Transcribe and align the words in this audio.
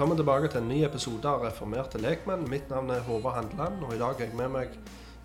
Velkommen 0.00 0.16
tilbake 0.16 0.48
til 0.48 0.62
en 0.62 0.68
ny 0.72 0.76
episode 0.86 1.28
av 1.28 1.42
Reformerte 1.44 1.98
lekmenn. 2.00 2.46
Mitt 2.48 2.70
navn 2.72 2.88
er 2.88 3.02
Håvard 3.04 3.34
Handeland, 3.34 3.82
og 3.84 3.90
i 3.92 3.98
dag 4.00 4.14
er 4.16 4.30
jeg 4.30 4.36
med 4.38 4.48
meg 4.54 4.70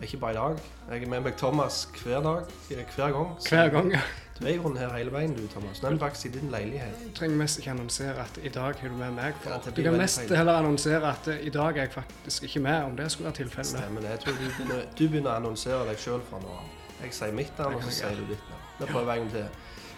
ikke 0.03 0.17
bare 0.19 0.33
i 0.33 0.35
dag, 0.35 0.57
jeg 0.89 1.05
er 1.05 1.11
med 1.13 1.21
meg 1.23 1.37
Thomas 1.39 1.77
hver 2.01 2.19
dag, 2.25 2.49
eh, 2.75 2.81
hver 2.95 3.13
gang. 3.15 3.29
Så 3.39 3.53
Hver 3.53 3.69
gang. 3.71 3.87
ja. 3.93 4.01
Du 4.39 4.43
er 4.43 4.49
i 4.49 4.57
grunnen 4.57 4.77
her 4.77 4.89
hele 4.97 5.13
veien, 5.13 5.35
du, 5.37 5.47
Thomas. 5.47 5.79
Nå 5.79 5.87
er 5.87 5.93
vi 5.93 5.99
faktisk 5.99 6.25
i 6.25 6.31
din 6.33 6.51
leilighet. 6.51 6.97
Du 7.05 7.13
trenger 7.19 7.37
mest 7.37 7.59
ikke 7.59 7.71
annonsere 7.71 8.17
at 8.25 8.39
i 8.43 8.49
dag 8.49 8.75
er 8.83 8.89
du 8.89 8.97
med 8.97 9.11
meg. 9.11 9.33
For. 9.39 9.49
Ja, 9.49 9.71
du 9.75 9.83
kan 9.83 9.97
mest 9.97 10.19
feil. 10.19 10.35
heller 10.35 10.53
annonsere 10.53 11.11
at 11.11 11.27
eh, 11.27 11.47
i 11.47 11.49
dag 11.49 11.77
er 11.77 11.81
jeg 11.81 11.93
faktisk 11.93 12.43
ikke 12.43 12.59
med, 12.59 12.83
om 12.83 12.97
det 12.97 13.11
skulle 13.11 13.25
være 13.25 13.35
tilfellet. 13.35 13.77
Stemmer 13.77 14.01
det. 14.01 14.09
Jeg 14.09 14.19
tror 14.19 14.33
du 14.33 14.43
begynner, 14.57 14.81
du 14.97 15.07
begynner 15.07 15.29
å 15.31 15.35
annonsere 15.35 15.85
deg 15.87 16.01
sjøl 16.03 16.25
fra 16.27 16.41
nå 16.43 16.51
av. 16.51 16.67
Jeg 17.05 17.15
sier 17.15 17.31
mitt 17.31 17.63
navn, 17.63 17.79
og 17.79 17.87
så 17.87 17.95
sier 18.01 18.19
du 18.19 18.27
ditt 18.33 18.51
navn. 18.51 18.67
Da 18.81 18.91
prøver 18.91 19.13
en 19.13 19.23
gang 19.23 19.31
til. 19.37 19.47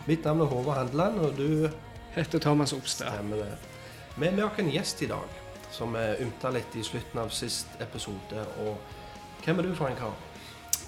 Mitt 0.06 0.30
navn 0.30 0.46
er 0.46 0.54
Håvard 0.54 0.78
Handeland, 0.84 1.20
og 1.20 1.34
du 1.38 1.70
Heter 2.14 2.40
Thomas 2.40 2.74
Opstad. 2.78 3.10
stemmer 3.18 3.42
det. 3.42 3.77
Vi 4.20 4.28
har 4.28 4.34
med 4.34 4.60
en 4.60 4.70
gjest 4.70 5.02
i 5.02 5.08
dag, 5.08 5.30
som 5.72 5.94
vi 5.94 6.06
ymta 6.24 6.50
litt 6.50 6.76
i 6.76 6.82
slutten 6.84 7.20
av 7.22 7.30
sist 7.30 7.68
episode. 7.84 8.46
Og 8.64 8.80
hvem 9.46 9.62
er 9.62 9.68
du 9.68 9.76
for 9.78 9.92
en 9.92 10.00
kar? 10.00 10.16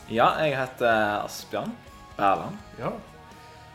Ja, 0.09 0.31
jeg 0.41 0.55
heter 0.57 1.27
Asbjørn 1.27 1.75
Berland. 2.17 2.57
Ja, 2.79 2.89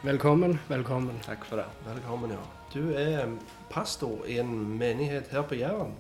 Velkommen, 0.03 0.59
velkommen. 0.69 1.23
Takk 1.23 1.47
for 1.47 1.63
det. 1.63 1.69
Velkommen, 1.87 2.35
ja. 2.35 2.43
Du 2.75 2.91
er 2.99 3.31
pastor 3.71 4.27
i 4.27 4.41
en 4.43 4.51
menighet 4.75 5.31
her 5.31 5.47
på 5.47 5.55
Jæren. 5.55 5.95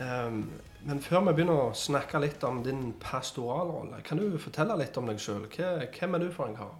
Um, 0.00 0.40
men 0.80 1.04
før 1.04 1.28
vi 1.28 1.36
begynner 1.36 1.60
å 1.68 1.70
snakke 1.76 2.24
litt 2.24 2.42
om 2.48 2.64
din 2.64 2.94
pastoralrolle, 3.04 4.00
kan 4.02 4.16
du 4.16 4.40
fortelle 4.40 4.80
litt 4.80 4.96
om 4.96 5.12
deg 5.12 5.20
sjøl? 5.20 5.44
Hvem 5.52 6.16
er 6.16 6.24
du 6.24 6.32
for 6.32 6.48
en 6.48 6.56
kar? 6.56 6.72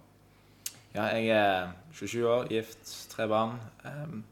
Ja, 0.97 1.11
jeg 1.13 1.29
er 1.37 1.75
27 1.93 2.23
år, 2.33 2.49
gift, 2.49 2.95
tre 3.13 3.29
barn. 3.29 3.59
Um, 3.85 4.23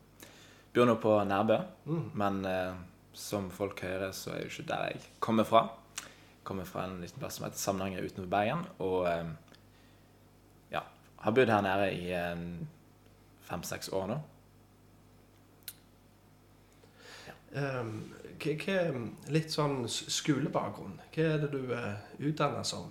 bor 0.73 0.85
nå 0.89 0.95
på 1.01 1.23
Nærbø, 1.23 1.57
Mm. 1.85 2.11
men 2.13 2.45
eh, 2.45 2.73
som 3.13 3.49
folk 3.51 3.81
hører, 3.81 4.11
så 4.11 4.31
er 4.33 4.39
jo 4.41 4.49
ikke 4.49 4.67
der 4.67 4.85
jeg 4.91 5.01
kommer 5.19 5.43
fra. 5.43 5.69
Jeg 5.97 6.43
Kommer 6.43 6.65
fra 6.65 6.85
en 6.85 7.01
liten 7.01 7.19
plass 7.19 7.35
som 7.37 7.45
heter 7.45 7.57
Samnanger 7.57 8.03
utenfor 8.03 8.29
Bergen, 8.29 8.65
og 8.79 9.07
eh, 9.07 9.25
ja, 10.71 10.81
har 11.19 11.31
bodd 11.31 11.49
her 11.49 11.61
nede 11.61 11.91
i 11.93 12.11
eh, 12.11 12.35
fem-seks 13.47 13.89
år 13.93 14.07
nå. 14.07 14.17
Ehm, 17.53 17.93
hva, 18.41 18.55
hva, 18.65 18.77
litt 19.33 19.53
sånn 19.53 19.83
skolebakgrunn. 19.87 20.97
Hva 21.13 21.29
er 21.35 21.41
det 21.43 21.51
du 21.53 21.73
er 21.75 21.99
utdanna 22.19 22.63
som? 22.65 22.89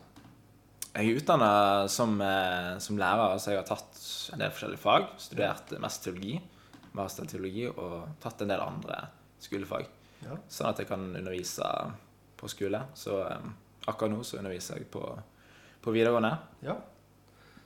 Jeg 0.93 1.09
er 1.09 1.19
utdanna 1.23 1.53
som, 1.89 2.15
eh, 2.21 2.79
som 2.85 2.99
lærer, 3.01 3.39
så 3.41 3.55
jeg 3.55 3.63
har 3.63 3.69
tatt 3.69 4.01
en 4.35 4.43
del 4.45 4.53
forskjellige 4.53 4.83
fag. 4.83 5.09
Studert 5.19 5.73
mest 5.81 6.05
teologi, 6.05 6.37
master 6.97 7.27
i 7.27 7.33
teologi, 7.33 7.67
og 7.71 8.17
tatt 8.23 8.45
en 8.45 8.53
del 8.53 8.63
andre 8.63 9.01
skolefag. 9.43 9.89
Ja. 10.23 10.39
Sånn 10.51 10.71
at 10.71 10.83
jeg 10.83 10.91
kan 10.91 11.05
undervise 11.11 11.69
på 12.39 12.51
skole. 12.51 12.85
Så 12.99 13.19
um, 13.27 13.53
akkurat 13.91 14.15
nå 14.15 14.23
så 14.27 14.39
underviser 14.41 14.81
jeg 14.81 14.91
på, 14.93 15.05
på 15.83 15.95
videregående. 15.95 16.37
ja. 16.67 16.79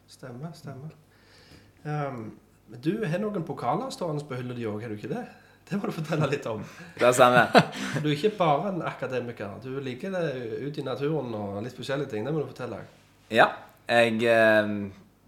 Stemmer, 0.06 0.52
stemmer. 0.54 0.92
Um, 1.82 2.36
men 2.70 2.82
du 2.82 2.92
har 3.02 3.18
noen 3.18 3.42
pokaler 3.46 3.90
stående 3.90 4.22
på 4.26 4.38
hylla 4.38 4.54
di 4.54 4.66
òg, 4.66 4.78
har 4.84 4.92
du 4.92 4.94
ikke 4.98 5.10
det? 5.10 5.24
Det 5.66 5.80
må 5.80 5.88
du 5.90 5.96
fortelle 5.96 6.28
litt 6.30 6.46
om. 6.46 6.62
Det 6.94 7.08
stemmer. 7.14 7.50
Du 8.02 8.06
er 8.06 8.14
ikke 8.14 8.36
bare 8.38 8.70
en 8.70 8.84
akademiker. 8.86 9.56
Du 9.64 9.80
liker 9.82 10.14
det 10.14 10.28
ute 10.62 10.78
i 10.78 10.86
naturen 10.86 11.34
og 11.34 11.58
litt 11.64 11.74
forskjellige 11.74 12.12
ting. 12.12 12.26
Det 12.26 12.34
må 12.34 12.44
du 12.44 12.50
fortelle. 12.52 12.78
Ja. 13.34 13.48
Jeg 13.90 14.22
eh, 14.30 14.70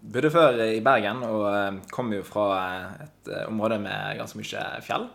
bodde 0.01 0.31
før 0.31 0.59
i 0.63 0.79
Bergen 0.83 1.23
og 1.27 1.45
eh, 1.49 1.79
kom 1.93 2.11
jo 2.13 2.23
fra 2.27 2.47
eh, 2.57 3.05
et 3.05 3.31
eh, 3.33 3.45
område 3.49 3.79
med 3.83 4.19
ganske 4.19 4.39
mye 4.39 4.65
fjell. 4.85 5.07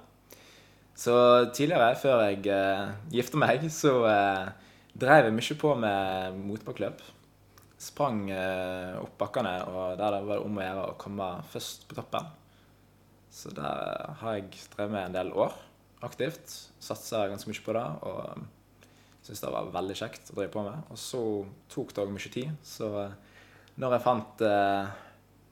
Så 0.95 1.15
tidligere, 1.57 1.97
før 1.99 2.23
jeg 2.29 2.45
eh, 2.53 2.95
gifta 3.15 3.41
meg, 3.41 3.67
så 3.83 3.97
drev 4.95 5.29
jeg 5.29 5.37
mye 5.37 5.59
på 5.61 5.75
med 5.81 6.41
motbakkeløp. 6.45 7.05
Sprang 7.85 8.31
opp 9.03 9.17
bakkene, 9.21 9.59
og 9.69 9.99
der 9.99 10.15
var 10.15 10.39
det 10.39 10.45
om 10.47 10.57
å 10.57 10.63
gjøre 10.65 10.85
å 10.87 10.97
komme 10.97 11.27
først 11.53 11.85
på 11.91 11.99
toppen. 11.99 12.31
Så 13.35 13.51
der 13.53 14.15
har 14.21 14.37
jeg 14.39 14.47
drevet 14.73 14.95
med 14.95 15.09
en 15.09 15.17
del 15.19 15.33
år 15.35 15.53
aktivt. 16.07 16.55
Satsa 16.81 17.27
ganske 17.29 17.51
mye 17.51 17.65
på 17.67 17.75
det. 17.77 17.85
og 18.07 18.47
Syntes 19.25 19.43
det 19.43 19.53
var 19.53 19.73
veldig 19.75 19.97
kjekt 19.99 20.31
å 20.31 20.39
drive 20.39 20.53
på 20.55 20.65
med. 20.65 20.87
Og 20.95 21.01
så 21.01 21.21
tok 21.73 21.93
det 21.93 22.05
òg 22.05 22.15
mye 22.15 22.33
tid. 22.33 22.55
Så 22.65 22.89
når 23.81 23.97
jeg 23.97 24.03
fant 24.05 24.43
eh, 24.47 24.91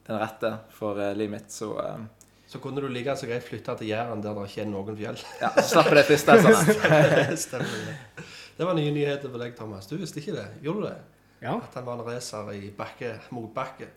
den 0.07 0.19
rette 0.21 0.51
for 0.75 0.99
eh, 1.01 1.13
livet 1.17 1.31
mitt, 1.37 1.51
så 1.51 1.73
eh, 1.83 2.03
Så 2.47 2.59
kunne 2.61 2.81
du 2.83 2.87
like 2.91 3.15
så 3.17 3.25
greit 3.27 3.43
flytte 3.47 3.73
til 3.79 3.87
Jæren 3.89 4.21
der 4.21 4.35
det 4.37 4.45
ikke 4.49 4.61
er 4.61 4.69
noen 4.69 4.97
fjell. 4.99 5.17
ja, 5.41 5.49
så 5.57 5.63
slapp 5.73 5.89
jeg 5.91 5.97
det 6.01 6.05
fristelsene. 6.11 7.37
Stemmer 7.47 7.79
det. 7.87 8.25
Det 8.57 8.67
var 8.67 8.77
nye 8.77 8.91
nyheter 8.93 9.31
for 9.33 9.41
deg, 9.41 9.55
Thomas. 9.57 9.87
Du 9.89 9.95
visste 9.97 10.21
ikke 10.21 10.35
det? 10.37 10.45
Gjorde 10.61 10.83
du 10.83 10.87
det? 10.91 10.97
Ja, 11.43 11.55
At 11.57 11.73
han 11.75 11.85
var 11.87 11.97
en 11.99 12.05
racer 12.07 12.51
i 12.53 12.69
bakke, 12.77 13.15
motbakke. 13.33 13.87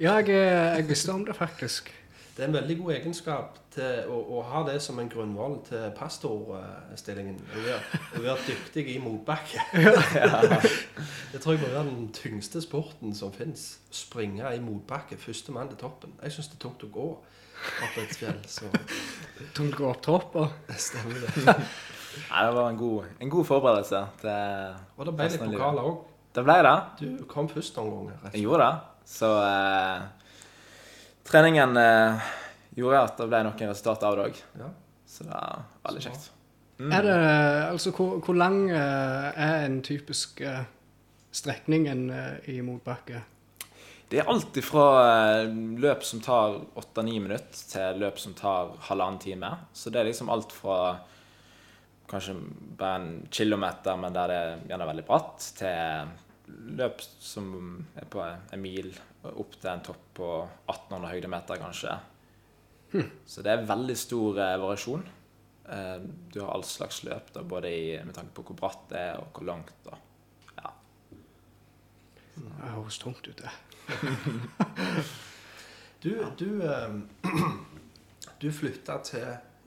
ja 0.00 0.14
jeg, 0.20 0.30
eh, 0.30 0.76
jeg 0.78 0.88
visste 0.88 1.12
om 1.12 1.24
det 1.26 1.34
faktisk. 1.36 1.90
Det 2.36 2.44
er 2.44 2.50
en 2.50 2.56
veldig 2.58 2.74
god 2.82 2.92
egenskap 2.92 3.54
til 3.72 4.10
å, 4.12 4.16
å 4.36 4.40
ha 4.44 4.60
det 4.66 4.74
som 4.84 4.98
en 5.00 5.08
grunnvoll 5.08 5.54
til 5.64 5.86
pastorstillingen. 5.96 7.38
Å 7.40 7.62
være, 7.64 8.00
å 8.18 8.24
være 8.26 8.42
dyktig 8.50 8.84
i 8.92 8.96
motbakke. 9.00 9.62
Det 11.32 11.40
tror 11.40 11.56
jeg 11.56 11.62
må 11.62 11.70
være 11.72 11.86
den 11.88 12.10
tyngste 12.12 12.60
sporten 12.60 13.16
som 13.16 13.32
fins. 13.32 13.64
Springe 13.88 14.52
i 14.52 14.60
motbakke. 14.60 15.16
Første 15.20 15.54
mann 15.56 15.70
til 15.72 15.80
toppen. 15.80 16.12
Jeg 16.20 16.36
syns 16.36 16.50
det 16.52 16.58
er 16.58 16.62
tungt 16.66 16.84
å 16.84 16.90
gå 16.92 17.06
opp 17.16 17.96
et 18.02 18.12
fjell, 18.20 18.42
så 18.52 18.68
Tungt 19.56 19.78
å 19.78 19.80
gå 19.80 19.88
opp 19.94 20.04
topper. 20.04 20.52
det 20.68 20.76
stemmer 20.90 21.24
det. 21.24 21.46
Nei, 21.46 22.42
det 22.44 22.52
var 22.58 22.68
en 22.68 22.82
god, 22.82 23.16
en 23.16 23.32
god 23.32 23.48
forberedelse 23.48 24.02
til 24.20 24.76
Og 25.00 25.08
det 25.08 25.16
ble 25.16 25.30
litt 25.32 25.46
pokaler 25.46 25.88
òg. 25.88 26.04
Det 26.36 26.44
ble 26.44 26.60
det. 26.68 26.76
Du 27.00 27.24
kom 27.32 27.48
først 27.48 27.80
noen 27.80 28.12
ganger. 28.12 28.30
Jeg 28.34 28.44
gjorde 28.44 28.68
det. 28.68 28.92
Så 29.08 29.32
eh, 29.40 30.06
treningen 31.28 31.76
eh, 31.80 32.32
gjorde 32.76 33.04
at 33.08 33.20
det 33.20 33.28
ble 33.30 33.42
noen 33.46 33.70
resultater 33.70 34.08
av 34.08 34.16
det 34.18 34.26
òg. 34.30 34.40
Ja. 34.60 34.72
Så 35.06 35.26
det 35.26 35.36
er 35.38 35.62
veldig 35.86 36.02
Så 36.02 36.10
kjekt. 36.10 36.32
Mm. 36.76 36.90
Er 36.92 37.06
det, 37.06 37.20
altså, 37.70 37.92
hvor, 37.96 38.18
hvor 38.24 38.36
lang 38.36 38.66
eh, 38.68 39.30
er 39.32 39.64
en 39.64 39.80
typisk 39.84 40.42
eh, 40.44 40.66
strekning 41.32 41.88
en, 41.88 42.10
eh, 42.12 42.50
i 42.52 42.60
motbakke? 42.64 43.22
Det 44.08 44.20
er 44.20 44.28
alt 44.30 44.58
fra 44.62 44.86
eh, 45.40 45.48
løp 45.82 46.04
som 46.06 46.20
tar 46.22 46.60
8-9 46.78 47.16
minutter, 47.24 47.62
til 47.72 48.02
løp 48.02 48.20
som 48.22 48.36
tar 48.38 48.76
halvannen 48.90 49.18
time. 49.22 49.50
Så 49.72 49.90
det 49.90 50.02
er 50.02 50.10
liksom 50.10 50.30
alt 50.30 50.52
fra 50.54 50.98
kanskje 52.06 52.36
bare 52.78 53.00
en 53.00 53.26
kilometer, 53.30 53.96
men 53.98 54.14
der 54.14 54.30
det 54.30 54.36
er 54.38 54.60
gjerne 54.68 54.90
veldig 54.92 55.06
bratt, 55.08 55.48
til 55.58 56.12
løp 56.78 57.02
som 57.02 57.48
er 57.98 58.06
på 58.10 58.22
en 58.22 58.62
mil, 58.62 58.92
opp 59.34 59.56
til 59.60 59.70
en 59.72 59.84
topp 59.84 60.02
på 60.18 60.30
1800 60.68 61.12
høydemeter, 61.14 61.60
kanskje. 61.60 61.96
Så 63.26 63.42
det 63.44 63.52
er 63.52 63.68
veldig 63.68 63.96
stor 63.98 64.40
eh, 64.40 64.56
variasjon. 64.62 65.06
Eh, 65.68 65.96
du 66.32 66.40
har 66.40 66.52
all 66.54 66.64
slags 66.64 67.02
løp, 67.06 67.32
da, 67.34 67.42
både 67.42 67.72
i, 67.72 67.86
med 68.06 68.14
tanke 68.16 68.34
på 68.36 68.46
hvor 68.46 68.58
bratt 68.60 68.86
det 68.92 69.02
er, 69.10 69.20
og 69.20 69.32
hvor 69.34 69.48
langt. 69.48 69.74
Da. 69.86 69.98
Ja. 70.60 70.72
Det 72.36 72.74
høres 72.76 73.00
tungt 73.02 73.26
ut, 73.28 73.42
det. 73.42 73.54
Du, 76.06 76.12
du, 76.38 76.62
eh, 76.62 76.92
du 78.40 78.50
flytta 78.52 78.98
til 79.02 79.24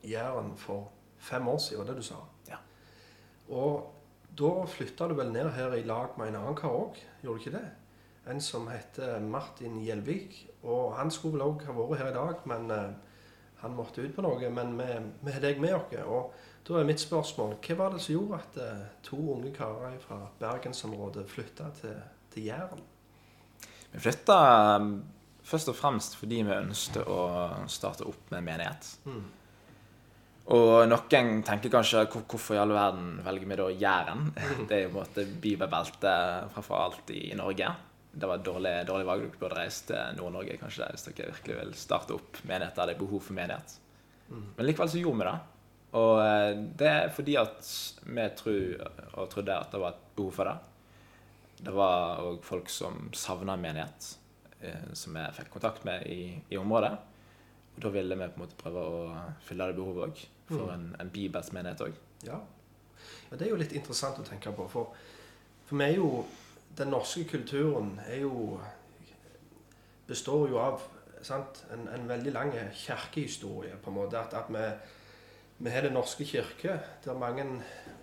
Jæren 0.08 0.54
for 0.58 0.92
fem 1.18 1.48
år 1.48 1.58
siden, 1.58 1.82
var 1.82 1.90
det 1.90 1.96
du 1.98 2.06
sa? 2.06 2.20
Ja. 2.48 2.60
Og 3.50 3.90
da 4.40 4.52
flytta 4.70 5.10
du 5.10 5.18
vel 5.18 5.34
ned 5.34 5.50
her 5.58 5.74
i 5.76 5.82
lag 5.84 6.14
med 6.22 6.30
en 6.30 6.38
annen 6.40 6.56
kar 6.56 6.72
òg, 6.72 7.02
gjorde 7.24 7.42
du 7.42 7.44
ikke 7.44 7.56
det? 7.58 7.66
En 8.28 8.42
som 8.42 8.68
heter 8.68 9.20
Martin 9.24 9.80
Gjelvik. 9.84 10.42
Og 10.68 10.98
han 10.98 11.12
skulle 11.12 11.38
vel 11.38 11.48
òg 11.48 11.64
ha 11.70 11.76
vært 11.78 12.02
her 12.02 12.12
i 12.12 12.18
dag, 12.18 12.44
men 12.52 12.72
eh, 12.76 12.90
han 13.64 13.76
måtte 13.76 14.04
ut 14.04 14.16
på 14.16 14.26
noe. 14.26 14.52
Men 14.52 14.76
vi 14.78 15.32
har 15.32 15.44
deg 15.44 15.62
med 15.64 15.78
oss. 15.78 15.96
Og 16.04 16.34
da 16.70 16.80
er 16.80 16.86
mitt 16.90 17.02
spørsmål 17.02 17.56
hva 17.66 17.76
var 17.80 17.96
det 17.96 18.04
som 18.04 18.14
gjorde 18.14 18.40
at 18.44 18.58
eh, 18.62 18.88
to 19.06 19.18
unge 19.34 19.54
karer 19.56 19.96
fra 20.04 20.20
bergensområdet 20.42 21.26
flytta 21.32 21.72
til, 21.80 21.96
til 22.34 22.50
Jæren? 22.52 22.84
Vi 23.90 24.02
flytta 24.04 24.38
um, 24.78 24.92
først 25.42 25.72
og 25.72 25.78
fremst 25.80 26.18
fordi 26.20 26.44
vi 26.46 26.54
ønsket 26.54 27.10
å 27.10 27.20
starte 27.72 28.06
opp 28.06 28.30
med 28.36 28.46
menighet. 28.46 28.92
Mm. 29.10 29.24
Og 30.54 30.88
noen 30.90 31.42
tenker 31.46 31.74
kanskje 31.74 32.06
hvorfor 32.10 32.58
i 32.58 32.62
all 32.62 32.74
verden 32.74 33.20
velger 33.26 33.50
vi 33.50 33.60
da 33.60 33.68
Jæren? 33.84 34.30
Det 34.70 34.78
er 34.78 34.84
jo 34.86 34.94
på 34.94 35.00
en 35.00 35.02
måte 35.02 35.26
bibelbeltet 35.42 36.54
framfor 36.54 36.84
alt 36.84 37.14
i 37.14 37.32
Norge. 37.38 37.74
Det 38.20 38.28
var 38.28 38.40
et 38.40 38.48
dårlig, 38.48 38.74
dårlig 38.88 39.08
valg. 39.08 39.26
Dere 39.26 39.42
burde 39.42 39.60
reise 39.60 39.86
til 39.88 40.18
Nord-Norge 40.18 40.58
kanskje 40.60 40.84
der, 40.84 40.96
hvis 40.96 41.06
dere 41.08 41.32
virkelig 41.32 41.60
vil 41.62 41.78
starte 41.80 42.18
opp 42.18 42.42
menighet 42.44 42.76
der 42.76 42.90
det 42.90 42.98
er 42.98 43.02
behov 43.04 43.24
for 43.24 43.38
menighet. 43.38 43.78
Men 44.30 44.66
likevel 44.68 44.92
så 44.92 45.02
gjorde 45.02 45.22
vi 45.22 45.30
det. 45.30 45.38
Og 46.00 46.20
eh, 46.22 46.52
det 46.78 46.90
er 46.90 47.14
fordi 47.14 47.36
at 47.42 47.70
vi 48.06 48.26
tror, 48.38 48.90
og 49.14 49.30
trodde 49.32 49.56
at 49.56 49.72
det 49.74 49.82
var 49.82 49.96
et 49.96 50.10
behov 50.18 50.34
for 50.36 50.50
det. 50.50 50.58
Det 51.60 51.76
var 51.76 52.22
òg 52.24 52.44
folk 52.46 52.70
som 52.72 53.10
savna 53.18 53.56
menighet, 53.60 54.12
eh, 54.62 54.92
som 54.94 55.18
vi 55.18 55.26
fikk 55.40 55.50
kontakt 55.56 55.88
med 55.88 56.06
i, 56.08 56.36
i 56.50 56.60
området. 56.60 56.94
Og 57.76 57.82
da 57.84 57.94
ville 57.96 58.16
vi 58.20 58.28
på 58.28 58.40
en 58.40 58.44
måte 58.46 58.60
prøve 58.60 58.84
å 58.86 59.02
fylle 59.48 59.70
det 59.70 59.80
behovet 59.80 60.10
òg. 60.10 60.28
for 60.50 60.72
en, 60.74 60.88
en 61.00 61.10
bibelsk 61.14 61.54
menighet 61.54 61.84
òg. 61.86 61.98
Ja. 62.26 62.40
ja. 63.30 63.38
Det 63.38 63.46
er 63.46 63.52
jo 63.52 63.60
litt 63.60 63.76
interessant 63.78 64.18
å 64.20 64.26
tenke 64.26 64.54
på. 64.56 64.66
For, 64.72 64.94
for 65.70 65.82
vi 65.82 65.86
er 65.86 65.98
jo 65.98 66.24
Den 66.78 66.88
norske 66.94 67.24
kulturen 67.28 68.00
er 68.08 68.22
jo 68.22 68.60
består 70.08 70.48
jo 70.50 70.58
av 70.62 70.82
sant, 71.22 71.66
en, 71.74 71.88
en, 71.94 72.08
veldig 72.10 72.32
lang 72.34 72.54
kirkehistorie, 72.74 73.76
på 73.84 73.92
en 73.92 73.98
måte. 74.00 74.20
At, 74.20 74.34
at 74.34 74.50
vi, 74.50 74.66
vi 75.60 75.70
har 75.70 75.82
Den 75.82 75.94
norske 75.94 76.26
kirke, 76.26 76.80
der 77.06 77.20
mange 77.20 77.46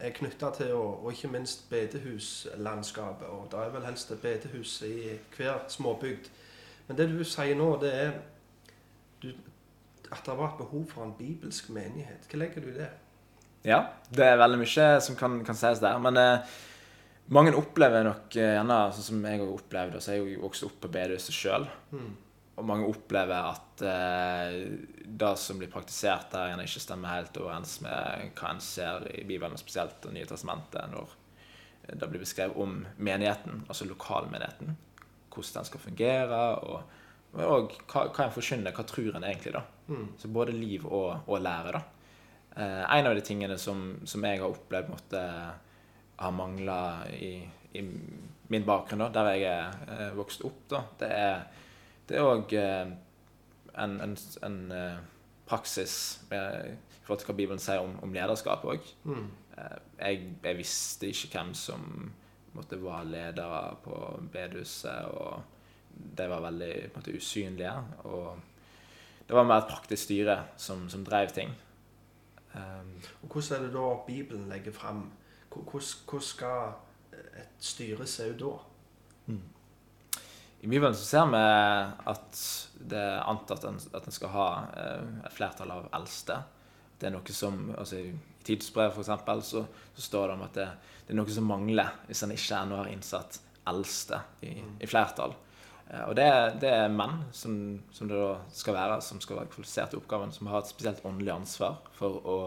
er 0.00 0.10
knytta 0.14 0.50
til, 0.56 0.74
og, 0.74 1.04
og, 1.04 1.12
ikke 1.12 1.32
minst 1.32 1.70
bedehuslandskapet. 1.70 3.26
Og 3.26 3.48
det 3.50 3.58
er 3.60 3.72
vel 3.74 3.86
helst 3.88 4.12
et 4.12 4.22
bedehus 4.22 4.82
i 4.82 5.16
hver 5.36 5.64
småbygd. 5.68 6.30
Men 6.88 6.98
det 6.98 7.08
du 7.10 7.24
sier 7.24 7.56
nå, 7.56 7.72
det 7.82 7.94
er 7.94 8.12
du, 9.22 9.32
at 10.12 10.22
det 10.26 10.38
var 10.38 10.52
et 10.52 10.60
behov 10.60 10.84
for 10.90 11.04
en 11.04 11.16
bibelsk 11.18 11.70
menighet. 11.74 12.28
Hva 12.30 12.38
legger 12.38 12.62
du 12.62 12.70
i 12.70 12.78
det? 12.78 12.90
Ja, 13.66 13.80
det 14.14 14.22
er 14.22 14.38
veldig 14.38 14.60
mye 14.60 14.88
som 15.02 15.16
kan, 15.18 15.40
kan 15.44 15.58
sies 15.58 15.80
der. 15.82 15.98
Men 15.98 16.20
eh, 16.20 16.58
mange 17.34 17.54
opplever 17.58 18.06
nok 18.06 18.36
eh, 18.38 18.54
gjerne, 18.54 18.78
sånn 18.94 19.08
som 19.08 19.26
jeg 19.26 19.40
har 19.42 19.50
opplevd, 19.50 19.98
og 19.98 20.04
så 20.04 20.12
er 20.12 20.20
jeg 20.20 20.36
jo 20.36 20.44
vokst 20.46 20.66
opp 20.68 20.78
på 20.84 20.92
bedehuset 20.94 21.34
sjøl. 21.34 21.66
Mm. 21.90 22.12
Og 22.56 22.64
mange 22.64 22.88
opplever 22.88 23.50
at 23.50 23.82
eh, 23.84 24.58
det 25.06 25.32
som 25.40 25.58
blir 25.60 25.70
praktisert 25.72 26.30
der, 26.32 26.52
gjerne 26.52 26.66
ikke 26.68 26.84
stemmer 26.86 27.16
helt 27.16 27.40
overens 27.42 27.76
med 27.84 28.30
hva 28.38 28.52
en 28.52 28.62
ser 28.64 29.08
i 29.12 29.24
Bibelen, 29.28 29.58
spesielt 29.60 29.98
Det 30.04 30.14
nye 30.14 30.28
testamentet, 30.28 30.86
når 30.92 31.16
det 31.86 32.08
blir 32.10 32.22
beskrevet 32.22 32.56
om 32.58 32.80
menigheten, 32.96 33.64
altså 33.68 33.86
lokalmenigheten. 33.86 34.76
Hvordan 35.30 35.60
den 35.60 35.68
skal 35.68 35.82
fungere, 35.82 36.40
og, 36.64 36.96
og 37.36 37.76
hva, 37.90 38.06
hva 38.08 38.24
en 38.24 38.34
forkynner, 38.34 38.74
hva 38.74 38.86
tror 38.88 39.18
en 39.18 39.26
egentlig, 39.28 39.52
da. 39.58 39.62
Mm. 39.90 40.08
Så 40.18 40.30
både 40.32 40.56
liv 40.56 40.86
og, 40.86 41.28
og 41.28 41.42
lære, 41.42 41.76
da. 41.76 41.84
Eh, 42.56 42.82
en 42.96 43.10
av 43.10 43.14
de 43.14 43.22
tingene 43.22 43.58
som, 43.60 43.84
som 44.08 44.24
jeg 44.24 44.40
har 44.40 44.48
opplevd 44.48 44.90
måtte 44.94 45.22
ha 46.16 46.30
mangla 46.32 46.80
i, 47.12 47.32
i, 47.76 47.82
min 48.48 48.66
bakgrunn, 48.66 49.04
da, 49.04 49.10
der 49.12 49.32
jeg 49.34 49.50
er 49.50 49.90
eh, 49.92 50.16
vokst 50.16 50.44
opp, 50.46 50.62
da, 50.70 50.82
det 51.00 51.10
er 51.12 51.40
det 52.06 52.22
òg 52.22 52.52
eh, 52.54 52.92
en, 53.82 53.96
en, 54.00 54.14
en 54.46 54.60
eh, 54.72 55.00
praksis 55.46 55.96
med, 56.30 56.76
i 56.76 57.02
forhold 57.06 57.22
til 57.22 57.30
hva 57.30 57.36
Bibelen 57.38 57.62
sier 57.62 57.82
om, 57.82 57.96
om 58.02 58.14
lederskap 58.14 58.64
òg. 58.66 58.86
Mm. 59.06 59.26
Jeg, 59.56 60.22
jeg, 60.44 60.56
visste 60.58 61.10
ikke 61.10 61.32
hvem 61.34 61.52
som 61.56 61.84
måtte 62.56 62.78
være 62.80 63.10
ledere 63.10 63.60
på 63.84 63.98
bedehuset, 64.32 65.10
og 65.12 65.42
de 66.18 66.26
var 66.28 66.44
veldig 66.44 66.72
måte, 66.94 67.14
usynlige. 67.16 67.74
Og 68.08 68.36
det 69.28 69.36
var 69.36 69.46
mer 69.48 69.62
et 69.62 69.70
praktisk 69.70 70.08
styre 70.08 70.40
som, 70.60 70.86
som 70.92 71.04
drev 71.06 71.32
ting. 71.34 71.54
Um, 72.56 72.92
og 73.22 73.32
Hvordan 73.32 73.58
er 73.58 73.66
det 73.66 73.72
da 73.74 73.86
Bibelen 74.06 74.48
legger 74.48 74.72
fram? 74.72 75.06
Hvordan 75.64 76.24
skal 76.24 76.74
et 77.16 77.62
styre 77.62 78.06
se 78.08 78.28
ut 78.32 78.40
da? 78.40 78.54
Mm. 79.26 79.44
I 80.60 80.66
Bibelen 80.66 80.94
så 80.96 81.04
ser 81.04 81.26
vi 81.30 81.40
at 82.10 82.42
det 82.90 83.00
er 83.00 83.24
antatt 83.28 83.64
at 83.68 84.06
en 84.06 84.14
skal 84.14 84.32
ha 84.34 84.46
eh, 84.76 85.08
et 85.26 85.34
flertall 85.36 85.72
av 85.74 85.88
eldste. 85.96 86.38
Det 86.96 87.08
er 87.08 87.14
noe 87.14 87.36
som, 87.36 87.58
altså 87.76 88.00
I 88.00 88.12
tidsbrev 88.46 88.94
for 88.94 89.04
eksempel, 89.04 89.42
så, 89.44 89.64
så 89.94 90.06
står 90.06 90.28
det 90.28 90.36
om 90.36 90.44
at 90.46 90.54
det, 90.56 90.68
det, 91.02 91.10
er 91.12 91.18
noe 91.20 91.34
som 91.34 91.48
mangler 91.48 91.92
hvis 92.08 92.24
en 92.24 92.34
ikke 92.34 92.60
ennå 92.62 92.80
har 92.80 92.92
innsatt 92.92 93.40
eldste 93.66 94.22
i, 94.46 94.54
mm. 94.62 94.78
i 94.80 94.88
flertall. 94.90 95.34
Eh, 95.90 96.04
og 96.06 96.14
det, 96.18 96.28
det, 96.62 96.72
er 96.72 96.92
menn 96.92 97.20
som, 97.36 97.58
som, 97.94 98.08
det 98.10 98.18
da 98.18 98.32
skal 98.54 98.78
være, 98.78 99.00
som 99.04 99.20
skal 99.22 99.42
være 99.42 99.52
kvalifisert 99.52 99.92
til 99.92 100.02
oppgaven, 100.02 100.34
som 100.34 100.50
har 100.50 100.62
et 100.62 100.72
spesielt 100.72 101.04
åndelig 101.06 101.34
ansvar 101.36 101.78
for 101.98 102.22
å 102.24 102.38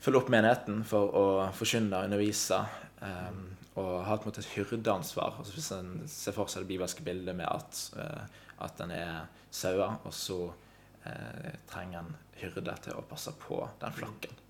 følge 0.00 0.20
opp 0.20 0.32
menigheten, 0.32 0.82
for 0.86 1.12
å 1.16 1.26
forkynne 1.56 1.98
og 1.98 2.10
undervise. 2.10 2.60
Um, 3.00 3.42
og 3.76 4.06
har 4.06 4.16
på 4.16 4.24
en 4.24 4.30
måte 4.30 4.40
et 4.40 4.52
hyrdeansvar. 4.54 5.36
Altså 5.38 5.52
hvis 5.52 5.72
en 5.76 5.90
ser 6.08 6.32
for 6.36 6.48
seg 6.48 6.64
det 6.64 6.70
bibelske 6.70 7.04
bildet 7.04 7.36
med 7.36 7.48
at, 7.48 7.82
uh, 7.98 8.64
at 8.64 8.80
en 8.80 8.94
er 8.94 9.26
sauer, 9.52 9.98
og 10.04 10.14
så 10.16 10.38
uh, 10.48 11.50
trenger 11.68 12.00
en 12.00 12.14
hyrde 12.40 12.76
til 12.86 12.96
å 12.96 13.04
passe 13.08 13.34
på 13.40 13.60
den 13.82 13.96
flokken. 13.96 14.42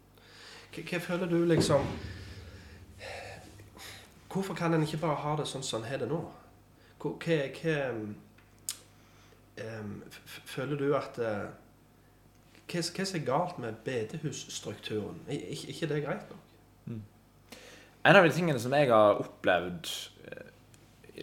Hva, 0.76 1.00
føler 1.00 1.31
du 1.31 1.38
liksom 1.48 1.87
Hvorfor 4.28 4.54
kan 4.58 4.75
en 4.75 4.82
ikke 4.84 4.98
bare 5.00 5.16
ha 5.22 5.31
det 5.38 5.46
sånn 5.48 5.62
som 5.64 5.81
en 5.81 5.88
har 5.88 6.02
det 6.02 6.08
nå? 6.10 6.19
Hva, 7.00 7.76
um, 9.81 9.94
Føler 10.44 10.76
du 10.76 10.90
at 10.98 11.16
uh, 11.22 11.46
hva, 12.67 12.83
hva 12.83 13.07
er 13.07 13.25
galt 13.27 13.59
med 13.63 13.79
bedehusstrukturen? 13.87 15.21
Er 15.29 15.39
ikke, 15.55 15.71
ikke 15.73 15.89
det 15.93 16.03
greit 16.05 16.31
nok? 16.33 16.43
Mm. 16.87 17.03
En 18.07 18.19
av 18.19 18.27
de 18.27 18.35
tingene 18.35 18.63
som 18.63 18.75
jeg 18.75 18.91
har 18.91 19.21
opplevd 19.23 19.91
eh, 20.27 20.49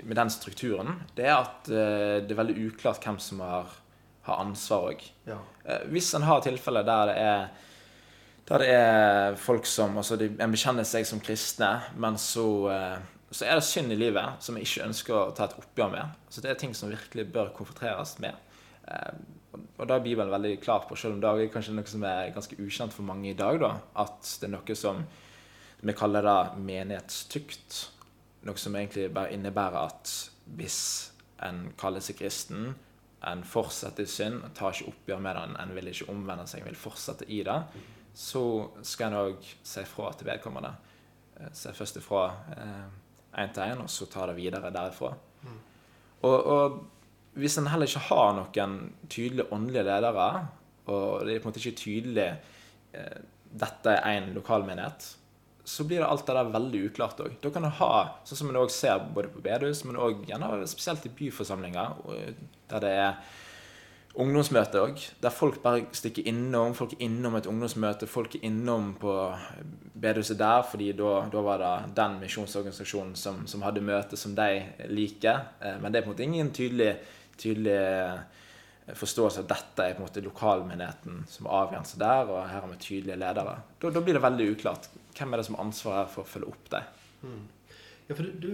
med 0.04 0.18
den 0.19 0.31
strukturen, 0.31 1.01
det 1.18 1.28
er 1.28 1.36
at 1.42 1.72
eh, 1.72 2.22
det 2.24 2.31
er 2.31 2.40
veldig 2.40 2.69
uklart 2.69 3.04
hvem 3.04 3.19
som 3.24 3.44
har, 3.44 3.75
har 4.28 4.44
ansvar 4.45 4.94
òg. 4.94 5.04
Ja. 5.28 5.42
Eh, 5.66 5.84
hvis 5.92 6.13
en 6.16 6.28
har 6.28 6.44
tilfeller 6.45 6.88
der 6.88 7.12
det 7.12 7.19
er 7.28 7.45
der 8.44 8.60
det 8.60 8.72
er 8.75 9.36
folk 9.40 9.63
som 9.63 9.94
altså 9.95 10.18
de, 10.19 10.25
En 10.44 10.51
bekjenner 10.51 10.84
seg 10.84 11.06
som 11.07 11.22
kristne, 11.24 11.78
men 11.95 12.18
så, 12.19 12.44
så 13.31 13.45
er 13.48 13.56
det 13.56 13.63
synd 13.63 13.94
i 13.95 13.95
livet 13.95 14.44
som 14.44 14.57
jeg 14.60 14.68
ikke 14.68 14.88
ønsker 14.90 15.16
å 15.16 15.30
ta 15.31 15.45
et 15.48 15.56
oppgjør 15.62 15.94
med. 15.94 16.18
Så 16.28 16.44
Det 16.44 16.51
er 16.51 16.60
ting 16.60 16.75
som 16.75 16.92
virkelig 16.92 17.24
bør 17.31 17.54
konfronteres 17.56 18.18
med. 18.19 18.36
Og 18.83 19.88
da 19.88 19.97
er 19.97 20.06
Bibelen 20.06 20.31
veldig 20.31 20.57
klar 20.63 20.85
på, 20.88 20.95
selv 21.00 21.18
om 21.18 21.21
det 21.24 21.30
er 21.30 21.51
kanskje 21.53 21.75
noe 21.75 21.89
som 21.89 22.03
er 22.07 22.33
ganske 22.35 22.57
ukjent 22.59 22.94
for 22.95 23.07
mange 23.07 23.31
i 23.31 23.38
dag, 23.38 23.59
da, 23.62 23.75
at 24.03 24.35
det 24.41 24.47
er 24.47 24.53
noe 24.56 24.77
som 24.77 25.03
vi 25.83 25.95
kaller 25.97 26.24
det 26.24 26.63
menighetstukt. 26.63 27.80
Noe 28.47 28.59
som 28.59 28.75
egentlig 28.75 29.09
bare 29.15 29.33
innebærer 29.35 29.80
at 29.83 30.13
hvis 30.57 30.80
en 31.44 31.66
kaller 31.80 32.04
seg 32.04 32.19
kristen, 32.19 32.73
en 33.23 33.44
fortsetter 33.47 34.04
i 34.04 34.11
synd, 34.11 34.42
tar 34.56 34.75
ikke 34.75 34.92
oppgjør 34.92 35.21
med 35.23 35.37
det, 35.37 35.44
en 35.63 35.75
vil 35.78 35.92
ikke 35.92 36.09
omvende 36.11 36.47
seg, 36.47 36.63
en 36.63 36.71
vil 36.71 36.80
fortsette 36.80 37.28
i 37.31 37.40
det, 37.47 37.59
så 38.13 38.44
skal 38.85 39.09
en 39.09 39.21
òg 39.21 39.54
si 39.66 39.83
fra 39.90 40.11
til 40.13 40.28
vedkommende. 40.28 40.73
se 41.52 41.71
si 41.71 41.78
først 41.78 41.97
ifra 41.97 42.25
én 43.33 43.47
eh, 43.47 43.54
til 43.54 43.63
én, 43.63 43.81
og 43.81 43.90
så 43.90 44.06
ta 44.06 44.28
det 44.28 44.35
videre 44.35 44.71
derifra. 44.71 45.13
Mm. 45.44 45.59
Og, 46.21 46.45
og, 46.45 46.83
hvis 47.40 47.57
en 47.57 47.69
heller 47.71 47.90
ikke 47.90 48.07
har 48.09 48.35
noen 48.37 48.78
tydelige 49.09 49.49
åndelige 49.56 49.87
ledere, 49.87 50.30
og 50.92 51.25
det 51.25 51.35
er 51.35 51.42
på 51.42 51.47
en 51.47 51.54
måte 51.54 51.61
ikke 51.63 51.81
tydelig 51.81 52.30
eh, 52.94 53.19
dette 53.54 53.94
er 53.94 54.18
én 54.18 54.33
lokalmenighet, 54.35 55.06
så 55.63 55.85
blir 55.87 56.02
det 56.02 56.09
alt 56.09 56.25
det 56.28 56.35
der 56.35 56.52
veldig 56.52 56.81
uklart 56.90 57.21
òg. 57.23 57.37
Da 57.42 57.52
kan 57.54 57.63
du 57.63 57.71
ha, 57.78 57.94
sånn 58.28 58.42
som 58.42 58.52
en 58.52 58.59
òg 58.59 58.71
ser 58.73 59.06
både 59.16 59.31
på 59.31 59.44
bedehus, 59.45 59.85
men 59.87 59.99
òg 60.02 60.25
spesielt 60.68 61.06
i 61.07 61.13
byforsamlinger, 61.16 61.95
der 62.71 62.83
det 62.83 62.92
er 62.99 63.16
ungdomsmøte 64.19 64.81
òg, 64.81 64.99
der 65.23 65.33
folk 65.33 65.61
bare 65.63 65.87
stikker 65.95 66.28
innom. 66.30 66.75
Folk 66.78 66.97
er 66.97 67.06
innom 67.07 67.37
et 67.40 67.47
ungdomsmøte, 67.49 68.09
folk 68.11 68.35
er 68.35 68.45
innom 68.49 68.92
på 68.99 69.16
bedehuset 69.94 70.37
der, 70.42 70.61
fordi 70.68 70.92
da, 70.99 71.23
var 71.47 71.63
det 71.63 71.73
den 71.97 72.19
misjonsorganisasjonen 72.21 73.16
som, 73.18 73.45
som, 73.47 73.63
hadde 73.66 73.85
møte 73.85 74.19
som 74.19 74.35
de 74.37 74.66
liker. 74.92 75.47
Eh, 75.63 75.80
men 75.81 75.94
det 75.94 76.02
er 76.02 76.06
på 76.06 76.11
en 76.11 76.18
måte 76.18 76.28
ingen 76.28 76.52
tydelig, 76.54 76.97
tydelig 77.37 77.80
forståelse 78.87 79.40
av 79.40 79.45
at 79.45 79.52
dette 79.54 79.85
er 79.85 79.95
på 79.95 80.02
en 80.02 80.07
måte 80.07 80.23
lokalmenigheten 80.23 81.23
som 81.31 81.47
avgrenser 81.47 82.02
der, 82.02 82.28
og 82.28 82.49
her 82.49 82.66
har 82.66 82.68
vi 82.71 82.80
tydelige 82.83 83.19
ledere. 83.19 83.56
Da, 83.80 83.90
da, 83.90 84.02
blir 84.04 84.18
det 84.18 84.23
veldig 84.23 84.49
uklart. 84.52 84.90
Hvem 85.16 85.33
er 85.33 85.40
det 85.40 85.45
som 85.47 85.57
har 85.57 85.68
ansvaret 85.68 86.11
for 86.11 86.25
å 86.25 86.30
følge 86.30 86.52
opp 86.52 86.69
det? 86.73 86.83
Mm. 87.23 87.45
Ja, 88.09 88.16
for 88.18 88.28
du, 88.44 88.52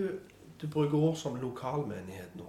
du, 0.62 0.68
bruker 0.68 0.98
ord 1.00 1.18
som 1.18 1.40
lokalmenighet 1.42 2.38
nå. 2.38 2.46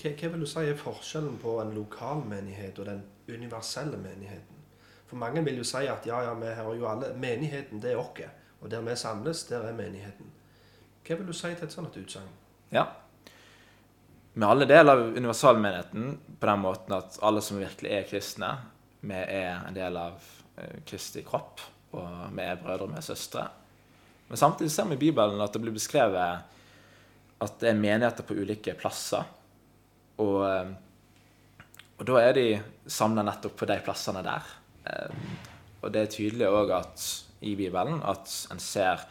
Hva, 0.00 0.10
hva, 0.10 0.32
vil 0.32 0.46
du 0.46 0.48
si 0.48 0.64
er 0.64 0.80
forskjellen 0.80 1.36
på 1.42 1.58
en 1.60 1.74
lokalmenighet 1.76 2.80
og 2.80 2.88
den 2.88 3.04
universelle 3.28 4.00
menigheten? 4.00 4.64
For 5.04 5.20
mange 5.20 5.44
vil 5.44 5.60
jo 5.60 5.68
si 5.68 5.84
at 5.84 6.08
ja, 6.08 6.22
ja, 6.24 6.32
vi 6.40 6.56
har 6.56 6.72
jo 6.74 6.88
alle 6.88 7.12
Menigheten, 7.20 7.82
det 7.82 7.92
er 7.92 8.00
oss. 8.00 8.24
Og 8.64 8.70
der 8.72 8.80
vi 8.80 8.96
samles, 8.96 9.44
der 9.44 9.68
er 9.68 9.76
menigheten. 9.76 10.30
Hva 11.04 11.18
vil 11.20 11.28
du 11.28 11.36
si 11.36 11.50
til 11.52 11.66
et 11.66 11.72
sånt 11.72 11.96
utsagn? 12.00 12.30
Ja, 12.72 12.86
med 14.34 14.48
alle 14.48 14.66
deler 14.66 14.92
av 14.92 15.16
universalmenigheten 15.16 16.18
på 16.40 16.46
den 16.46 16.62
måten 16.62 16.96
at 16.96 17.18
alle 17.22 17.42
som 17.42 17.60
virkelig 17.60 17.92
er 17.94 18.08
kristne, 18.08 18.50
vi 19.04 19.14
er 19.14 19.60
en 19.60 19.76
del 19.76 19.96
av 20.00 20.16
eh, 20.58 20.80
Kristi 20.86 21.22
kropp, 21.26 21.62
og 21.94 22.32
vi 22.34 22.42
er 22.42 22.58
brødre 22.58 22.88
og 22.90 23.04
søstre. 23.04 23.46
Men 24.26 24.40
samtidig 24.40 24.72
ser 24.74 24.88
vi 24.90 24.98
i 24.98 25.04
Bibelen 25.06 25.42
at 25.44 25.54
det 25.54 25.62
blir 25.62 25.74
beskrevet 25.76 26.50
at 27.44 27.58
det 27.60 27.70
er 27.70 27.78
menigheter 27.78 28.26
på 28.26 28.34
ulike 28.40 28.74
plasser. 28.78 29.26
Og, 30.18 30.40
eh, 30.48 30.74
og 31.98 32.06
da 32.08 32.20
er 32.24 32.34
de 32.34 32.46
samla 32.90 33.22
nettopp 33.26 33.58
på 33.60 33.70
de 33.70 33.78
plassene 33.86 34.24
der. 34.26 34.54
Eh, 34.90 35.18
og 35.84 35.92
det 35.94 36.02
er 36.02 36.14
tydelig 36.14 36.48
òg 36.48 36.74
i 37.44 37.54
Bibelen 37.58 38.00
at 38.02 38.30
en 38.50 38.62
ser 38.62 39.04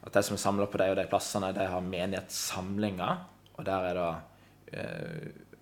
at 0.00 0.14
de 0.14 0.22
som 0.24 0.36
er 0.36 0.40
samla 0.40 0.66
på 0.70 0.78
de 0.80 0.92
og 0.92 0.96
de 0.96 1.10
plassene, 1.10 1.50
de 1.56 1.66
har 1.68 1.82
menighetssamlinger. 1.84 3.24
Og 3.58 3.64
der 3.66 3.88
er 3.90 3.98
det 3.98 4.10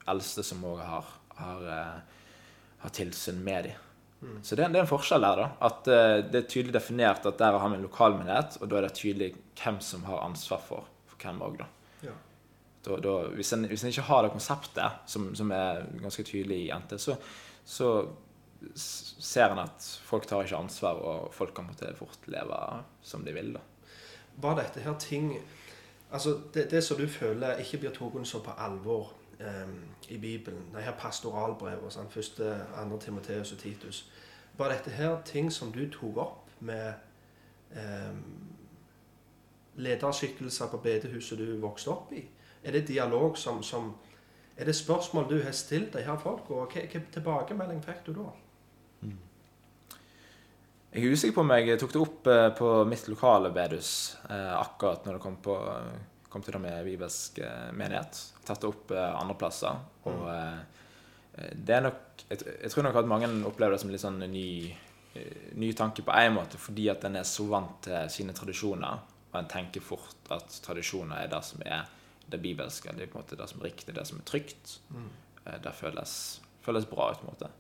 eldste 0.09 0.45
som 0.47 0.65
òg 0.69 0.81
har, 0.85 1.11
har, 1.39 1.67
eh, 1.75 2.25
har, 2.85 2.95
tilsyn 2.95 3.43
med 3.45 3.69
dem. 3.69 3.85
Så 4.43 4.57
det, 4.57 4.67
det 4.73 4.81
er 4.81 4.83
en 4.83 4.91
forskjell 4.91 5.23
der, 5.23 5.43
da. 5.43 5.49
At 5.69 5.91
eh, 5.95 6.15
det 6.27 6.41
er 6.41 6.47
tydelig 6.51 6.75
definert 6.75 7.27
at 7.29 7.39
der 7.39 7.59
har 7.59 7.71
vi 7.71 7.79
en 7.79 7.87
lokalmyndighet, 7.87 8.61
og 8.61 8.71
da 8.71 8.79
er 8.79 8.89
det 8.89 8.95
tydelig 8.99 9.33
hvem 9.61 9.79
som 9.85 10.07
har 10.09 10.25
ansvar 10.25 10.63
for, 10.65 10.89
for 11.11 11.23
hvem 11.23 11.43
òg, 11.47 11.61
da. 11.61 11.69
Ja. 12.09 12.15
da, 12.87 12.99
da 13.05 13.19
hvis, 13.37 13.53
en, 13.55 13.69
hvis 13.71 13.85
en 13.85 13.93
ikke 13.95 14.09
har 14.09 14.25
det 14.27 14.33
konseptet, 14.35 15.05
som, 15.11 15.31
som 15.39 15.53
er 15.55 15.85
ganske 16.03 16.27
tydelig 16.27 16.65
i 16.67 16.73
NT, 16.75 16.97
så, 17.03 17.19
så 17.69 17.93
ser 18.83 19.53
en 19.55 19.63
at 19.63 19.87
folk 20.09 20.27
tar 20.27 20.43
ikke 20.43 20.59
ansvar, 20.59 20.99
og 20.99 21.35
folk 21.35 21.55
kan 21.55 21.69
måtte 21.69 21.95
fort 21.99 22.27
leve 22.27 22.59
som 23.07 23.23
de 23.27 23.35
vil. 23.37 23.53
da. 23.55 23.63
Var 24.43 24.59
dette 24.59 24.83
her 24.83 24.99
ting 25.03 25.31
Altså, 26.13 26.41
det, 26.55 26.71
det 26.71 26.85
som 26.85 26.97
du 26.97 27.07
føler 27.07 27.57
ikke 27.57 27.79
blir 27.79 27.93
tatt 27.93 28.29
så 28.29 28.41
på 28.41 28.51
alvor 28.59 29.13
um, 29.41 29.75
i 30.09 30.19
Bibelen, 30.19 30.71
de 30.75 30.81
her 30.83 30.97
pastoralbrevene, 30.97 31.91
sånn, 31.93 32.09
første, 32.11 32.49
andre 32.77 32.99
Timoteus 32.99 33.53
og 33.53 33.59
Titus, 33.59 34.07
var 34.59 34.73
dette 34.73 34.91
her 34.91 35.21
ting 35.25 35.53
som 35.53 35.73
du 35.73 35.85
tok 35.93 36.17
opp 36.17 36.55
med 36.61 36.95
um, 37.77 38.23
lederskikkelser 39.77 40.73
på 40.73 40.81
bedehuset 40.83 41.39
du 41.39 41.59
vokste 41.61 41.93
opp 41.93 42.13
i? 42.13 42.25
Er 42.65 42.73
det 42.75 42.89
dialog 42.89 43.39
som, 43.39 43.63
som 43.63 43.95
Er 44.59 44.65
det 44.65 44.75
spørsmål 44.75 45.29
du 45.31 45.43
har 45.43 45.53
stilt 45.53 45.93
de 45.95 46.03
her 46.03 46.19
folk, 46.19 46.51
og 46.51 46.73
hva, 46.73 46.81
hva 46.91 47.01
tilbakemelding 47.13 47.85
fikk 47.85 48.01
du 48.07 48.13
da? 48.17 48.33
Jeg 50.99 51.07
er 51.07 51.15
usikker 51.15 51.35
på 51.37 51.43
om 51.45 51.53
jeg 51.55 51.75
tok 51.79 51.93
det 51.95 52.01
opp 52.03 52.29
eh, 52.33 52.49
på 52.59 52.69
mitt 52.91 53.05
lokale 53.07 53.53
bedehus 53.55 53.91
eh, 54.27 54.55
akkurat 54.59 55.05
når 55.07 55.15
det 55.15 55.23
kom, 55.23 55.37
på, 55.45 55.55
kom 56.27 56.43
til 56.43 56.57
det 56.57 56.61
med 56.65 56.87
bibelsk 56.89 57.37
eh, 57.39 57.69
menighet. 57.71 58.19
Tatt 58.43 58.65
det 58.65 58.67
opp 58.67 58.91
andre 58.97 59.37
plasser. 59.39 59.77
Og 60.11 60.25
det 61.55 61.77
er 61.77 61.85
nok 61.85 62.25
jeg, 62.25 62.41
jeg 62.65 62.73
tror 62.73 62.89
nok 62.89 62.99
at 62.99 63.11
mange 63.13 63.29
opplever 63.47 63.77
det 63.77 63.83
som 63.85 63.93
litt 63.93 64.03
sånn 64.03 64.19
ny, 64.33 64.49
ny 65.61 65.69
tanke 65.79 66.03
på 66.03 66.17
en 66.19 66.35
måte, 66.35 66.59
fordi 66.59 66.89
at 66.91 67.07
en 67.07 67.21
er 67.21 67.29
så 67.29 67.47
vant 67.47 67.77
til 67.87 68.11
sine 68.11 68.35
tradisjoner, 68.35 69.05
og 69.29 69.37
en 69.39 69.51
tenker 69.53 69.85
fort 69.85 70.33
at 70.35 70.57
tradisjoner 70.65 71.23
er 71.23 71.31
det 71.31 71.41
som 71.47 71.63
er 71.63 71.85
det 72.27 72.41
bibelske. 72.43 72.97
Det 72.97 73.07
er 73.07 73.13
på 73.13 73.21
en 73.21 73.23
måte 73.23 73.39
det 73.39 73.47
som 73.53 73.63
er 73.63 73.69
riktig, 73.69 73.95
det 73.95 74.07
som 74.09 74.19
er 74.19 74.27
trygt. 74.27 74.81
Mm. 74.91 75.07
Det 75.63 75.75
føles, 75.79 76.17
føles 76.67 76.91
bra 76.91 77.13
ut, 77.13 77.23
på 77.23 77.29
en 77.29 77.37
måte. 77.37 77.53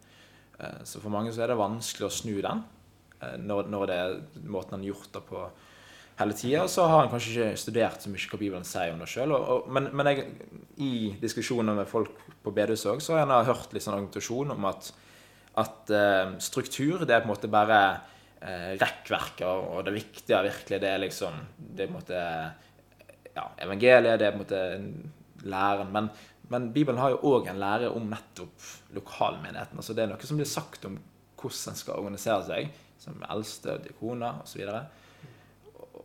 Så 0.88 0.98
for 0.98 1.14
mange 1.14 1.30
så 1.30 1.44
er 1.44 1.52
det 1.52 1.60
vanskelig 1.60 2.08
å 2.08 2.16
snu 2.18 2.34
den 2.42 2.66
når, 3.20 3.66
når 3.72 3.90
det 3.90 3.96
er 3.98 4.16
måten 4.46 4.76
han 4.76 4.84
har 4.84 4.92
gjort 4.92 5.12
det 5.16 5.22
på 5.26 5.42
hele 6.18 6.32
tida. 6.32 6.68
Så 6.68 6.86
har 6.86 7.02
han 7.02 7.10
kanskje 7.12 7.34
ikke 7.34 7.62
studert 7.62 8.02
så 8.02 8.12
mye 8.12 8.30
hva 8.30 8.40
Bibelen 8.40 8.66
sier 8.66 8.94
om 8.94 9.02
det 9.02 9.10
sjøl. 9.10 9.34
Men, 9.74 9.90
men 9.96 10.10
jeg, 10.10 10.28
i 10.82 10.92
diskusjoner 11.22 11.78
med 11.78 11.90
folk 11.90 12.14
på 12.42 12.54
bedehuset 12.54 12.92
òg, 12.94 13.02
så 13.04 13.18
har 13.18 13.26
jeg 13.26 13.50
hørt 13.50 13.74
litt 13.74 13.86
sånn 13.86 13.98
argumentasjon 13.98 14.54
om 14.54 14.70
at, 14.70 14.90
at 15.62 15.92
uh, 15.94 16.32
struktur 16.42 17.04
det 17.04 17.14
er 17.14 17.22
på 17.22 17.28
en 17.28 17.34
måte 17.34 17.50
bare 17.52 17.82
uh, 18.42 18.72
rekkverket, 18.80 19.46
og 19.46 19.84
det 19.86 19.94
viktige 19.98 20.42
virkelig, 20.48 20.80
det 20.82 20.90
er 20.90 21.04
liksom 21.04 21.38
Det 21.58 21.84
er 21.84 21.92
på 21.92 21.94
en 21.94 22.00
måte 22.00 22.24
ja, 23.36 23.46
evangeliet, 23.62 24.18
det 24.18 24.26
er 24.26 24.34
på 24.34 24.40
en 24.40 24.44
måte 24.44 25.46
læren. 25.46 25.94
Men, 25.94 26.10
men 26.50 26.72
Bibelen 26.74 26.98
har 26.98 27.14
jo 27.14 27.36
òg 27.36 27.46
en 27.50 27.62
lære 27.62 27.92
om 27.94 28.10
nettopp 28.10 28.66
lokalmenigheten. 28.96 29.78
Altså 29.78 29.94
det 29.94 30.02
er 30.04 30.10
noe 30.10 30.26
som 30.26 30.40
blir 30.40 30.50
sagt 30.50 30.88
om 30.88 30.98
hvordan 31.38 31.70
en 31.70 31.78
skal 31.78 32.00
organisere 32.00 32.42
seg, 32.48 32.78
som 33.08 33.24
eldste 33.32 33.74
og 33.74 33.84
diakoner 33.86 34.42
osv. 34.44 34.62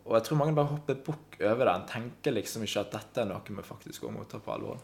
Og, 0.03 0.15
jeg 0.15 0.25
tror 0.27 0.39
mange 0.39 0.55
bare 0.57 0.71
hopper 0.73 0.99
bukk 1.05 1.37
over 1.41 1.67
det. 1.67 1.75
En 1.75 1.87
tenker 1.89 2.35
liksom 2.35 2.65
ikke 2.65 2.83
at 2.83 2.97
dette 2.97 3.23
er 3.23 3.29
noe 3.29 3.43
vi 3.47 3.63
faktisk 3.63 4.03
også 4.03 4.15
må 4.15 4.25
ta 4.29 4.41
på 4.43 4.55
alvor. 4.55 4.81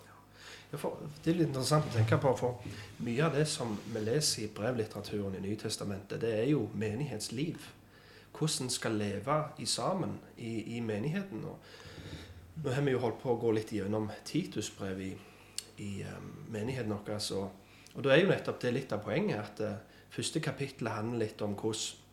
Ja, 0.69 0.77
det 1.23 1.31
er 1.31 1.37
litt 1.39 1.47
interessant 1.49 1.87
å 1.89 1.95
tenke 1.95 2.19
på, 2.21 2.31
for 2.37 2.59
mye 3.01 3.23
av 3.25 3.33
det 3.33 3.47
som 3.49 3.71
vi 3.89 4.03
leser 4.03 4.43
i 4.43 4.51
brevlitteraturen 4.53 5.33
i 5.39 5.41
Nytestamentet, 5.41 6.21
det 6.21 6.33
er 6.43 6.51
jo 6.51 6.67
menighetsliv. 6.77 7.63
Hvordan 8.37 8.69
skal 8.69 8.99
leve 9.01 9.37
i 9.57 9.65
sammen 9.65 10.13
i, 10.37 10.77
i 10.77 10.81
menigheten. 10.85 11.41
Og 11.49 12.61
nå 12.63 12.75
har 12.75 12.85
vi 12.85 12.93
jo 12.93 13.01
holdt 13.01 13.17
på 13.23 13.33
å 13.33 13.39
gå 13.41 13.55
litt 13.57 13.73
gjennom 13.73 14.11
Titusbrevet 14.29 15.07
i, 15.07 15.15
i 15.83 15.89
um, 16.05 16.29
menigheten 16.53 16.93
vår. 16.93 17.49
Og 17.95 18.05
da 18.05 18.13
er 18.13 18.21
jo 18.21 18.29
nettopp 18.29 18.61
det 18.61 18.75
litt 18.75 18.93
av 18.93 19.01
poenget, 19.03 19.41
at 19.41 19.63
uh, 19.65 20.05
første 20.13 20.39
kapittel 20.43 20.91
handler 20.93 21.25
litt 21.25 21.41
om 21.41 21.57
hvordan 21.57 22.05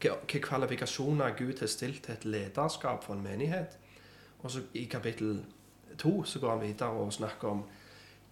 hva 0.00 0.40
kvalifikasjoner 0.42 1.36
Gud 1.38 1.60
har 1.60 1.70
stilt 1.72 2.02
til 2.04 2.14
et 2.14 2.24
lederskap 2.24 3.04
for 3.04 3.14
en 3.14 3.22
menighet. 3.22 3.78
Og 4.38 4.50
så 4.50 4.62
i 4.74 4.84
kapittel 4.84 5.44
to 5.98 6.24
så 6.24 6.40
går 6.40 6.50
han 6.50 6.60
videre 6.60 6.90
og 6.90 7.12
snakker 7.12 7.48
om 7.48 7.64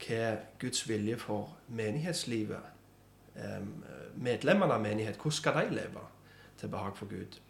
hva 0.04 0.36
Guds 0.60 0.88
vilje 0.88 1.16
for 1.18 1.56
menighetslivet 1.68 2.74
Medlemmene 4.14 4.76
av 4.76 4.82
menighet, 4.82 5.16
hvordan 5.18 5.34
skal 5.34 5.56
de 5.58 5.74
leve 5.74 6.02
til 6.58 6.70
behag 6.70 6.94
for 6.94 7.10
Gud? 7.10 7.40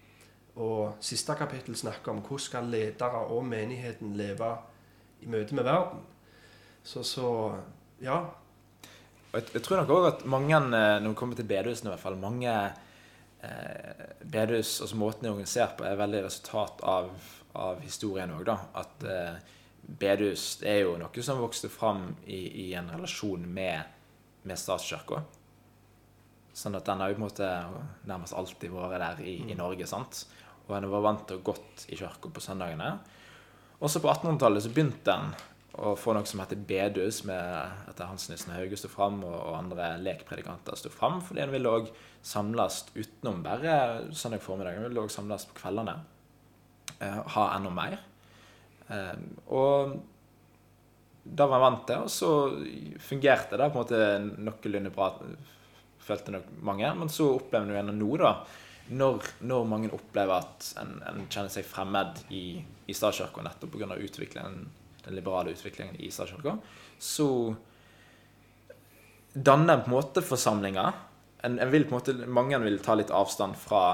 Og 0.56 0.94
siste 1.04 1.35
kapittel 1.37 1.76
snakker 1.76 2.12
om 2.12 2.23
hvordan 2.25 2.40
skal 2.40 2.71
ledere 2.73 3.26
og 3.26 3.44
menigheten 3.44 4.14
leve 4.16 4.54
i 5.21 5.28
møte 5.28 5.54
med 5.54 5.66
verden. 5.66 6.00
Så, 6.83 7.02
så 7.02 7.28
ja. 8.00 8.23
Jeg, 9.35 9.42
jeg 9.54 9.62
tror 9.62 9.83
nok 9.83 9.92
òg 9.92 10.09
at 10.09 10.25
mange, 10.30 10.56
eh, 10.56 11.02
når 11.02 11.09
vi 11.09 11.14
kommer 11.21 11.37
til 11.37 11.49
bedehusene 11.49 11.90
i 11.90 11.92
hvert 11.92 12.04
fall, 12.04 12.16
mange 12.16 12.54
eh, 13.45 14.05
bedehus, 14.25 14.81
altså 14.81 14.99
måten 14.99 15.25
de 15.25 15.29
er 15.29 15.37
organisert 15.37 15.77
på, 15.79 15.87
er 15.87 16.01
veldig 16.01 16.25
resultat 16.27 16.83
av, 16.89 17.11
av 17.61 17.83
historien 17.85 18.33
òg. 18.35 18.51
At 18.81 19.07
eh, 19.09 19.39
bedehus 19.85 20.47
det 20.63 20.71
er 20.73 20.83
jo 20.85 20.97
noe 21.01 21.25
som 21.27 21.43
vokste 21.43 21.71
fram 21.73 22.07
i, 22.25 22.41
i 22.65 22.69
en 22.79 22.91
relasjon 22.95 23.45
med, 23.45 23.97
med 24.49 24.61
statskirka. 24.61 25.23
Sånn 26.55 26.79
at 26.79 26.87
den 26.87 27.03
har 27.03 27.11
jo 27.11 27.19
på 27.19 27.23
en 27.23 27.27
måte 27.27 27.51
nærmest 28.07 28.37
alltid 28.39 28.73
vært 28.73 29.03
der 29.03 29.25
i, 29.27 29.41
i 29.51 29.59
Norge. 29.59 29.89
sant? 29.91 30.25
Og 30.69 30.77
en 30.77 30.87
var 30.93 31.03
vant 31.05 31.27
til 31.29 31.41
å 31.41 31.47
gått 31.51 31.89
i 31.91 31.99
kirka 31.99 32.31
på 32.31 32.43
søndagene. 32.43 32.95
Også 33.85 34.01
på 34.01 34.09
1800-tallet 34.09 34.65
så 34.65 34.71
begynte 34.73 35.13
en 35.13 35.35
å 35.75 35.95
få 35.99 36.14
noe 36.14 36.26
som 36.28 36.40
heter 36.43 36.61
bedus, 36.69 37.23
med 37.26 37.88
etter 37.90 38.07
Hans 38.07 38.28
Nissen 38.31 38.54
Hauge 38.54 38.78
sto 38.78 38.90
fram, 38.93 39.21
og, 39.26 39.35
og 39.35 39.59
andre 39.59 39.95
lekpredikanter 40.02 40.78
sto 40.78 40.93
fram, 40.93 41.19
fordi 41.25 41.43
en 41.43 41.54
ville 41.54 41.73
òg 41.81 41.90
samles 42.25 42.85
utenom 42.95 43.43
bare 43.45 43.76
søndag 44.14 44.45
formiddag. 44.45 44.78
En 44.78 44.87
ville 44.88 45.02
òg 45.02 45.12
samles 45.12 45.47
på 45.50 45.59
kveldene. 45.59 45.97
Eh, 47.00 47.21
ha 47.35 47.47
enda 47.57 47.73
mer. 47.75 47.99
Eh, 48.88 49.16
og 49.50 49.97
da 51.25 51.49
var 51.49 51.59
jeg 51.59 51.64
vant 51.66 51.83
til, 51.88 52.04
og 52.04 52.12
så 52.12 52.31
fungerte 53.02 53.59
det 53.59 53.71
på 53.73 53.81
en 53.81 53.83
måte 53.83 54.00
noenlunde 54.45 54.95
bra, 54.95 55.11
følte 56.04 56.37
nok 56.37 56.54
mange. 56.71 56.95
Men 57.00 57.11
så 57.11 57.33
opplever 57.35 57.66
en 57.66 57.78
gjerne 57.81 57.97
nå, 57.99 58.12
da, 58.21 58.35
når, 58.95 59.28
når 59.49 59.69
mange 59.69 59.93
opplever 59.97 60.38
at 60.38 60.71
en, 60.83 60.99
en 61.09 61.26
kjenner 61.26 61.50
seg 61.50 61.66
fremmed 61.66 62.23
i, 62.31 62.45
i 62.62 62.97
statskirka 62.97 63.43
nettopp 63.43 63.75
pga. 63.75 63.97
utviklingen 63.97 64.66
den 65.04 65.16
liberale 65.18 65.54
utviklingen 65.54 65.96
i 66.00 66.11
statskirka, 66.11 66.56
så 66.99 67.54
danner 69.34 69.82
på 69.82 69.90
en 69.90 69.96
måte 69.96 70.23
forsamlinger. 70.23 70.92
En, 71.44 71.58
en 71.58 71.70
vil 71.70 71.84
på 71.84 71.94
en 71.94 72.00
måte, 72.00 72.14
mange 72.26 72.58
vil 72.62 72.78
ta 72.82 72.94
litt 72.96 73.12
avstand 73.12 73.58
fra 73.58 73.84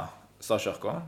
statskirka. 0.41 1.01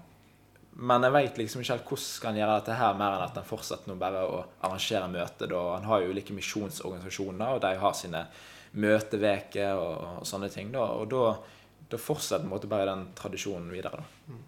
Men 0.72 1.04
jeg 1.04 1.12
veit 1.12 1.38
liksom 1.38 1.60
ikke 1.60 1.74
helt 1.74 1.90
hvordan 1.90 2.06
skal 2.06 2.32
en 2.32 2.38
gjøre 2.40 2.54
dette 2.60 2.76
her, 2.78 2.94
mer 2.96 3.16
enn 3.16 3.26
at 3.26 3.36
en 3.36 3.48
fortsetter 3.48 3.92
nå 3.92 3.98
bare 4.00 4.22
å 4.24 4.38
arrangere 4.64 5.10
møter. 5.12 5.50
da. 5.52 5.64
En 5.76 5.88
har 5.90 6.00
jo 6.00 6.14
ulike 6.14 6.36
misjonsorganisasjoner, 6.36 7.58
og 7.58 7.60
de 7.64 7.74
har 7.82 7.98
sine 7.98 8.22
møteveker 8.80 9.76
og, 9.76 10.22
og 10.22 10.26
sånne 10.28 10.48
ting. 10.52 10.72
da, 10.72 10.86
Og 10.96 11.10
da, 11.12 11.34
da 11.92 12.00
fortsetter 12.00 12.46
på 12.46 12.48
en 12.48 12.54
måte 12.54 12.72
bare 12.72 12.88
den 12.88 13.10
tradisjonen 13.18 13.68
videre. 13.72 14.00
da. 14.00 14.40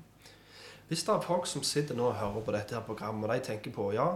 Hvis 0.89 1.05
det 1.05 1.13
er 1.15 1.25
folk 1.25 1.47
som 1.49 1.65
sitter 1.65 1.97
nå 1.97 2.11
og 2.11 2.19
hører 2.21 2.45
på 2.45 2.55
dette 2.57 2.77
her 2.77 2.85
programmet, 2.89 3.29
og 3.29 3.35
de 3.35 3.45
tenker 3.45 3.73
på 3.75 3.91
ja, 3.97 4.09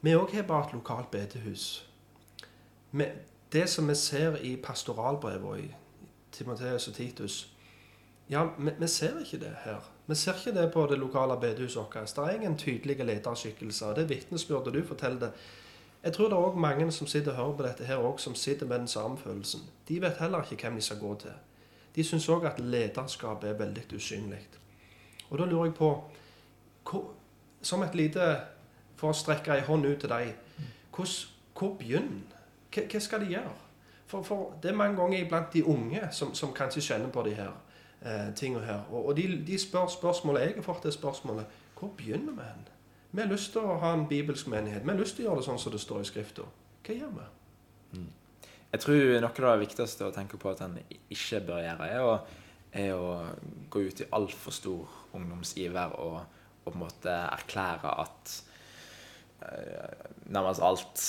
vi 0.00 0.14
òg 0.16 0.34
har 0.34 0.42
bare 0.42 0.66
et 0.66 0.74
lokalt 0.74 1.10
bedehus. 1.10 1.86
Det 3.52 3.68
som 3.68 3.88
vi 3.88 3.94
ser 3.94 4.36
i 4.36 4.56
pastoralbrevene 4.56 5.58
i 5.62 5.74
Timoteus 6.32 6.88
og 6.88 6.94
Titus 6.94 7.56
Ja, 8.30 8.46
vi, 8.78 8.86
ser 8.86 9.18
ikke 9.18 9.38
det 9.44 9.56
her. 9.64 9.80
Vi 10.06 10.14
ser 10.14 10.32
ikke 10.32 10.60
det 10.60 10.72
på 10.72 10.86
det 10.86 10.98
lokale 10.98 11.40
bedehuset 11.40 11.76
vårt. 11.76 11.94
Det 12.16 12.18
er 12.18 12.30
ingen 12.30 12.58
tydelige 12.58 13.04
lederskikkelser. 13.04 13.94
Det 13.94 14.02
er 14.02 14.06
vitnesbyrdet 14.06 14.74
du 14.74 14.86
forteller 14.86 15.18
det. 15.18 15.30
Jeg 16.02 16.12
tror 16.12 16.24
det 16.24 16.32
er 16.32 16.36
også 16.36 16.58
mange 16.58 16.92
som 16.92 17.06
sitter 17.06 17.30
og 17.30 17.36
hører 17.36 17.56
på 17.56 17.62
dette 17.62 17.84
her 17.84 17.96
også, 17.96 18.24
som 18.24 18.34
sitter 18.34 18.66
med 18.66 18.78
den 18.78 18.88
samme 18.88 19.18
følelsen. 19.18 19.60
De 19.88 20.00
vet 20.00 20.16
heller 20.20 20.42
ikke 20.50 20.62
hvem 20.62 20.74
de 20.74 20.82
skal 20.82 20.98
gå 20.98 21.14
til. 21.14 21.30
De 21.96 22.04
syns 22.04 22.28
òg 22.28 22.46
at 22.46 22.60
lederskapet 22.60 23.50
er 23.50 23.58
veldig 23.58 23.82
usynlig. 23.94 24.48
Og 25.30 25.38
da 25.38 25.44
lurer 25.44 25.64
jeg 25.64 25.74
på 25.74 26.06
Som 27.62 27.82
et 27.82 27.94
lite 27.94 28.36
For 29.00 29.12
å 29.12 29.16
strekke 29.16 29.56
ei 29.56 29.64
hånd 29.64 29.88
ut 29.88 30.04
til. 30.04 30.12
Hvordan, 30.92 31.16
hvor 31.56 31.74
begynner 31.80 32.38
hva, 32.70 32.84
hva 32.84 33.00
skal 33.02 33.24
de 33.24 33.32
gjøre? 33.32 33.56
For, 34.10 34.26
for 34.26 34.54
det 34.62 34.72
er 34.72 34.78
mange 34.78 34.98
ganger 34.98 35.24
iblant 35.24 35.52
de 35.54 35.64
unge 35.64 36.02
som, 36.12 36.34
som 36.34 36.52
kanskje 36.54 36.82
kjenner 36.82 37.12
på 37.14 37.22
de 37.26 37.34
her 37.38 37.52
eh, 38.02 38.30
tingene 38.36 38.66
her. 38.66 38.84
Og, 38.90 39.10
og 39.10 39.16
de, 39.16 39.26
de 39.46 39.58
spør 39.58 39.86
spørsmålet 39.90 40.48
Jeg 40.48 40.56
har 40.58 40.66
fått 40.66 40.88
det 40.88 40.92
spørsmålet 40.96 41.58
Hvor 41.78 41.92
begynner 41.96 42.34
vi 42.36 42.46
hen? 42.48 42.64
Vi 43.10 43.22
har 43.22 43.30
lyst 43.30 43.52
til 43.54 43.66
å 43.66 43.78
ha 43.82 43.92
en 43.94 44.06
bibelsk 44.10 44.50
menighet. 44.50 44.84
Vi 44.84 44.92
har 44.92 44.98
lyst 44.98 45.16
til 45.18 45.24
å 45.24 45.30
gjøre 45.30 45.42
det 45.42 45.46
sånn 45.48 45.62
som 45.62 45.72
det 45.74 45.80
står 45.82 46.02
i 46.04 46.10
Skrifta. 46.10 46.46
Hva 46.86 46.94
gjør 46.94 47.14
vi? 47.16 47.28
jeg 48.70 48.82
tror 48.84 49.00
noe 49.18 49.30
av 49.50 49.56
det 49.58 49.64
viktigste 49.64 50.06
å 50.06 50.12
tenke 50.14 50.38
på 50.38 50.52
at 50.52 50.60
en 50.62 50.76
ikke 51.10 51.40
bør 51.48 51.64
gjøre, 51.64 51.88
er 51.90 52.04
å, 52.06 52.12
er 52.70 52.92
å 52.94 53.08
gå 53.72 53.82
ut 53.82 54.02
i 54.04 54.06
altfor 54.14 54.54
stor 54.54 54.92
ungdomsiver 55.18 55.96
og, 55.98 56.20
og 56.62 56.68
på 56.68 56.76
en 56.76 56.84
måte 56.84 57.16
erklære 57.32 57.96
at 58.04 58.36
nærmest 60.30 60.62
alt 60.62 61.04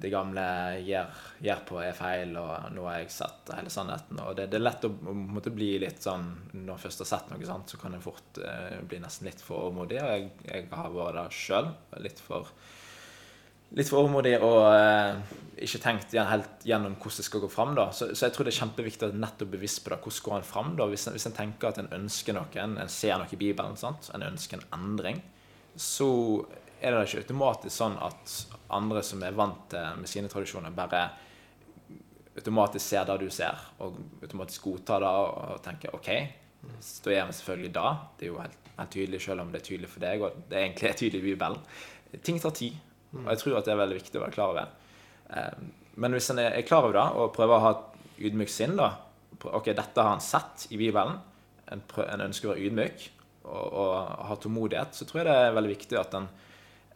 det 0.00 0.10
gamle 0.10 0.42
gjør, 0.82 1.18
gjør 1.44 1.60
på, 1.68 1.78
er 1.84 1.94
feil, 1.94 2.32
og 2.40 2.72
nå 2.74 2.86
har 2.88 3.02
jeg 3.02 3.12
sett 3.14 3.52
hele 3.54 3.70
sannheten. 3.72 4.18
Og 4.24 4.34
det, 4.38 4.48
det 4.50 4.58
er 4.58 4.64
lett 4.64 4.86
å, 4.88 4.90
måtte 5.14 5.52
bli 5.54 5.72
litt 5.82 6.02
sånn 6.02 6.26
Når 6.56 6.72
jeg 6.72 6.82
først 6.86 7.04
har 7.04 7.10
sett 7.12 7.30
noe, 7.30 7.46
sant, 7.46 7.70
så 7.70 7.78
kan 7.80 7.94
jeg 7.94 8.04
fort 8.04 8.40
eh, 8.42 8.80
bli 8.82 8.98
nesten 9.02 9.28
litt 9.28 9.44
for 9.44 9.68
overmodig. 9.68 10.00
Og 10.02 10.10
jeg, 10.10 10.30
jeg 10.48 10.68
har 10.72 10.94
vært 10.96 11.18
der 11.20 11.36
sjøl. 11.36 11.70
Litt 12.02 12.22
for 12.24 12.50
litt 13.78 13.86
for 13.86 14.02
overmodig 14.02 14.32
og 14.42 14.64
eh, 14.72 15.18
ikke 15.62 15.78
tenkt 15.82 16.14
helt 16.16 16.64
gjennom 16.66 16.96
hvordan 16.98 17.20
det 17.20 17.26
skal 17.26 17.42
gå 17.44 17.50
fram. 17.52 17.74
Da. 17.78 17.90
Så, 17.94 18.10
så, 18.14 18.26
jeg 18.26 18.34
tror 18.34 18.48
det 18.48 18.54
er 18.54 18.62
kjempeviktig 18.64 19.06
å 19.06 19.14
nettopp 19.14 19.52
bevisst 19.52 19.84
på 19.84 19.92
det. 19.92 20.00
Hvordan 20.02 20.24
går 20.26 20.38
en 20.38 20.48
fram? 20.48 20.72
da? 20.78 20.88
Hvis 20.90 21.06
en, 21.06 21.14
hvis 21.14 21.28
en 21.30 21.36
tenker 21.36 21.70
at 21.70 21.78
en 21.82 21.92
ønsker 22.00 22.36
noe, 22.36 22.64
en 22.64 22.80
ser 22.90 23.20
noe 23.20 23.30
i 23.30 23.38
Bibelen, 23.38 23.78
sant? 23.78 24.10
en 24.14 24.26
ønsker 24.26 24.58
en 24.58 24.80
endring, 24.80 25.22
så 25.78 26.10
er 26.80 26.94
det 26.94 27.06
ikke 27.06 27.24
automatisk 27.24 27.74
sånn 27.76 27.98
at 28.00 28.34
andre 28.72 29.02
som 29.04 29.22
er 29.26 29.36
vant 29.36 29.74
med 29.98 30.08
sine 30.08 30.30
tradisjoner, 30.32 30.72
bare 30.74 31.02
automatisk 32.38 32.84
ser 32.84 33.08
det 33.08 33.16
du 33.20 33.30
ser, 33.34 33.58
og 33.82 33.98
automatisk 34.22 34.68
godtar 34.68 35.02
det 35.04 35.10
og 35.10 35.58
tenker 35.64 35.96
OK, 35.96 36.10
da 37.04 37.14
gjør 37.14 37.28
vi 37.28 37.36
selvfølgelig 37.38 37.72
da. 37.74 37.86
Det 38.16 38.26
er 38.26 38.30
jo 38.30 38.38
helt, 38.40 38.70
helt 38.76 38.94
tydelig, 38.94 39.20
selv 39.24 39.44
om 39.44 39.52
det 39.52 39.60
er 39.60 39.66
tydelig 39.66 39.90
for 39.90 40.04
deg, 40.04 40.24
og 40.24 40.40
det 40.48 40.56
er 40.56 40.66
egentlig 40.66 40.94
tydelig 41.02 41.20
i 41.20 41.28
Bibelen. 41.30 41.68
Ting 42.26 42.40
tar 42.42 42.56
tid. 42.56 42.78
Og 43.16 43.30
jeg 43.32 43.42
tror 43.42 43.58
at 43.58 43.66
det 43.66 43.74
er 43.74 43.80
veldig 43.80 44.00
viktig 44.00 44.20
å 44.20 44.24
være 44.24 44.36
klar 44.36 44.52
over. 44.54 44.98
Eh, 45.30 45.62
men 46.00 46.14
hvis 46.14 46.30
en 46.32 46.42
er 46.42 46.60
klar 46.66 46.86
over 46.86 46.96
det 46.96 47.06
og 47.18 47.32
prøver 47.34 47.56
å 47.56 47.64
ha 47.64 47.72
et 47.74 48.28
ydmykt 48.30 48.54
sinn 48.54 48.76
da, 48.78 48.92
Ok, 49.40 49.70
dette 49.72 50.02
har 50.02 50.10
han 50.10 50.20
sett 50.20 50.66
i 50.74 50.76
Bibelen. 50.76 51.14
En, 51.72 51.80
en 52.02 52.22
ønsker 52.26 52.50
å 52.50 52.52
være 52.52 52.66
ydmyk 52.66 53.04
og, 53.46 53.62
og, 53.64 53.92
ha 54.28 54.34
tålmodighet. 54.36 54.92
Så 54.92 55.06
tror 55.08 55.22
jeg 55.22 55.28
det 55.30 55.36
er 55.46 55.54
veldig 55.56 55.70
viktig 55.70 55.96
at 55.96 56.16
en, 56.18 56.26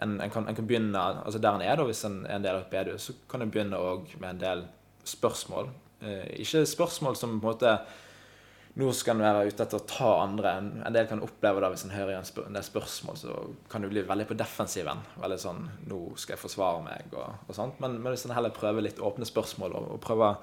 en, 0.02 0.20
en 0.20 0.30
kan, 0.30 0.48
kan, 0.54 0.66
begynne 0.66 0.98
altså 0.98 1.38
der 1.38 1.54
en 1.54 1.62
er, 1.62 1.76
da, 1.78 1.86
hvis 1.86 2.04
en 2.08 2.24
er 2.26 2.38
en 2.38 2.46
del 2.46 2.58
av 2.58 2.64
et 2.64 2.72
bedehus, 2.72 3.08
så 3.08 3.14
kan 3.30 3.44
en 3.44 3.52
begynne 3.54 3.78
med 4.18 4.30
en 4.30 4.40
del 4.40 4.64
spørsmål. 5.06 5.70
Eh, 6.00 6.40
ikke 6.42 6.64
spørsmål 6.66 7.16
som 7.16 7.38
på 7.38 7.46
en 7.46 7.52
måte 7.52 7.76
nå 8.74 8.88
skal 8.90 9.14
en 9.14 9.22
være 9.22 9.50
ute 9.52 9.62
etter 9.62 9.78
å 9.78 9.86
ta 9.86 10.10
andre. 10.24 10.56
En 10.82 10.94
del 10.94 11.06
kan 11.06 11.22
oppleve 11.22 11.62
det 11.62 11.70
hvis 11.70 11.84
en 11.86 11.94
hører 11.94 12.16
en, 12.16 12.26
spør 12.26 12.48
en 12.48 12.56
del 12.58 12.64
spørsmål, 12.66 13.18
så 13.20 13.34
kan 13.70 13.84
du 13.84 13.90
bli 13.92 14.02
veldig 14.02 14.26
på 14.26 14.36
defensiven. 14.38 15.02
Veldig 15.22 15.38
sånn 15.38 15.60
'Nå 15.86 15.98
skal 16.18 16.34
jeg 16.34 16.42
forsvare 16.42 16.80
meg', 16.82 17.14
og, 17.14 17.44
og 17.46 17.54
sånt. 17.54 17.78
Men, 17.78 18.00
men, 18.00 18.10
hvis 18.10 18.26
en 18.26 18.34
heller 18.34 18.54
prøver 18.54 18.82
litt 18.82 18.98
åpne 18.98 19.28
spørsmål 19.28 19.76
og, 19.78 19.92
og 19.94 20.00
prøver 20.02 20.34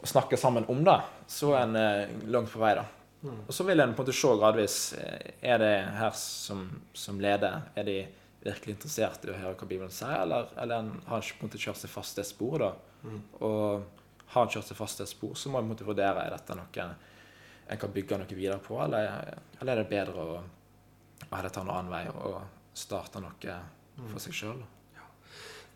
å 0.00 0.08
snakke 0.08 0.38
sammen 0.40 0.66
om 0.72 0.82
det, 0.82 0.98
så 1.30 1.54
er 1.54 1.62
en 1.62 1.76
eh, 1.78 2.16
langt 2.26 2.50
på 2.50 2.58
vei, 2.58 2.74
da. 2.74 2.88
Mm. 3.22 3.38
Og 3.46 3.54
så 3.54 3.66
vil 3.68 3.84
en 3.84 3.92
på 3.94 4.00
en 4.00 4.06
måte 4.06 4.16
se 4.16 4.28
gradvis 4.40 4.76
eh, 4.96 5.32
Er 5.44 5.58
det 5.60 5.74
her 5.92 6.14
som, 6.16 6.62
som 6.96 7.20
leder, 7.20 7.68
er 7.76 7.84
de 7.86 7.98
virkelig 8.40 8.76
interessert 8.76 9.24
i 9.26 9.32
å 9.32 9.36
høre 9.36 9.56
hva 9.56 9.68
Bibelen 9.68 9.92
sier, 9.92 10.16
eller, 10.22 10.48
eller 10.56 10.80
han, 10.80 10.92
har 11.06 11.20
en 11.20 11.30
på 11.36 11.44
en 11.44 11.50
måte 11.50 11.60
kjørt 11.60 11.80
seg 11.82 11.92
fast 11.92 12.16
det 12.16 12.24
et 12.24 12.30
spor, 12.30 12.62
da? 12.62 12.70
Mm. 13.04 13.20
Og 13.46 14.30
har 14.34 14.46
en 14.46 14.52
kjørt 14.54 14.70
seg 14.70 14.78
fast 14.78 15.00
det 15.00 15.08
et 15.08 15.12
spor, 15.12 15.34
så 15.36 15.50
må 15.50 15.58
jeg 15.58 15.66
på 15.66 15.68
en 15.68 15.74
måte 15.74 15.88
vurdere 15.88 16.24
er 16.24 16.36
dette 16.36 16.56
noe 16.56 16.90
en 17.70 17.78
kan 17.78 17.92
bygge 17.94 18.18
noe 18.18 18.34
videre 18.34 18.58
på, 18.62 18.78
eller, 18.82 19.34
eller 19.60 19.72
er 19.72 19.84
det 19.84 19.90
bedre 19.92 20.22
å, 20.24 20.38
å 21.22 21.30
heller 21.36 21.52
ta 21.54 21.62
en 21.62 21.70
annen 21.70 21.92
vei 21.92 22.02
og 22.10 22.40
starte 22.74 23.22
noe 23.22 23.58
for 24.00 24.22
seg 24.24 24.34
sjøl? 24.34 24.62
Ja. 24.96 25.06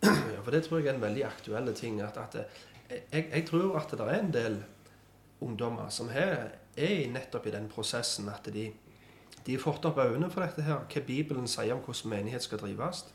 ja. 0.03 0.41
for 0.41 0.51
det 0.51 0.65
tror 0.65 0.81
jeg 0.81 0.89
er 0.89 0.97
en 0.97 1.05
veldig 1.05 1.23
aktuell 1.29 1.71
ting. 1.77 2.01
At, 2.03 2.19
at 2.19 2.35
jeg, 2.89 3.29
jeg, 3.29 3.45
tror 3.47 3.77
at 3.79 3.95
det 3.95 4.07
er 4.09 4.19
en 4.19 4.33
del 4.33 4.57
ungdommer 5.45 5.87
som 5.93 6.11
er, 6.11 6.57
er 6.75 7.07
nettopp 7.13 7.47
i 7.47 7.55
den 7.55 7.69
prosessen 7.71 8.27
at 8.33 8.49
de, 8.51 8.67
de 9.45 9.53
har 9.53 9.61
fått 9.61 9.85
opp 9.85 9.97
øynene 10.01 10.29
for 10.33 10.41
dette 10.41 10.65
her, 10.65 10.85
hva 10.89 11.01
Bibelen 11.05 11.47
sier 11.47 11.75
om 11.75 11.83
hvordan 11.85 12.09
menighet 12.09 12.43
skal 12.43 12.61
drives. 12.61 13.05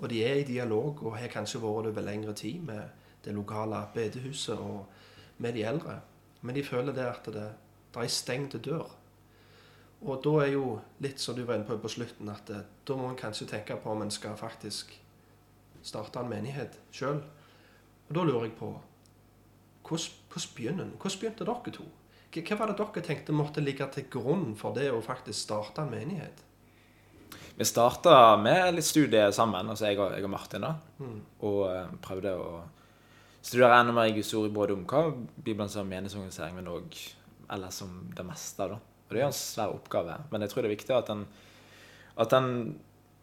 Og 0.00 0.10
de 0.10 0.22
er 0.24 0.40
i 0.40 0.48
dialog 0.48 1.02
og 1.04 1.16
har 1.16 1.32
kanskje 1.32 1.60
vært 1.60 1.86
det 1.86 1.92
over 1.92 2.04
lengre 2.04 2.34
tid 2.36 2.60
med 2.64 2.82
det 3.24 3.34
lokale 3.36 3.82
bedehuset 3.94 4.58
og 4.58 4.86
med 5.38 5.52
de 5.56 5.64
eldre. 5.64 6.00
Men 6.40 6.54
de 6.54 6.64
føler 6.64 6.92
det 6.92 7.04
at 7.04 7.26
det, 7.26 7.48
det 7.94 8.02
er 8.02 8.12
stengt 8.12 8.56
dør. 8.64 8.88
Og 10.00 10.20
da 10.24 10.30
er 10.44 10.54
jo 10.54 10.78
litt 11.04 11.20
som 11.20 11.36
du 11.36 11.44
var 11.44 11.58
inne 11.58 11.68
på 11.68 11.76
på 11.80 11.92
slutten, 11.92 12.28
at 12.32 12.48
det, 12.48 12.62
da 12.88 12.96
må 12.96 13.10
en 13.10 13.18
kanskje 13.20 13.48
tenke 13.48 13.76
på 13.76 13.92
om 13.92 14.02
en 14.02 14.12
skal 14.12 14.36
faktisk 14.40 14.94
starte 15.82 16.20
en 16.20 16.28
menighet 16.28 16.78
sjøl. 16.92 17.20
Og 18.08 18.14
da 18.16 18.24
lurer 18.24 18.48
jeg 18.48 18.56
på 18.56 18.70
hvordan, 19.88 20.16
hvordan 20.32 20.54
begynner? 20.56 20.92
Hvordan 20.96 21.20
begynte 21.20 21.44
dere 21.44 21.72
to? 21.76 21.84
Hva 22.30 22.56
var 22.60 22.70
det 22.70 22.78
dere 22.78 23.02
tenkte 23.02 23.34
måtte 23.34 23.62
ligge 23.62 23.86
til 23.90 24.06
grunn 24.12 24.52
for 24.58 24.76
det 24.76 24.90
å 24.94 25.02
faktisk 25.02 25.48
starte 25.48 25.82
en 25.82 25.90
menighet? 25.90 26.44
Vi 27.58 27.66
starta 27.66 28.36
med 28.40 28.76
litt 28.76 28.86
studier 28.86 29.32
sammen, 29.36 29.68
altså 29.68 29.90
jeg 29.90 29.98
og, 29.98 30.14
jeg 30.14 30.24
og 30.24 30.30
Martin, 30.32 30.64
da. 30.64 30.76
Mm. 31.02 31.16
Og 31.44 31.58
uh, 31.66 31.90
prøvde 32.00 32.36
å 32.38 32.52
studere 33.42 33.80
enda 33.80 33.92
mer 33.96 34.08
i 34.08 34.14
Guds 34.16 34.30
ord 34.38 34.52
både 34.54 34.76
om 34.76 34.86
hva 34.88 35.08
Bibelen 35.10 35.68
som 35.72 35.82
om 35.82 35.90
menighetsorganisering, 35.90 36.56
men 36.56 36.70
òg 36.70 36.96
ellers 37.50 37.80
som 37.82 37.98
det 38.16 38.24
meste. 38.26 38.68
da. 38.70 38.78
Og 38.78 39.12
Det 39.12 39.20
er 39.20 39.26
en 39.26 39.36
svær 39.36 39.74
oppgave, 39.74 40.20
men 40.30 40.46
jeg 40.46 40.52
tror 40.52 40.62
det 40.62 40.70
er 40.70 40.76
viktig 40.76 40.96
at 40.96 41.10
den, 41.10 41.26
at 42.16 42.30
den 42.30 42.48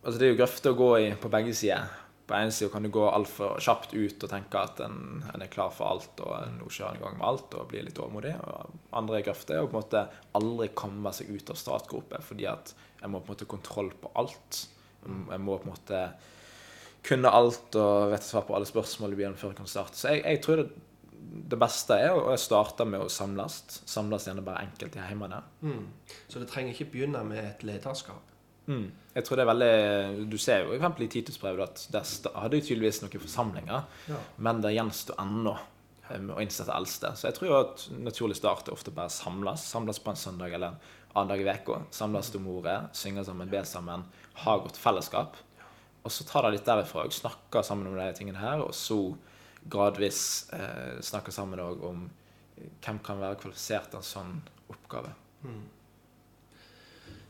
altså 0.03 0.19
Det 0.19 0.27
er 0.27 0.31
jo 0.31 0.39
grøfter 0.39 0.71
å 0.71 0.79
gå 0.79 0.91
i 1.01 1.07
på 1.19 1.31
begge 1.31 1.55
sider. 1.57 1.87
På 2.27 2.35
ene 2.35 2.51
side 2.51 2.71
kan 2.73 2.83
du 2.83 2.91
gå 2.91 3.05
altfor 3.07 3.61
kjapt 3.63 3.93
ut 3.95 4.23
og 4.25 4.31
tenke 4.31 4.59
at 4.59 4.81
en, 4.83 5.21
en, 5.31 5.43
er 5.43 5.51
klar 5.51 5.71
for 5.71 5.87
alt 5.93 6.19
og 6.19 6.57
nå 6.57 6.67
kjører 6.67 6.97
en 6.97 6.99
i 6.99 7.03
gang 7.05 7.19
med 7.21 7.27
alt 7.29 7.55
og 7.55 7.69
blir 7.71 7.85
litt 7.87 8.01
overmodig. 8.03 8.33
Og 8.43 8.73
andre 8.99 9.21
grøfter 9.23 9.55
er 9.55 9.63
å 9.63 9.69
på 9.71 9.77
en 9.77 9.85
måte 9.85 10.01
aldri 10.35 10.67
komme 10.75 11.13
seg 11.15 11.31
ut 11.31 11.53
av 11.53 11.59
startgropen 11.61 12.25
fordi 12.27 12.49
at 12.51 12.73
jeg 12.99 13.13
må 13.13 13.21
på 13.21 13.31
en 13.31 13.37
måte 13.37 13.47
kontroll 13.47 13.93
på 14.01 14.11
alt. 14.19 14.65
Jeg 15.07 15.39
må 15.39 15.55
på 15.55 15.69
en 15.69 15.71
måte 15.71 16.03
kunne 17.07 17.31
alt 17.31 17.77
og 17.79 18.11
vite 18.11 18.27
svar 18.27 18.43
på 18.47 18.57
alle 18.57 18.67
spørsmål 18.67 19.15
i 19.15 19.21
byen 19.21 19.39
før 19.39 19.53
jeg 19.53 19.61
kan 19.61 19.71
starte. 19.71 19.95
Så 19.95 20.11
jeg, 20.11 20.25
jeg 20.25 20.43
tror 20.43 20.59
det, 20.59 20.69
det 21.53 21.59
beste 21.61 21.95
er 22.03 22.15
å 22.17 22.35
starte 22.41 22.87
med 22.89 23.05
å 23.05 23.11
samles. 23.11 23.61
Samles 23.87 24.27
gjerne 24.27 24.43
bare 24.43 24.65
enkelt 24.67 24.97
i 24.97 25.05
hjemmene. 25.05 25.39
Mm. 25.63 25.85
Så 26.27 26.41
det 26.43 26.49
trenger 26.51 26.75
ikke 26.75 26.91
begynne 26.97 27.23
med 27.27 27.39
et 27.45 27.63
lederskap? 27.67 28.35
Mm. 28.67 28.91
Jeg 29.15 29.23
tror 29.23 29.39
det 29.39 29.43
er 29.45 29.49
veldig 29.49 30.27
Du 30.27 30.35
ser 30.41 30.65
jo 30.65 30.75
f.eks. 30.75 30.99
i 31.01 31.07
Titusbrevet 31.13 31.63
at 31.63 31.83
der 31.93 32.33
hadde 32.41 32.59
jo 32.59 32.65
tydeligvis 32.67 32.99
noen 33.01 33.23
forsamlinger, 33.23 33.85
ja. 34.11 34.19
men 34.43 34.59
det 34.61 34.73
gjenstår 34.75 35.17
ennå 35.23 35.53
um, 35.55 36.29
å 36.35 36.41
innsette 36.43 36.75
eldste. 36.75 37.13
Så 37.15 37.29
jeg 37.29 37.37
tror 37.37 37.49
jo 37.49 37.57
at 37.61 37.87
naturlig 37.95 38.37
start 38.39 38.67
er 38.67 38.75
ofte 38.75 38.93
bare 38.93 39.13
samles. 39.13 39.63
Samles 39.71 40.01
på 40.03 40.11
en 40.11 40.19
søndag 40.19 40.53
eller 40.53 40.75
en 40.75 40.79
annen 41.13 41.31
dag 41.31 41.41
i 41.41 41.47
uka. 41.47 41.81
Samles 41.95 42.33
om 42.35 42.49
ordet, 42.57 42.77
synger 42.97 43.25
sammen, 43.27 43.49
ber 43.51 43.65
sammen, 43.67 44.05
ha 44.43 44.57
godt 44.61 44.77
fellesskap. 44.79 45.39
Og 46.03 46.13
så 46.13 46.27
tar 46.27 46.45
det 46.45 46.57
litt 46.57 46.67
derifra 46.67 47.07
og 47.07 47.15
snakker 47.15 47.65
sammen 47.67 47.89
om 47.89 47.97
de 47.97 48.11
tingene 48.15 48.39
her, 48.39 48.61
og 48.63 48.75
så 48.75 48.99
gradvis 49.67 50.21
eh, 50.55 50.99
snakker 51.03 51.35
sammen 51.35 51.59
om 51.59 52.05
hvem 52.83 52.99
kan 53.03 53.19
være 53.19 53.39
kvalifisert 53.41 53.89
til 53.91 53.99
en 53.99 54.07
sånn 54.07 54.37
oppgave. 54.71 55.11
Mm. 55.43 55.65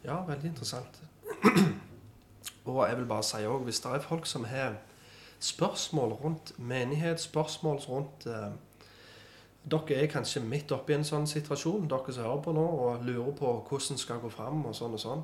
Ja, 0.06 0.20
veldig 0.28 0.52
interessant. 0.52 1.02
og 2.66 2.84
jeg 2.88 2.98
vil 2.98 3.10
bare 3.10 3.24
si 3.24 3.44
òg, 3.48 3.66
hvis 3.68 3.80
det 3.84 3.92
er 3.92 4.06
folk 4.06 4.26
som 4.26 4.48
har 4.50 4.78
spørsmål 5.40 6.14
rundt 6.14 6.54
menighet, 6.60 7.22
spørsmål 7.22 7.78
rundt 7.90 8.26
eh, 8.26 8.56
Dere 9.72 9.96
er 10.00 10.08
kanskje 10.08 10.40
midt 10.40 10.72
oppi 10.72 10.96
en 10.96 11.04
sånn 11.04 11.26
situasjon, 11.28 11.90
dere 11.92 12.14
som 12.16 12.24
hører 12.24 12.44
på 12.46 12.54
nå, 12.56 12.64
og 12.64 13.02
lurer 13.04 13.34
på 13.36 13.50
hvordan 13.68 14.00
skal 14.00 14.22
gå 14.24 14.30
fram, 14.32 14.62
og 14.66 14.76
sånn 14.76 14.96
og 14.96 15.02
sånn. 15.02 15.24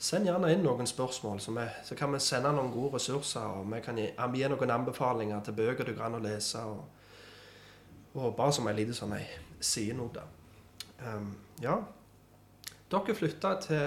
Send 0.00 0.28
gjerne 0.28 0.50
inn 0.52 0.62
noen 0.64 0.88
spørsmål, 0.88 1.40
så, 1.40 1.54
vi, 1.56 1.64
så, 1.84 1.96
kan 1.96 2.12
vi 2.12 2.20
sende 2.20 2.52
noen 2.56 2.68
gode 2.72 2.98
ressurser. 2.98 3.44
og 3.44 3.66
Vi 3.72 3.80
kan 3.84 3.96
gi, 3.96 4.06
gi 4.12 4.50
noen 4.52 4.74
anbefalinger 4.74 5.40
til 5.44 5.56
bøker 5.56 5.88
du 5.88 5.94
kan 5.96 6.16
lese. 6.20 6.60
Og, 6.60 6.84
og 8.20 8.36
bare 8.36 8.52
som 8.52 8.68
en 8.68 8.76
liten 8.76 8.96
sånn 8.96 9.16
sidenote. 9.60 10.24
Um, 11.04 11.34
ja. 11.60 11.78
Dere 12.92 13.16
flytta 13.16 13.54
til, 13.64 13.84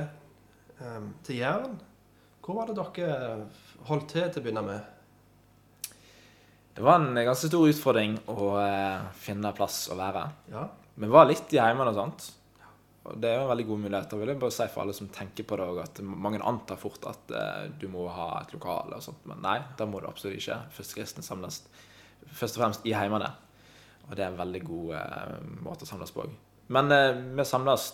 um, 0.79 1.13
til 1.25 1.41
Jæren. 1.41 1.75
Hvor 2.43 2.57
var 2.59 2.67
det 2.67 2.75
dere 2.75 3.45
holdt 3.88 4.09
til 4.12 4.27
til 4.27 4.41
å 4.41 4.45
begynne 4.45 4.63
med? 4.65 4.93
Det 6.73 6.81
var 6.83 6.97
en 6.99 7.15
ganske 7.15 7.47
stor 7.47 7.69
utfordring 7.69 8.15
å 8.33 8.47
uh, 8.57 9.12
finne 9.15 9.53
plass 9.55 9.86
å 9.93 9.97
være. 9.99 10.23
Ja. 10.51 10.63
Vi 10.97 11.09
var 11.09 11.29
litt 11.29 11.53
i 11.53 11.62
heimene 11.62 11.93
og 11.93 11.99
sånt. 11.99 12.25
Og 13.03 13.19
Det 13.19 13.29
er 13.29 13.38
jo 13.38 13.45
en 13.45 13.51
veldig 13.51 13.65
god 13.67 13.81
mulighet. 13.83 14.15
vil 14.19 14.31
jeg 14.31 14.39
bare 14.41 14.55
si 14.55 14.67
for 14.71 14.83
alle 14.83 14.95
som 14.95 15.09
tenker 15.12 15.43
på 15.43 15.57
det 15.59 15.67
at 15.83 16.01
Mange 16.03 16.39
antar 16.39 16.79
fort 16.79 17.05
at 17.09 17.33
uh, 17.36 17.69
du 17.79 17.88
må 17.91 18.07
ha 18.09 18.41
et 18.41 18.53
lokale, 18.55 18.97
og 18.97 19.05
sånt, 19.05 19.23
men 19.29 19.43
nei, 19.43 19.59
det 19.77 19.88
må 19.88 20.01
du 20.01 20.07
absolutt 20.09 20.39
ikke. 20.39 20.59
Førstekristne 20.77 21.23
samles 21.23 21.62
først 22.33 22.57
og 22.57 22.63
fremst 22.63 22.88
i 22.88 22.95
heimene. 22.95 23.29
Og 24.09 24.17
det 24.17 24.25
er 24.25 24.31
en 24.31 24.41
veldig 24.41 24.63
god 24.67 24.95
uh, 24.97 25.39
måte 25.63 25.86
å 25.86 25.93
samles 25.93 26.12
på 26.15 26.25
òg. 26.25 26.36
Men 26.73 26.89
vi 27.36 27.43
samles 27.45 27.89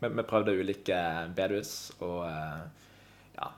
vi, 0.00 0.08
vi, 0.08 0.24
prøvde 0.28 0.56
ulike 0.56 0.98
bedehus 1.36 1.74
og 2.04 2.24
ja, 3.36 3.50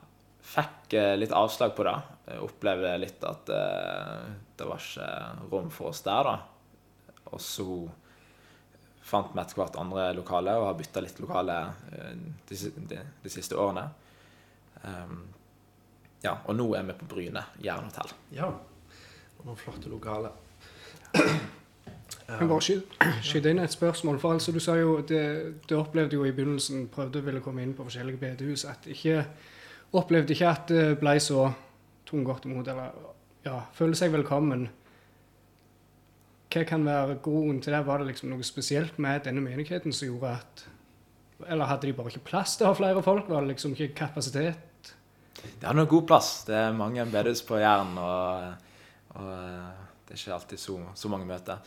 fikk 0.54 0.96
litt 1.18 1.34
avslag 1.34 1.74
på 1.76 1.86
det. 1.88 1.96
Opplevde 2.44 2.92
litt 3.02 3.24
at 3.26 3.48
det 3.48 4.66
var 4.66 4.82
ikke 4.82 5.08
rom 5.50 5.72
for 5.74 5.92
oss 5.92 6.04
der, 6.06 6.28
da. 6.28 6.36
Og 7.32 7.42
så 7.42 7.66
fant 9.08 9.32
vi 9.32 9.40
etter 9.40 9.58
hvert 9.60 9.76
andre 9.80 10.10
lokale 10.16 10.54
og 10.58 10.68
har 10.68 10.78
bytta 10.78 11.02
litt 11.04 11.20
lokale 11.22 11.58
eh, 11.92 12.14
de, 12.48 12.58
de, 12.90 13.00
de 13.22 13.32
siste 13.32 13.56
årene. 13.56 13.86
Um, 14.82 15.22
ja, 16.22 16.34
og 16.44 16.56
nå 16.58 16.66
er 16.76 16.86
vi 16.88 16.98
på 16.98 17.08
Bryne 17.14 17.44
Jernhotell. 17.62 18.12
Ja. 18.34 18.50
Og 19.38 19.46
noen 19.46 19.60
flotte 19.60 19.90
lokaler. 19.92 20.34
Jeg 22.28 22.48
bare 22.48 22.60
sky- 22.60 22.82
skyte 23.24 23.50
inn 23.50 23.58
et 23.62 23.72
spørsmål. 23.72 24.18
For 24.20 24.32
altså, 24.36 24.52
du 24.52 24.60
sa 24.60 24.74
jo, 24.76 24.98
det, 25.00 25.22
du 25.68 25.76
opplevde 25.78 26.18
jo 26.18 26.24
i 26.28 26.32
begynnelsen, 26.36 26.88
prøvde 26.92 27.22
å 27.22 27.24
ville 27.24 27.40
komme 27.40 27.62
inn 27.64 27.72
på 27.74 27.86
forskjellige 27.86 28.20
bedehus, 28.20 28.66
at 28.68 28.84
ikke 28.92 29.22
opplevde 29.96 30.34
ikke 30.36 30.50
at 30.50 30.66
det 30.68 30.98
ble 31.00 31.14
så 31.24 31.46
tungt 32.08 32.44
imot, 32.44 32.68
eller 32.68 32.92
ja, 33.46 33.62
føle 33.72 33.96
seg 33.96 34.12
velkommen. 34.12 34.66
Hva 36.52 36.64
kan 36.68 36.84
være 36.84 37.18
grunnen 37.24 37.60
til 37.64 37.72
det? 37.76 37.82
Var 37.86 37.98
det 38.02 38.10
liksom 38.10 38.30
noe 38.32 38.44
spesielt 38.44 38.96
med 39.00 39.24
denne 39.24 39.40
menigheten 39.44 39.92
som 39.92 40.08
gjorde 40.08 40.36
at 40.38 40.64
Eller 41.46 41.68
hadde 41.70 41.86
de 41.86 41.92
bare 41.94 42.10
ikke 42.10 42.24
plass 42.32 42.56
til 42.58 42.66
å 42.66 42.72
ha 42.72 42.74
flere 42.74 43.02
folk? 43.04 43.28
Var 43.30 43.44
det 43.44 43.52
liksom 43.52 43.72
ikke 43.76 43.92
kapasitet? 43.94 44.88
Det 45.38 45.68
er 45.68 45.76
noe 45.76 45.86
god 45.86 46.06
plass. 46.08 46.30
Det 46.48 46.56
er 46.56 46.72
mange 46.74 47.04
bedehus 47.12 47.44
på 47.46 47.60
Jæren, 47.60 47.92
og, 48.02 48.56
og 49.14 49.28
eh, 49.36 49.68
det 50.08 50.16
er 50.16 50.18
ikke 50.18 50.34
alltid 50.34 50.58
så, 50.58 50.78
så 50.98 51.08
mange 51.12 51.28
møter. 51.28 51.60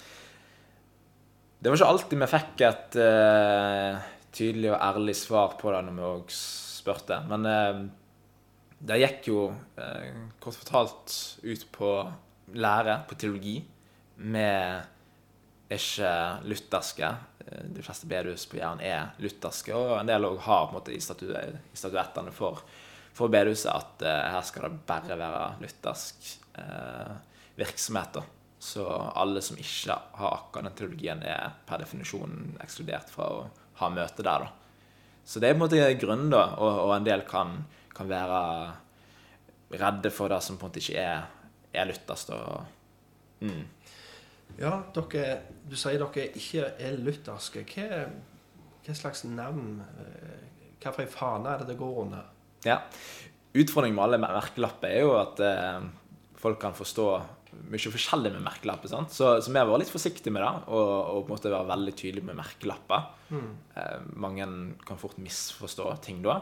Det 1.62 1.69
var 1.69 1.78
ikke 1.78 1.88
alltid 1.93 2.17
vi 2.17 2.28
fikk 2.32 2.62
et 2.65 2.95
uh, 2.97 3.97
tydelig 4.34 4.71
og 4.71 4.80
ærlig 4.82 5.13
svar 5.13 5.52
på 5.60 5.69
det 5.69 5.82
når 5.86 5.93
vi 5.93 6.08
òg 6.08 6.32
spurte. 6.34 7.19
Men 7.30 7.45
uh, 7.45 7.84
det 8.82 8.97
gikk 9.04 9.30
jo 9.30 9.43
uh, 9.78 10.08
kort 10.41 10.58
fortalt 10.58 11.13
ut 11.45 11.67
på 11.76 11.91
lære, 12.58 12.97
på 13.06 13.19
teologi, 13.21 13.60
med 14.26 15.69
ikke 15.78 16.15
lutherske. 16.50 17.13
De 17.45 17.86
fleste 17.86 18.10
bedehus 18.10 18.47
på 18.50 18.58
Jæren 18.58 18.82
er 18.82 19.13
lutherske, 19.21 19.78
og 19.78 20.00
en 20.00 20.10
del 20.10 20.26
òg 20.32 20.41
har 20.47 20.65
på 20.65 20.74
en 20.74 20.80
måte 20.80 20.97
i, 20.97 21.00
statu 21.02 21.30
i 21.30 21.78
statuettene 21.78 22.34
for, 22.34 22.65
for 23.13 23.32
bedehuset 23.32 23.69
at 23.71 24.04
her 24.34 24.43
skal 24.50 24.67
det 24.67 24.84
bare 24.89 25.17
være 25.17 25.47
luthersk 25.62 26.36
virksomhet. 27.62 28.17
da. 28.17 28.41
Så 28.62 28.86
alle 29.17 29.41
som 29.41 29.58
ikke 29.58 29.95
har 30.19 30.36
akkurat 30.36 30.69
den 30.69 30.78
teologien, 30.78 31.24
er 31.26 31.56
per 31.65 31.82
definisjon 31.82 32.60
ekskludert 32.62 33.10
fra 33.10 33.30
å 33.34 33.39
ha 33.82 33.89
møte 33.89 34.21
der. 34.21 34.45
da. 34.45 34.52
Så 35.26 35.41
det 35.41 35.50
er 35.50 35.56
på 35.56 35.62
en 35.62 35.65
måte 35.65 35.93
grunnen, 36.02 36.30
da, 36.34 36.43
og, 36.62 36.80
og 36.86 36.95
en 36.95 37.08
del 37.08 37.26
kan, 37.30 37.56
kan 37.95 38.10
være 38.10 38.41
redde 39.82 40.12
for 40.13 40.30
det 40.30 40.41
som 40.45 40.60
på 40.60 40.67
en 40.67 40.74
måte 40.74 40.84
ikke 40.84 41.02
er, 41.02 41.26
er 41.74 41.89
Luthers. 41.89 42.28
da. 42.30 42.62
Mm. 43.41 43.65
Ja, 44.60 44.76
dere, 44.93 45.41
du 45.65 45.76
sier 45.80 46.02
dere 46.02 46.28
ikke 46.38 46.71
er 46.82 46.97
lutherske. 47.00 47.63
Hva, 47.71 48.04
hva 48.86 48.95
slags 48.97 49.24
navn, 49.30 49.80
eh, 50.04 50.47
hva 50.82 50.93
for 50.93 51.06
en 51.06 51.13
fane 51.13 51.54
er 51.54 51.62
det 51.62 51.71
det 51.71 51.80
går 51.80 52.02
under? 52.06 52.28
Ja. 52.67 52.82
Utfordringen 53.52 53.97
med 53.97 54.06
alle 54.06 54.21
merkelapper 54.21 54.91
er 54.91 55.06
jo 55.06 55.15
at 55.19 55.41
eh, 55.45 55.88
folk 56.39 56.60
kan 56.62 56.76
forstå 56.78 57.08
mye 57.72 57.92
forskjellig 57.94 58.32
med 58.36 58.46
merkelapper. 58.46 58.92
sant? 58.92 59.12
Så, 59.16 59.34
så 59.44 59.52
vi 59.52 59.60
vært 59.60 59.84
litt 59.84 59.94
forsiktige 59.94 60.34
med 60.34 60.44
det, 60.46 60.52
og, 60.72 60.90
og 60.92 61.22
på 61.26 61.32
en 61.32 61.36
måte 61.36 61.54
være 61.54 61.72
veldig 61.72 61.94
tydelige 62.00 62.28
med 62.30 62.40
merkelapper. 62.40 63.10
Eh, 63.32 64.00
mange 64.24 64.48
kan 64.88 65.00
fort 65.02 65.20
misforstå 65.22 65.90
ting 66.06 66.24
da. 66.26 66.40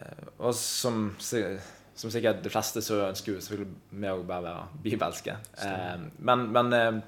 Eh, 0.00 0.26
og 0.38 0.54
som, 0.56 1.10
som 1.20 2.12
sikkert 2.12 2.42
de 2.44 2.52
fleste, 2.52 2.82
så 2.84 3.02
ønsker 3.10 3.36
jo 3.36 3.44
selvfølgelig 3.44 4.00
vi 4.00 4.12
òg 4.12 4.26
bare 4.28 4.46
være 4.48 4.82
bibelske. 4.84 5.36
Eh, 5.64 6.08
men 6.18 6.48
men 6.56 6.76
eh, 6.76 7.00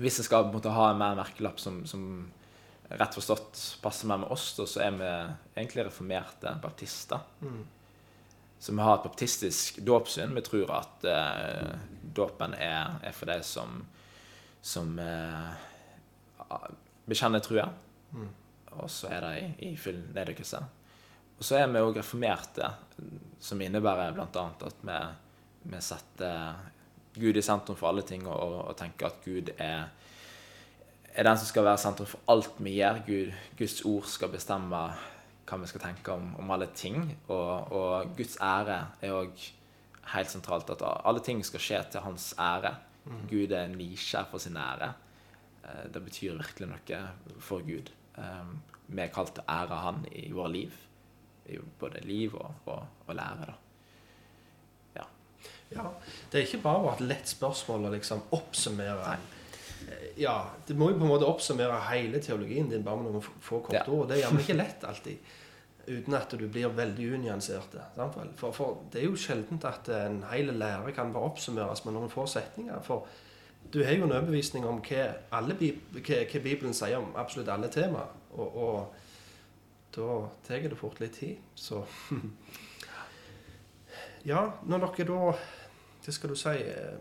hvis 0.00 0.20
jeg 0.20 0.28
skal 0.28 0.46
på 0.46 0.52
en 0.52 0.58
måte 0.60 0.72
ha 0.74 0.90
en 0.90 1.00
mer 1.00 1.18
merkelapp 1.18 1.58
som, 1.60 1.82
som 1.88 2.30
rett 2.90 3.14
forstått 3.14 3.58
passer 3.82 4.08
mer 4.10 4.22
med 4.22 4.32
oss, 4.34 4.50
da, 4.56 4.66
så 4.66 4.80
er 4.82 4.96
vi 4.96 5.10
egentlig 5.60 5.86
reformerte 5.86 6.56
baptister. 6.62 7.22
Så 8.60 8.74
vi 8.76 8.84
har 8.84 8.98
et 8.98 9.06
baptistisk 9.06 9.80
dåpssyn. 9.88 10.34
Vi 10.36 10.42
tror 10.44 10.72
at 10.76 11.04
eh, 11.08 11.70
dåpen 12.16 12.52
er, 12.60 12.98
er 13.00 13.14
for 13.16 13.30
de 13.30 13.38
som, 13.46 13.78
som 14.60 14.98
eh, 15.00 16.58
bekjenner 17.08 17.40
trua. 17.40 17.70
Og 18.76 18.90
så 18.92 19.08
er 19.16 19.24
det 19.24 19.32
i, 19.40 19.70
i 19.70 19.78
full 19.80 20.02
nedrykkelse. 20.12 20.60
Og 21.40 21.46
så 21.46 21.56
er 21.56 21.70
vi 21.72 21.80
òg 21.80 21.96
reformerte, 21.96 22.68
som 23.40 23.62
innebærer 23.64 24.12
bl.a. 24.12 24.42
at 24.68 24.84
vi, 24.84 24.98
vi 25.72 25.80
setter 25.80 26.58
Gud 27.16 27.40
i 27.40 27.44
sentrum 27.44 27.78
for 27.80 27.88
alle 27.88 28.04
ting, 28.04 28.26
og, 28.28 28.58
og 28.66 28.76
tenker 28.76 29.08
at 29.08 29.22
Gud 29.24 29.48
er, 29.56 29.88
er 31.14 31.26
den 31.30 31.40
som 31.40 31.48
skal 31.48 31.64
være 31.64 31.80
sentrum 31.80 32.10
for 32.12 32.28
alt 32.28 32.60
vi 32.60 32.76
gjør. 32.76 33.00
Gud, 33.08 33.32
Guds 33.56 33.80
ord 33.88 34.12
skal 34.12 34.34
bestemme 34.36 34.82
hva 35.50 35.58
vi 35.60 35.66
skal 35.66 35.80
tenke 35.82 36.12
om, 36.14 36.34
om 36.38 36.50
alle 36.54 36.66
ting. 36.74 37.16
Og, 37.28 37.72
og 37.72 38.12
Guds 38.16 38.36
ære 38.40 38.76
er 39.02 39.12
òg 39.16 39.44
helt 40.14 40.30
sentralt. 40.30 40.70
At 40.70 40.82
alle 41.04 41.20
ting 41.26 41.42
skal 41.44 41.60
skje 41.60 41.82
til 41.92 42.00
hans 42.06 42.32
ære. 42.38 42.74
Gud 43.30 43.52
er 43.56 43.68
nykjær 43.72 44.28
for 44.30 44.38
sin 44.38 44.56
ære. 44.60 44.92
Eh, 45.64 45.86
Det 45.94 46.02
betyr 46.04 46.36
virkelig 46.38 46.68
noe 46.68 47.00
for 47.40 47.60
Gud. 47.66 47.90
Eh, 48.18 48.52
Vi 48.90 49.02
er 49.02 49.12
kalt 49.14 49.34
til 49.34 49.44
å 49.44 49.52
ære 49.60 49.76
Han 49.84 50.04
i 50.12 50.30
våre 50.32 50.50
liv. 50.52 50.72
I 51.50 51.58
både 51.80 52.00
liv 52.06 52.34
og, 52.34 52.54
og, 52.66 52.86
og 53.06 53.14
lære. 53.14 53.46
da. 53.46 53.54
Ja, 55.70 55.84
Det 56.32 56.40
er 56.40 56.46
ikke 56.48 56.62
bare 56.64 56.94
et 56.96 57.00
lett 57.06 57.28
spørsmål 57.30 57.84
å 57.86 57.92
liksom 57.94 58.22
oppsummere. 58.34 59.04
Nei 59.06 59.18
Ja, 60.18 60.50
Det 60.66 60.74
må 60.76 60.90
jo 60.90 60.96
på 60.98 61.06
en 61.06 61.12
måte 61.12 61.26
oppsummere 61.30 61.76
hele 61.88 62.18
teologien 62.22 62.68
din 62.70 62.82
bare 62.84 62.96
med 63.00 63.12
noen 63.12 63.22
få- 63.22 63.38
få 63.40 63.60
korte 63.62 63.76
Ja. 63.78 63.84
ord. 63.88 64.08
Det 64.08 64.16
er 64.18 64.22
gjerne 64.28 64.40
ikke 64.42 64.56
lett 64.56 64.84
alltid. 64.84 65.18
Uten 65.90 66.14
at 66.14 66.30
du 66.38 66.46
blir 66.46 66.70
veldig 66.76 67.08
unyansert. 67.16 67.74
For, 68.38 68.52
for 68.54 68.82
det 68.92 69.00
er 69.00 69.08
jo 69.08 69.18
sjeldent 69.18 69.64
at 69.66 69.88
en 69.90 70.20
hel 70.30 70.52
lære 70.54 70.94
kan 70.94 71.10
bare 71.12 71.32
oppsummeres 71.32 71.82
med 71.84 71.96
noen 71.96 72.12
få 72.12 72.28
setninger. 72.30 72.78
For 72.86 73.08
du 73.72 73.82
har 73.84 73.96
jo 73.98 74.06
en 74.06 74.14
overbevisning 74.14 74.66
om 74.66 74.78
hva, 74.86 75.06
alle, 75.34 75.56
hva, 75.58 76.22
hva 76.30 76.42
Bibelen 76.44 76.76
sier 76.76 77.00
om 77.00 77.16
absolutt 77.18 77.50
alle 77.50 77.70
temaer. 77.72 78.12
Og, 78.30 78.56
og 78.56 78.94
da 79.94 80.08
tar 80.46 80.68
det 80.70 80.78
fort 80.78 81.00
litt 81.02 81.18
tid. 81.18 81.42
Så 81.54 81.82
Ja, 84.28 84.50
når 84.68 84.84
dere 84.84 85.06
da 85.08 85.32
Hva 86.04 86.12
skal 86.12 86.32
du 86.32 86.36
si 86.36 86.52
eh, 86.60 86.96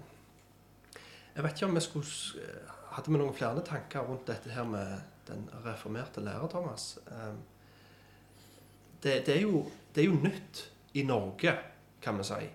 Jeg 1.35 1.43
vet 1.43 1.57
ikke 1.57 1.67
om 1.67 1.75
vi 1.75 1.83
skulle 1.83 2.43
eh, 2.43 2.75
Hadde 2.95 3.11
vi 3.11 3.19
noen 3.19 3.35
flere 3.35 3.63
tanker 3.67 4.07
rundt 4.07 4.27
dette 4.29 4.51
her 4.53 4.63
med 4.65 5.01
den 5.27 5.43
reformerte 5.65 6.23
lærer, 6.25 6.47
Thomas? 6.49 6.95
Eh, 7.11 7.35
Det, 9.03 9.25
det, 9.25 9.35
er 9.37 9.41
jo, 9.41 9.63
det 9.95 10.03
er 10.03 10.09
jo 10.09 10.19
nytt 10.23 10.63
i 10.93 11.03
Norge, 11.07 11.55
kan 12.01 12.17
vi 12.19 12.25
si. 12.27 12.49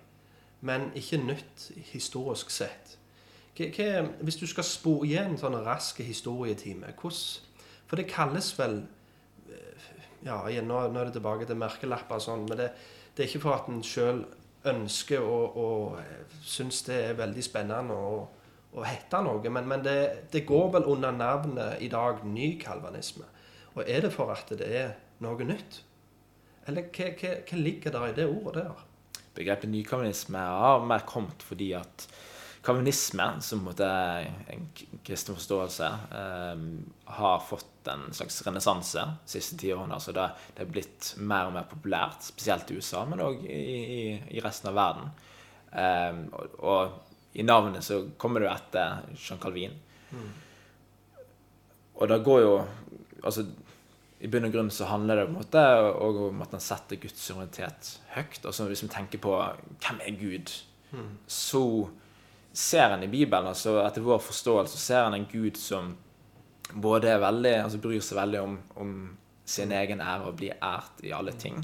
Men 0.65 0.89
ikke 0.97 1.21
nytt 1.21 1.71
historisk 1.91 2.49
sett. 2.53 2.97
Hva, 3.55 4.03
hvis 4.25 4.35
du 4.35 4.47
skal 4.51 4.67
spore 4.67 5.07
igjen 5.07 5.33
en 5.33 5.39
sånn 5.39 5.55
rask 5.63 6.01
historietime, 6.03 6.91
hvordan 6.99 7.51
For 7.87 8.01
det 8.01 8.09
kalles 8.11 8.49
vel 8.57 8.81
eh, 9.47 9.85
Ja, 10.25 10.41
igjen, 10.49 10.67
nå, 10.67 10.81
nå 10.91 10.99
er 10.99 11.07
det 11.07 11.15
tilbake 11.15 11.47
til 11.47 11.59
merkelapper 11.61 12.19
og 12.19 12.25
sånn, 12.25 12.47
men 12.49 12.59
det, 12.59 12.71
det 13.15 13.23
er 13.23 13.29
ikke 13.29 13.45
for 13.45 13.55
at 13.55 13.69
en 13.71 13.83
sjøl 13.85 14.25
ønsker 14.65 15.21
og, 15.23 15.55
og 15.55 16.41
syns 16.43 16.81
det 16.87 16.97
er 17.11 17.19
veldig 17.19 17.43
spennende 17.45 17.95
å, 17.95 18.23
å 18.75 18.83
hete 18.83 19.21
noe, 19.23 19.53
men, 19.53 19.69
men 19.69 19.85
det, 19.85 19.97
det 20.33 20.43
går 20.49 20.71
vel 20.75 20.89
under 20.95 21.13
navnet 21.15 21.83
i 21.85 21.89
dag 21.93 22.25
ny 22.27 22.55
kalvanisme. 22.59 23.27
Og 23.75 23.83
er 23.85 24.07
det 24.07 24.11
for 24.15 24.33
at 24.33 24.49
det 24.57 24.67
er 24.67 24.95
noe 25.23 25.47
nytt? 25.47 25.83
Eller 26.65 26.89
hva, 26.89 27.09
hva, 27.19 27.33
hva 27.45 27.61
ligger 27.61 27.93
der 27.93 28.07
i 28.09 28.15
det 28.17 28.29
ordet 28.29 28.63
der? 28.63 28.85
Begrepet 29.35 29.69
nykalvinisme 29.69 30.39
har 30.39 30.85
mer 30.87 31.03
kommet 31.09 31.43
fordi 31.45 31.73
at 31.77 32.07
kalvinisme, 32.65 33.27
som 33.45 33.67
er 33.69 34.29
en 34.49 34.67
kristen 35.05 35.37
forståelse, 35.37 35.89
eh, 36.19 36.63
har 37.17 37.39
fått 37.45 37.87
en 37.91 38.07
slags 38.13 38.39
renessanse 38.47 39.03
de 39.25 39.29
siste 39.29 39.57
ti 39.61 39.73
årene. 39.73 39.93
Altså 39.93 40.15
det, 40.15 40.25
det 40.55 40.65
er 40.65 40.71
blitt 40.71 41.11
mer 41.21 41.49
og 41.49 41.53
mer 41.57 41.67
populært, 41.69 42.25
spesielt 42.25 42.71
i 42.71 42.79
USA, 42.79 43.03
men 43.05 43.21
òg 43.21 43.43
i, 43.45 43.59
i, 43.99 43.99
i 44.37 44.41
resten 44.41 44.71
av 44.71 44.79
verden. 44.79 45.11
Eh, 45.75 46.23
og, 46.31 46.57
og 46.65 47.37
i 47.37 47.45
navnet 47.45 47.85
så 47.85 48.01
kommer 48.17 48.41
det 48.41 48.49
jo 48.49 48.55
etter 48.55 49.13
Jean 49.13 49.43
Calvin. 49.43 49.77
Og 51.95 52.09
det 52.11 52.23
går 52.25 52.41
jo 52.45 52.57
Altså, 53.25 53.41
i 54.25 54.29
bunn 54.31 54.47
og 54.47 54.55
grunn 54.55 54.71
så 54.73 54.87
handler 54.89 55.19
det 55.19 55.25
på 55.27 55.33
en 55.33 55.37
måte 55.37 55.63
òg 56.01 56.21
om 56.29 56.41
at 56.41 56.55
man 56.55 56.63
setter 56.63 56.97
Guds 57.01 57.19
suverenitet 57.21 57.91
høyt. 58.15 58.39
Altså 58.41 58.65
hvis 58.69 58.81
vi 58.85 58.89
tenker 58.89 59.21
på 59.21 59.35
hvem 59.37 60.01
er 60.01 60.17
Gud, 60.17 60.53
så 61.29 61.61
ser 62.55 62.95
en 62.95 63.03
i 63.03 63.11
Bibelen, 63.11 63.51
altså 63.51 63.77
etter 63.83 64.05
vår 64.05 64.21
forståelse, 64.23 64.79
ser 64.79 65.05
en 65.05 65.17
en 65.17 65.27
Gud 65.29 65.59
som 65.59 65.95
både 66.73 67.11
er 67.11 67.21
veldig, 67.21 67.55
altså 67.63 67.81
bryr 67.83 68.01
seg 68.01 68.17
veldig 68.17 68.41
om, 68.41 68.57
om 68.81 68.93
sin 69.45 69.71
egen 69.71 70.01
ære 70.01 70.29
og 70.31 70.37
blir 70.39 70.55
ært 70.63 71.03
i 71.03 71.11
alle 71.13 71.35
ting. 71.37 71.59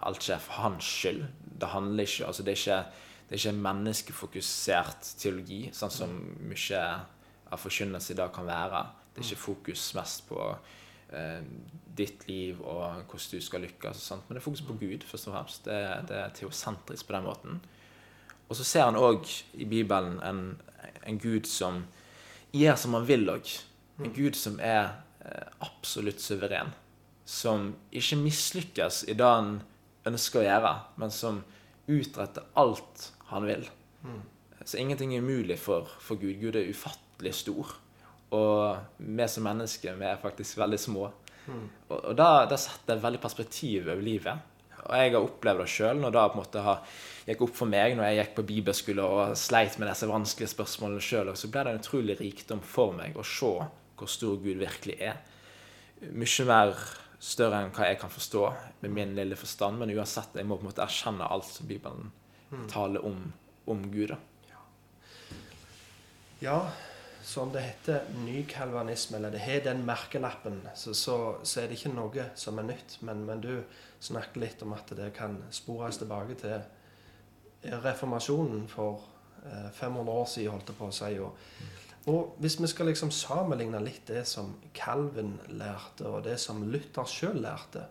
Alt 0.00 0.22
skjer 0.24 0.40
for 0.40 0.62
hans 0.62 0.84
skyld. 0.84 1.26
Det 1.60 1.68
handler 1.68 2.06
ikke, 2.06 2.26
altså 2.26 2.42
det 2.42 2.54
er 2.54 2.62
ikke, 2.62 2.78
det 3.28 3.34
er 3.34 3.42
ikke 3.42 3.52
en 3.56 3.66
menneskefokusert 3.66 5.10
teologi, 5.20 5.60
sånn 5.72 5.92
som 5.92 6.14
mye 6.48 6.86
av 7.52 7.60
forkynnelse 7.60 8.14
i 8.14 8.18
dag 8.22 8.32
kan 8.34 8.48
være. 8.48 8.86
Det 9.12 9.20
er 9.20 9.28
ikke 9.28 9.44
fokus 9.44 9.90
mest 9.98 10.24
på 10.30 10.48
ditt 11.94 12.24
liv 12.26 12.58
og 12.64 13.04
hvordan 13.06 13.30
du 13.30 13.40
skal 13.44 13.62
lykkes, 13.62 14.06
men 14.10 14.34
det 14.34 14.40
er 14.40 14.44
fokus 14.44 14.62
på 14.66 14.76
Gud, 14.80 15.04
først 15.06 15.28
og 15.28 15.34
fremst. 15.36 15.64
Det, 15.68 15.80
det 16.08 16.16
er 16.18 16.32
teosentrisk 16.34 17.06
på 17.06 17.14
den 17.16 17.26
måten. 17.28 17.60
Og 18.48 18.56
så 18.58 18.64
ser 18.66 18.88
han 18.88 18.98
òg 18.98 19.28
i 19.54 19.66
Bibelen 19.68 20.18
en, 20.26 20.42
en 21.06 21.20
Gud 21.20 21.46
som 21.48 21.84
gjør 22.54 22.76
som 22.80 22.96
han 22.98 23.06
vil 23.08 23.30
òg. 23.30 23.52
En 24.02 24.12
Gud 24.14 24.36
som 24.38 24.58
er 24.62 24.96
eh, 25.24 25.46
absolutt 25.64 26.22
suveren. 26.22 26.74
Som 27.24 27.72
ikke 27.94 28.18
mislykkes 28.20 29.04
i 29.08 29.16
det 29.16 29.28
han 29.28 29.56
ønsker 30.04 30.42
å 30.42 30.46
gjøre, 30.48 30.74
men 31.00 31.14
som 31.14 31.40
utretter 31.88 32.44
alt 32.60 33.08
han 33.30 33.46
vil. 33.48 33.64
Så 34.64 34.80
ingenting 34.80 35.14
er 35.14 35.24
umulig 35.24 35.58
for, 35.60 35.88
for 36.00 36.20
Gud. 36.20 36.36
Gud 36.40 36.56
er 36.56 36.68
ufattelig 36.68 37.34
stor. 37.40 37.74
Og 38.34 38.98
vi 38.98 39.28
som 39.30 39.46
mennesker, 39.46 40.00
vi 40.00 40.08
er 40.08 40.20
faktisk 40.22 40.58
veldig 40.60 40.80
små. 40.80 41.06
Og, 41.90 41.98
og 41.98 42.12
da, 42.16 42.46
da 42.48 42.58
setter 42.60 42.96
det 42.96 43.04
veldig 43.04 43.20
perspektiv 43.22 43.88
over 43.88 44.02
livet. 44.04 44.50
Og 44.84 44.92
jeg 45.00 45.12
har 45.14 45.24
opplevd 45.24 45.62
det 45.62 45.70
sjøl 45.72 46.00
når 46.00 46.12
det 46.12 46.24
på 46.24 46.36
en 46.36 46.42
måte 46.42 46.64
har, 46.64 46.96
gikk 47.24 47.44
opp 47.46 47.54
for 47.56 47.72
meg 47.72 47.94
når 47.96 48.08
jeg 48.08 48.18
gikk 48.18 48.34
på 48.36 48.46
bibelskole 48.50 49.06
og 49.08 49.38
sleit 49.40 49.78
med 49.80 49.88
disse 49.88 50.08
vanskelige 50.10 50.52
spørsmålene 50.52 51.04
sjøl. 51.04 51.32
Så 51.36 51.48
ble 51.52 51.64
det 51.64 51.72
en 51.72 51.80
utrolig 51.80 52.18
rikdom 52.20 52.60
for 52.74 52.92
meg 52.96 53.16
å 53.16 53.24
se 53.24 53.54
hvor 53.94 54.10
stor 54.10 54.36
Gud 54.42 54.60
virkelig 54.60 54.98
er. 55.12 55.22
Mye 56.12 56.48
mer 56.48 56.74
større 57.24 57.62
enn 57.62 57.72
hva 57.72 57.88
jeg 57.88 58.00
kan 58.02 58.12
forstå 58.12 58.44
med 58.82 58.92
min 58.92 59.14
lille 59.16 59.38
forstand. 59.40 59.80
Men 59.80 59.94
uansett, 59.94 60.36
jeg 60.36 60.48
må 60.48 60.58
på 60.58 60.66
en 60.66 60.72
måte 60.72 60.84
erkjenne 60.84 61.30
alt 61.32 61.48
som 61.48 61.70
Bibelen 61.70 62.12
taler 62.70 63.04
om, 63.06 63.20
om 63.70 63.86
Gud. 63.92 64.12
da. 64.12 64.20
Ja, 66.44 66.58
som 67.24 67.52
det 67.52 67.62
heter 67.64 68.04
nykalvanisme, 68.20 69.16
eller 69.16 69.32
det 69.32 69.40
har 69.40 69.62
den 69.64 69.84
merkelappen, 69.86 70.60
så, 70.76 70.92
så, 70.94 71.16
så 71.42 71.62
er 71.62 71.70
det 71.70 71.78
ikke 71.78 71.94
noe 71.94 72.26
som 72.36 72.58
er 72.60 72.68
nytt. 72.68 72.98
Men, 73.00 73.24
men 73.24 73.40
du 73.40 73.62
snakker 74.04 74.42
litt 74.42 74.62
om 74.62 74.74
at 74.76 74.92
det 74.96 75.08
kan 75.16 75.38
spores 75.54 75.98
tilbake 76.02 76.36
til 76.42 76.60
reformasjonen 77.84 78.66
for 78.68 79.00
eh, 79.46 79.70
500 79.72 80.12
år 80.12 80.28
siden, 80.28 80.52
holdt 80.52 80.74
jeg 80.74 80.78
på 80.82 80.90
å 80.90 80.96
si. 80.98 81.10
Og, 81.24 82.12
og 82.12 82.36
hvis 82.44 82.58
vi 82.60 82.68
skal 82.68 82.92
liksom 82.92 83.12
sammenligne 83.14 83.80
litt 83.80 84.04
det 84.12 84.26
som 84.28 84.52
Calvin 84.76 85.38
lærte, 85.56 86.04
og 86.10 86.26
det 86.28 86.36
som 86.42 86.60
Luther 86.68 87.08
sjøl 87.08 87.40
lærte, 87.40 87.86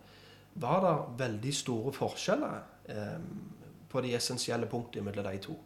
var 0.62 0.84
det 0.84 0.96
veldig 1.24 1.54
store 1.58 1.94
forskjeller 1.96 2.58
eh, 2.94 3.16
på 3.90 4.02
de 4.06 4.14
essensielle 4.14 4.70
punktene 4.70 5.10
mellom 5.10 5.26
de 5.26 5.42
to. 5.42 5.58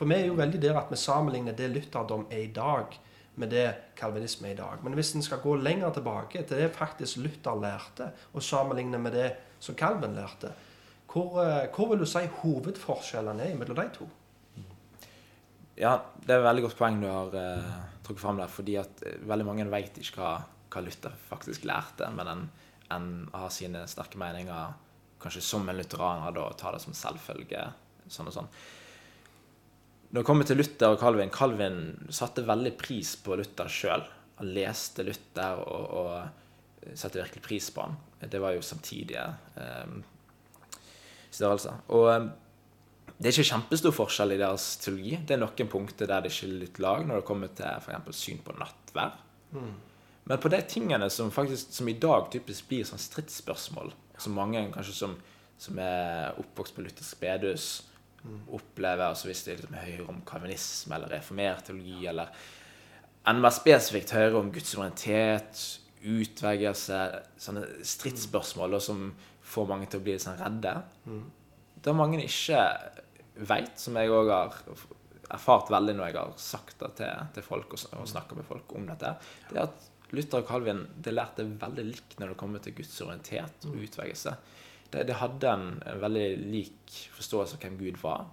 For 0.00 0.08
vi 0.08 0.16
er 0.16 0.30
jo 0.30 0.36
veldig 0.38 0.56
der 0.62 0.78
at 0.80 0.88
vi 0.88 0.96
sammenligner 0.96 1.52
det 1.52 1.66
lutherdom 1.74 2.22
er 2.32 2.46
i 2.46 2.52
dag, 2.56 2.94
med 3.36 3.50
det 3.52 3.66
kalvinisme 3.98 4.48
er 4.48 4.54
i 4.54 4.56
dag. 4.56 4.80
Men 4.80 4.96
hvis 4.96 5.10
en 5.12 5.24
skal 5.24 5.42
gå 5.44 5.58
lenger 5.60 5.92
tilbake 5.92 6.40
til 6.48 6.56
det 6.56 6.70
faktisk 6.72 7.20
Luther 7.20 7.60
lærte, 7.60 8.06
og 8.32 8.42
sammenligne 8.42 8.96
med 8.96 9.12
det 9.12 9.26
som 9.60 9.76
Calvin 9.76 10.16
lærte, 10.16 10.54
hvor, 11.10 11.36
eh, 11.42 11.68
hvor 11.74 11.90
vil 11.90 12.00
du 12.00 12.06
si 12.08 12.24
hovedforskjellene 12.40 13.50
er 13.50 13.60
mellom 13.60 13.76
de 13.76 13.86
to? 13.98 14.08
Ja, 15.76 15.98
det 16.16 16.32
er 16.32 16.38
et 16.38 16.48
veldig 16.48 16.64
godt 16.70 16.80
poeng 16.80 17.00
du 17.02 17.08
har 17.10 17.36
eh, 17.36 17.70
trukket 18.00 18.24
fram 18.24 18.40
der. 18.40 18.48
Fordi 18.48 18.80
at 18.80 19.04
eh, 19.04 19.20
veldig 19.28 19.50
mange 19.52 19.68
vet 19.68 20.00
ikke 20.00 20.24
hva, 20.24 20.34
hva 20.72 20.86
Luther 20.86 21.12
faktisk 21.28 21.68
lærte, 21.68 22.08
men 22.16 22.34
en, 22.38 22.50
en 22.96 23.14
har 23.36 23.52
sine 23.52 23.84
sterke 23.84 24.16
meninger 24.16 24.72
kanskje 25.20 25.44
som 25.44 25.68
en 25.68 25.76
lutheraner 25.76 26.32
da, 26.32 26.48
og 26.48 26.56
tar 26.56 26.72
det 26.72 26.86
som 26.88 26.96
selvfølge. 26.96 27.68
sånn 28.08 28.32
og 28.32 28.40
sånn. 28.40 28.54
Når 30.10 30.22
det 30.22 30.26
kommer 30.26 30.46
til 30.46 30.58
Luther 30.58 30.90
og 30.90 30.98
Calvin 30.98 31.30
Calvin 31.30 31.80
satte 32.10 32.42
veldig 32.46 32.72
pris 32.80 33.14
på 33.22 33.36
Luther 33.38 33.70
sjøl. 33.70 34.02
Han 34.40 34.52
leste 34.56 35.04
Luther 35.06 35.60
og, 35.62 35.84
og 36.00 36.94
satte 36.98 37.20
virkelig 37.20 37.42
pris 37.44 37.68
på 37.74 37.84
han. 37.84 37.98
Det 38.20 38.40
var 38.42 38.56
jo 38.56 38.64
samtidige 38.64 39.22
eh, 39.60 39.92
størrelser. 41.30 41.84
Og 41.94 42.08
eh, 42.10 42.26
det 43.20 43.28
er 43.28 43.36
ikke 43.36 43.50
kjempestor 43.52 43.94
forskjell 43.94 44.34
i 44.34 44.40
deres 44.40 44.66
teologi. 44.80 45.18
Det 45.28 45.36
er 45.36 45.42
noen 45.42 45.70
punkter 45.70 46.08
der 46.08 46.24
det 46.24 46.32
skiller 46.34 46.64
litt 46.64 46.80
lag, 46.82 47.04
når 47.06 47.20
det 47.20 47.28
kommer 47.28 47.52
til 47.52 47.68
f.eks. 47.68 48.16
syn 48.16 48.40
på 48.44 48.56
nattvær. 48.56 49.18
Men 50.30 50.40
på 50.40 50.50
de 50.52 50.60
tingene 50.64 51.10
som 51.12 51.32
faktisk 51.34 51.74
som 51.74 51.88
i 51.90 51.98
dag 52.00 52.30
typisk 52.32 52.68
blir 52.70 52.86
sånn 52.88 53.02
stridsspørsmål, 53.02 53.92
som 54.20 54.36
mange 54.36 54.62
kanskje 54.72 54.96
som, 54.96 55.16
som 55.60 55.78
er 55.82 56.38
oppvokst 56.40 56.76
på 56.76 56.84
luthersk 56.86 57.20
bedehus, 57.20 57.68
opplever, 58.52 59.06
altså 59.08 59.30
hvis 59.30 59.44
de 59.46 59.56
liksom 59.56 59.76
høyere 59.80 60.08
om 60.12 60.20
kalvinisme 60.28 60.96
eller 60.96 61.14
reformert 61.16 61.64
teologi, 61.68 62.02
eller 62.10 62.32
enn 63.30 63.42
mer 63.42 63.54
spesifikt 63.54 64.14
høyere 64.16 64.40
om 64.40 64.50
Guds 64.52 64.74
suverenitet, 64.74 65.64
utvelgelse, 66.00 67.00
sånne 67.40 67.66
stridsspørsmål 67.84 68.78
som 68.80 69.10
får 69.50 69.68
mange 69.68 69.90
til 69.90 70.00
å 70.00 70.06
bli 70.06 70.16
sånn 70.20 70.40
redde. 70.40 70.74
Det 71.80 71.96
mange 71.96 72.22
ikke 72.24 72.62
veit, 73.48 73.76
som 73.80 73.96
jeg 73.96 74.12
òg 74.12 74.32
har 74.32 74.56
erfart 75.30 75.70
veldig 75.72 75.94
når 75.96 76.10
jeg 76.10 76.18
har 76.18 76.32
sagt 76.40 76.80
det 76.82 76.90
til, 77.00 77.26
til 77.36 77.46
folk 77.46 77.76
og, 77.76 77.84
og 78.00 78.08
snakka 78.08 78.38
med 78.38 78.48
folk 78.48 78.72
om 78.76 78.88
dette, 78.88 79.14
det 79.50 79.60
er 79.60 79.68
at 79.68 79.88
Luther 80.10 80.42
og 80.42 80.48
Calvin 80.48 80.80
det 80.98 81.12
lærte 81.14 81.46
veldig 81.46 81.84
likt 81.86 82.16
når 82.18 82.32
det 82.32 82.40
kommer 82.40 82.62
til 82.64 82.74
Guds 82.80 82.96
suverenitet 82.96 83.68
og 83.68 83.76
utvelgelse. 83.78 84.34
Det, 84.90 85.04
det 85.06 85.18
hadde 85.20 85.52
en, 85.52 85.68
veldig 86.02 86.26
lik 86.50 86.96
forståelse 87.14 87.58
av 87.58 87.64
hvem 87.64 87.78
Gud 87.80 88.00
var. 88.02 88.26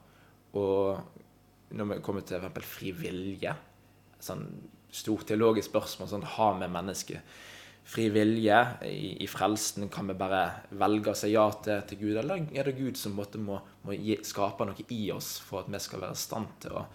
Og 0.57 1.75
når 1.77 1.91
vi 1.91 1.99
kommer 2.05 2.25
til 2.25 2.41
f.eks. 2.41 2.65
fri 2.65 2.93
vilje, 2.95 3.53
sånn 4.23 4.47
stort 4.93 5.27
teologisk 5.29 5.69
spørsmål 5.69 6.09
sånn, 6.09 6.25
har 6.37 6.57
vi 6.57 6.69
mennesket 6.71 7.37
fri 7.87 8.07
vilje 8.11 8.57
i, 8.87 9.11
i 9.23 9.27
frelsen? 9.29 9.89
Kan 9.93 10.09
vi 10.09 10.17
bare 10.17 10.43
velge 10.79 11.13
å 11.13 11.17
si 11.17 11.31
ja 11.33 11.45
til, 11.63 11.83
til 11.89 12.01
Gud, 12.01 12.15
eller 12.23 12.47
er 12.55 12.69
det 12.69 12.77
Gud 12.79 12.99
som 12.99 13.15
må, 13.17 13.27
må 13.37 13.99
gi, 13.99 14.17
skape 14.25 14.67
noe 14.67 14.87
i 14.95 15.03
oss 15.15 15.37
for 15.43 15.63
at 15.63 15.71
vi 15.71 15.83
skal 15.83 16.03
være 16.03 16.17
i 16.17 16.23
stand 16.23 16.57
til 16.63 16.79
å 16.79 16.85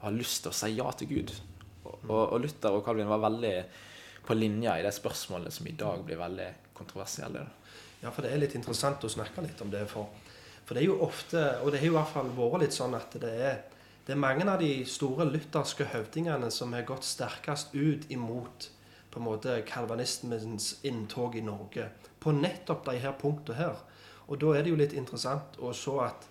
ha 0.00 0.12
lyst 0.14 0.46
til 0.46 0.54
å 0.54 0.56
si 0.56 0.72
ja 0.78 0.90
til 0.96 1.12
Gud? 1.12 1.34
Og, 1.84 2.00
og, 2.08 2.36
Luther 2.42 2.76
og 2.76 2.84
Calvin 2.86 3.10
var 3.10 3.22
veldig 3.24 3.54
på 4.26 4.36
linja 4.36 4.76
i 4.78 4.84
det 4.84 4.92
spørsmålet 4.94 5.54
som 5.54 5.66
i 5.66 5.76
dag 5.78 6.02
blir 6.06 6.20
veldig 6.20 6.50
kontroversielle. 6.76 7.44
Ja, 8.00 8.10
for 8.10 8.24
det 8.24 8.32
er 8.32 8.40
litt 8.40 8.56
interessant 8.56 9.04
å 9.04 9.12
snakke 9.12 9.44
litt 9.44 9.60
om 9.60 9.70
det. 9.72 9.84
For, 9.90 10.08
for 10.64 10.76
det 10.76 10.84
er 10.84 10.88
jo 10.88 11.00
ofte, 11.04 11.42
og 11.60 11.72
det 11.72 11.82
har 11.82 11.90
i 11.90 11.94
hvert 11.94 12.12
fall 12.14 12.32
vært 12.36 12.64
litt 12.64 12.76
sånn 12.76 12.96
at 12.96 13.16
det 13.20 13.32
er, 13.50 13.62
det 14.06 14.14
er 14.16 14.20
mange 14.20 14.46
av 14.48 14.62
de 14.62 14.72
store 14.88 15.26
lutherske 15.28 15.90
høvdingene 15.92 16.48
som 16.54 16.72
har 16.74 16.88
gått 16.88 17.06
sterkest 17.06 17.74
ut 17.76 18.08
imot 18.10 18.70
på 19.10 19.20
en 19.20 19.26
måte 19.26 19.60
kalvanismens 19.66 20.78
inntog 20.86 21.36
i 21.36 21.44
Norge. 21.44 21.90
På 22.22 22.32
nettopp 22.32 22.84
de 22.86 22.98
her 23.02 23.16
punktene 23.20 23.58
her. 23.58 23.78
Og 24.30 24.38
da 24.40 24.54
er 24.54 24.64
det 24.64 24.72
jo 24.72 24.78
litt 24.78 24.94
interessant 24.94 25.58
å 25.58 25.72
se 25.74 25.94
at 26.02 26.26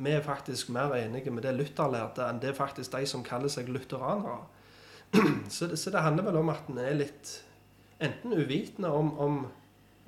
vi 0.00 0.12
er 0.14 0.24
faktisk 0.24 0.70
mer 0.72 0.94
enige 0.96 1.32
med 1.32 1.44
det 1.44 1.54
Luther 1.56 1.90
lærte, 1.92 2.24
enn 2.24 2.40
det 2.40 2.54
faktisk 2.56 2.92
de 2.94 3.06
som 3.08 3.24
kaller 3.26 3.52
seg 3.52 3.68
lutheranere. 3.68 4.44
Så 5.50 5.66
det, 5.66 5.80
så 5.80 5.90
det 5.90 6.04
handler 6.04 6.28
vel 6.28 6.36
om 6.38 6.52
at 6.52 6.68
en 6.70 6.76
er 6.78 6.94
litt 6.94 7.32
enten 7.98 8.32
uvitende 8.32 8.92
om, 8.94 9.08
om 9.18 9.40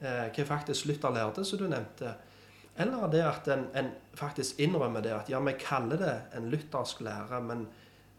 eh, 0.03 0.29
hva 0.35 0.45
faktisk 0.45 0.87
Luther 0.91 1.15
lærte, 1.15 1.45
som 1.45 1.59
du 1.59 1.69
nevnte, 1.71 2.15
eller 2.77 3.09
det 3.13 3.21
at 3.21 3.49
en, 3.53 3.67
en 3.77 3.91
faktisk 4.17 4.61
innrømmer 4.61 5.05
det 5.05 5.13
at 5.13 5.31
ja, 5.31 5.41
vi 5.41 5.53
kaller 5.61 6.01
det 6.01 6.15
en 6.37 6.49
luthersk 6.51 7.01
lære, 7.01 7.41
men 7.41 7.67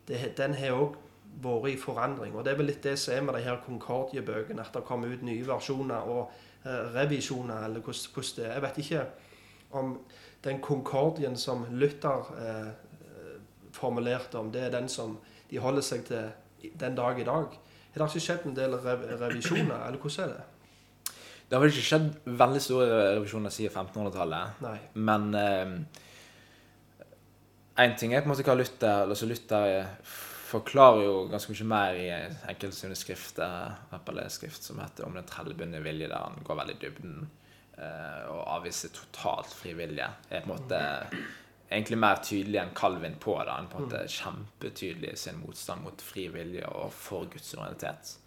det, 0.08 0.38
den 0.38 0.54
har 0.54 0.78
òg 0.78 0.98
vært 1.42 1.72
i 1.72 1.78
forandring. 1.82 2.36
Og 2.36 2.46
det 2.46 2.54
er 2.54 2.60
vel 2.60 2.70
litt 2.70 2.84
det 2.86 2.98
som 3.02 3.16
er 3.16 3.26
med 3.26 3.38
de 3.38 3.46
her 3.48 3.62
Concordia-bøkene, 3.66 4.62
at 4.62 4.76
det 4.76 4.86
kommer 4.86 5.10
ut 5.10 5.26
nye 5.26 5.48
versjoner 5.48 6.06
og 6.06 6.32
eh, 6.66 6.94
revisjoner, 6.94 7.66
eller 7.66 7.82
hvordan 7.82 8.36
det 8.38 8.46
er. 8.46 8.54
Jeg 8.54 8.66
vet 8.68 8.82
ikke 8.84 9.06
om 9.74 9.98
den 10.44 10.62
Concordien 10.62 11.38
som 11.38 11.66
Luther 11.72 12.30
eh, 12.38 12.72
formulerte, 13.74 14.38
om 14.38 14.52
det 14.52 14.68
er 14.68 14.76
den 14.78 14.90
som 14.90 15.18
de 15.50 15.58
holder 15.58 15.82
seg 15.82 16.06
til 16.06 16.74
den 16.80 16.96
dag 16.96 17.20
i 17.20 17.26
dag. 17.26 17.60
Har 17.94 18.02
det 18.02 18.10
ikke 18.14 18.26
skjedd 18.28 18.46
en 18.50 18.58
del 18.58 18.76
rev 18.82 19.06
revisjoner, 19.22 19.88
eller 19.88 19.98
hvordan 20.02 20.30
er 20.30 20.36
det? 20.36 20.53
Det 21.54 21.60
har 21.60 21.62
vel 21.62 21.70
ikke 21.70 21.86
skjedd 21.86 22.06
veldig 22.42 22.60
store 22.66 22.86
revisjoner 23.14 23.52
siden 23.54 23.76
1500-tallet. 23.78 24.62
Nei. 24.66 24.78
Men 25.06 25.28
én 27.78 27.94
ting 27.98 28.16
er 28.16 28.24
på 28.24 28.26
en 28.26 28.34
måte 28.34 28.46
hva 28.48 28.56
Luther 28.58 29.04
altså 29.06 29.30
Luther 29.30 29.68
eh, 29.70 29.94
forklarer 30.50 31.06
jo 31.06 31.14
ganske 31.30 31.54
mye 31.54 31.70
mer 31.70 32.00
i 32.02 32.10
enkelte 32.50 32.78
sine 32.78 32.98
skrifter, 32.98 33.78
skrift 34.30 34.64
som 34.64 34.80
heter 34.80 35.06
'Om 35.06 35.14
den 35.14 35.30
trellbundne 35.30 35.82
vilje', 35.82 36.10
der 36.10 36.18
han 36.18 36.44
går 36.44 36.56
veldig 36.56 36.76
i 36.76 36.82
dybden 36.86 37.30
eh, 37.78 38.30
og 38.30 38.44
avviser 38.58 38.90
totalt 38.90 39.54
fri 39.54 39.74
vilje. 39.74 40.10
Er 40.30 40.42
på 40.42 40.52
en 40.52 40.58
måte 40.58 40.82
egentlig 41.72 41.98
mer 41.98 42.22
tydelig 42.24 42.62
enn 42.62 42.76
Calvin 42.76 43.16
på 43.16 43.40
det. 43.44 43.52
Han 43.52 43.68
på 43.68 43.78
en 43.78 43.84
måte 43.84 44.08
kjempetydelig 44.08 45.14
i 45.14 45.16
sin 45.16 45.42
motstand 45.46 45.82
mot 45.82 46.02
fri 46.02 46.28
vilje 46.28 46.66
og 46.66 46.92
for 46.94 47.26
Guds 47.26 47.50
suverenitet. 47.50 48.18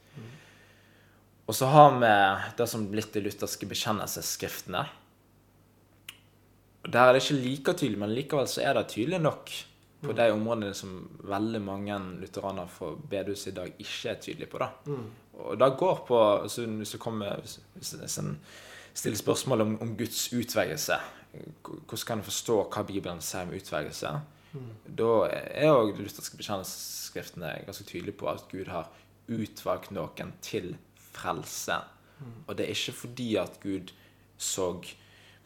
Og 1.47 1.55
så 1.55 1.69
har 1.71 1.95
vi 2.01 2.13
det 2.59 2.67
som 2.71 2.89
blitt 2.91 3.13
de 3.15 3.23
lutherske 3.23 3.69
bekjennelsesskriftene. 3.71 4.83
Der 6.87 7.03
er 7.03 7.15
det 7.15 7.23
ikke 7.23 7.43
like 7.43 7.75
tydelig, 7.75 7.99
men 8.03 8.15
likevel 8.15 8.49
så 8.51 8.63
er 8.67 8.75
det 8.79 8.89
tydelig 8.95 9.21
nok 9.23 9.53
på 10.03 10.15
de 10.15 10.27
områdene 10.33 10.75
som 10.77 10.97
veldig 11.27 11.61
mange 11.63 11.99
lutheraner 12.21 12.69
fra 12.71 12.93
bedehuset 13.11 13.53
i 13.53 13.57
dag 13.57 13.73
ikke 13.79 14.11
er 14.11 14.21
tydelige 14.23 14.51
på. 14.53 14.59
da. 14.59 14.69
Mm. 14.87 15.07
Og 15.47 15.59
det 15.61 15.71
går 15.79 16.05
på 16.09 16.19
altså 16.43 16.67
Hvis 16.67 16.91
du 16.91 16.99
kommer 16.99 17.41
hvis, 17.41 18.19
en 18.19 18.39
stiller 18.95 19.19
spørsmål 19.19 19.61
om, 19.61 19.81
om 19.83 19.97
Guds 19.97 20.33
utvelgelse, 20.33 20.95
hvordan 21.63 22.07
kan 22.07 22.19
en 22.19 22.25
forstå 22.25 22.57
hva 22.73 22.83
Bibelen 22.83 23.21
sier 23.21 23.43
om 23.43 23.55
utvelgelse? 23.55 24.13
Da 24.99 25.11
er 25.29 25.75
òg 25.75 25.97
de 25.97 26.03
lutherske 26.07 26.37
bekjennelsesskriftene 26.37 27.59
ganske 27.67 27.85
tydelige 27.85 28.17
på 28.17 28.31
at 28.31 28.47
Gud 28.51 28.71
har 28.73 28.89
utvalgt 29.29 29.91
noen 29.91 30.33
til 30.41 30.77
frelse. 31.17 31.81
Og 32.47 32.55
det 32.57 32.67
er 32.67 32.77
ikke 32.77 32.97
fordi 33.03 33.31
at 33.41 33.59
Gud 33.61 33.93
så 34.41 34.71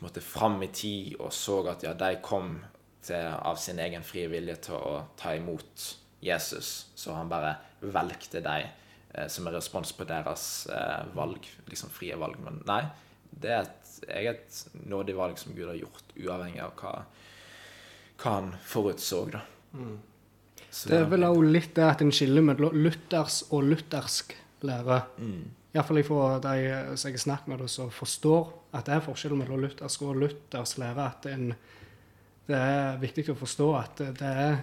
måtte 0.01 0.23
fram 0.25 0.61
i 0.63 0.71
tid 0.73 1.17
og 1.19 1.33
så 1.35 1.61
at 1.73 1.83
ja, 1.85 1.95
de 1.99 2.15
kom 2.23 2.61
til, 3.03 3.17
av 3.17 3.59
sin 3.61 3.81
egen 3.83 4.05
frie 4.07 4.29
vilje 4.31 4.57
til 4.69 4.79
å 4.79 5.01
ta 5.19 5.35
imot 5.37 5.87
Jesus, 6.21 6.91
så 6.95 7.17
han 7.17 7.31
bare 7.31 7.55
velgte 7.81 8.43
dem 8.45 8.67
eh, 9.15 9.29
som 9.33 9.49
en 9.49 9.57
respons 9.57 9.93
på 9.97 10.05
deres 10.09 10.45
eh, 10.69 11.07
valg, 11.17 11.47
liksom 11.71 11.93
frie 11.95 12.17
valg. 12.21 12.37
Men 12.45 12.61
nei, 12.69 12.83
det 13.31 13.55
er 13.55 13.65
et 13.65 13.95
eget 14.21 14.61
nådig 14.89 15.17
valg 15.17 15.41
som 15.41 15.57
Gud 15.57 15.71
har 15.71 15.81
gjort, 15.81 16.13
uavhengig 16.17 16.63
av 16.65 16.75
hva, 16.81 16.95
hva 18.21 18.37
han 18.37 18.53
forutså. 18.69 19.25
da. 19.33 19.45
Så 20.71 20.91
Det 20.93 21.01
er 21.01 21.09
vel 21.11 21.27
òg 21.27 21.41
litt 21.49 21.73
det 21.75 21.87
at 21.89 22.05
en 22.05 22.13
skiller 22.15 22.45
mellom 22.47 22.77
luthers 22.77 23.43
og 23.51 23.65
luthersk 23.73 24.37
lære. 24.67 25.01
mm, 25.19 25.43
Iallfall 25.71 26.03
fra 26.03 26.39
de 26.43 26.55
som 26.99 27.11
jeg 27.11 27.15
har 27.15 27.23
snakket 27.23 27.51
med, 27.53 27.69
som 27.71 27.91
forstår 27.95 28.49
at 28.75 28.89
det 28.89 28.97
er 28.97 29.05
forskjell 29.05 29.37
mellom 29.39 29.63
luthersk 29.63 30.03
og 30.03 30.19
luthersk 30.19 30.81
lære. 30.83 31.05
At 31.07 31.29
en, 31.31 31.53
det 32.49 32.59
er 32.59 32.99
viktig 33.03 33.29
å 33.31 33.39
forstå 33.39 33.69
at 33.79 34.03
det 34.19 34.35
er 34.47 34.61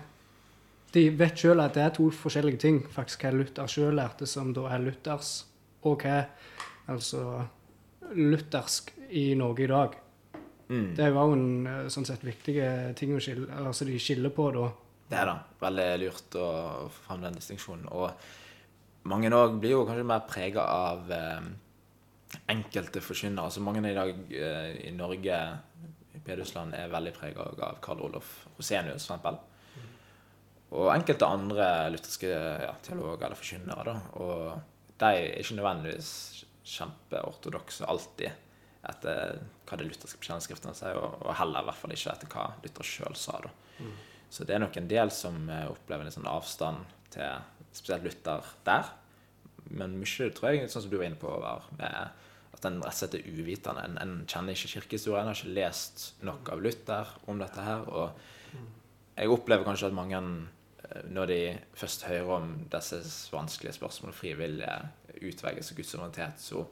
De 0.96 1.04
vet 1.20 1.36
sjøl 1.36 1.60
at 1.60 1.76
det 1.76 1.82
er 1.84 1.94
to 1.96 2.08
forskjellige 2.16 2.60
ting. 2.64 2.78
Faktisk 2.92 3.26
hva 3.26 3.34
Luther 3.36 3.68
sjøl 3.70 3.98
lærte, 4.00 4.26
som 4.26 4.54
da 4.56 4.70
er 4.72 4.80
luthers, 4.80 5.46
og 5.84 6.02
hva 6.02 6.22
altså 6.88 7.44
luthersk 8.16 8.94
i 9.10 9.36
Norge 9.36 9.66
i 9.66 9.68
dag. 9.68 9.98
mm. 10.70 10.96
Det 10.96 11.04
er 11.04 11.12
jo 11.12 11.26
en 11.36 11.68
eh, 11.68 11.90
sånn 11.92 12.08
sett 12.08 12.24
viktig 12.24 12.56
ting 12.96 13.14
å 13.14 13.20
skille, 13.20 13.48
altså 13.68 13.86
de 13.86 14.00
skiller 14.00 14.32
på 14.34 14.48
da. 14.56 14.70
Det 15.08 15.20
er 15.20 15.30
da 15.30 15.36
veldig 15.62 15.88
lurt 16.02 16.36
å 16.40 16.48
få 16.88 17.04
fram 17.06 17.28
den 17.28 17.36
distinksjonen. 17.36 17.88
Og 17.92 18.12
mange 19.08 19.32
òg 19.36 19.58
blir 19.62 19.76
jo 19.76 19.86
kanskje 19.88 20.08
mer 20.08 20.26
prega 20.30 20.64
av 20.68 21.12
eh, 21.14 21.50
enkelte 22.54 23.04
forkynnere. 23.04 23.50
Altså 23.50 23.64
mange 23.64 23.84
i 23.84 23.96
dag 23.98 24.14
eh, 24.32 24.72
i 24.88 24.94
Norge, 24.96 25.42
i 26.18 26.24
Pedusland, 26.24 26.76
er 26.76 26.92
veldig 26.94 27.14
prega 27.16 27.46
av 27.48 27.80
Karl 27.84 28.04
Olof 28.08 28.34
Rosenius, 28.58 29.06
eksempel. 29.06 29.40
Og 30.78 30.90
enkelte 30.92 31.30
andre 31.32 31.68
lutherske 31.94 32.32
ja, 32.32 32.74
teologer 32.84 33.30
eller 33.30 33.40
forkynnere. 33.40 33.86
da, 33.88 33.96
Og 34.20 34.98
de 35.00 35.14
er 35.14 35.40
ikke 35.40 35.56
nødvendigvis 35.60 36.12
kjempeortodokse 36.68 37.88
alltid 37.88 38.44
etter 38.88 39.40
hva 39.68 39.78
det 39.80 39.88
lutherske 39.88 40.20
bekjennelsesskriftene 40.20 40.76
sier, 40.76 41.00
og, 41.00 41.16
og 41.24 41.34
heller 41.40 41.64
i 41.64 41.68
hvert 41.70 41.80
fall 41.80 41.96
ikke 41.96 42.14
etter 42.14 42.30
hva 42.32 42.50
Luther 42.64 42.88
sjøl 42.88 43.16
sa. 43.20 43.40
da. 43.44 43.52
Så 44.30 44.44
det 44.48 44.56
er 44.56 44.62
nok 44.64 44.76
en 44.80 44.90
del 44.92 45.12
som 45.16 45.48
eh, 45.52 45.68
opplever 45.72 46.08
en 46.08 46.14
sånn 46.14 46.28
avstand 46.30 46.84
til 47.14 47.57
spesielt 47.78 48.08
Luther 48.08 48.48
der. 48.68 48.90
Men 49.68 49.98
mye 50.00 50.32
tror 50.36 50.54
jeg, 50.54 50.70
sånn 50.72 50.86
som 50.86 50.92
du 50.92 50.98
var 51.00 51.10
inne 51.10 51.20
på, 51.20 51.32
var 51.42 51.68
med 51.80 52.26
at 52.58 52.66
en 52.66 52.80
rett 52.82 52.94
og 52.94 52.98
slett 52.98 53.18
er 53.20 53.28
uvitende. 53.30 53.84
En, 53.86 53.98
en 54.02 54.14
kjenner 54.30 54.56
ikke 54.56 54.78
kirkehistorie, 54.78 55.22
en 55.22 55.32
har 55.32 55.38
ikke 55.38 55.56
lest 55.58 56.08
nok 56.26 56.52
av 56.54 56.64
Luther 56.64 57.16
om 57.30 57.42
dette 57.42 57.66
her. 57.66 57.86
Og 57.92 58.58
jeg 59.18 59.34
opplever 59.34 59.68
kanskje 59.68 59.92
at 59.92 59.98
mange, 59.98 60.22
eh, 60.88 61.02
når 61.14 61.32
de 61.32 61.40
først 61.78 62.08
hører 62.10 62.36
om 62.40 62.54
disse 62.74 63.02
vanskelige 63.34 63.78
spørsmålene, 63.78 64.18
frivillige 64.18 64.78
utvelgelse 65.18 65.74
av 65.74 65.82
Guds 65.82 65.94
suverenitet, 65.94 66.42
så 66.42 66.64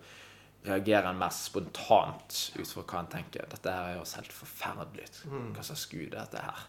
reagerer 0.65 1.11
en 1.11 1.19
mer 1.21 1.33
spontant 1.33 2.39
ut 2.55 2.71
fra 2.71 2.83
hva 2.85 3.03
en 3.03 3.11
tenker. 3.11 3.45
Dette 3.51 3.73
her 3.73 3.99
høres 3.99 4.15
helt 4.17 4.33
forferdelig 4.33 5.05
ut. 5.05 5.19
Hva 5.53 5.65
slags 5.67 5.85
gud 5.91 6.07
er 6.07 6.17
dette 6.23 6.41
her? 6.41 6.65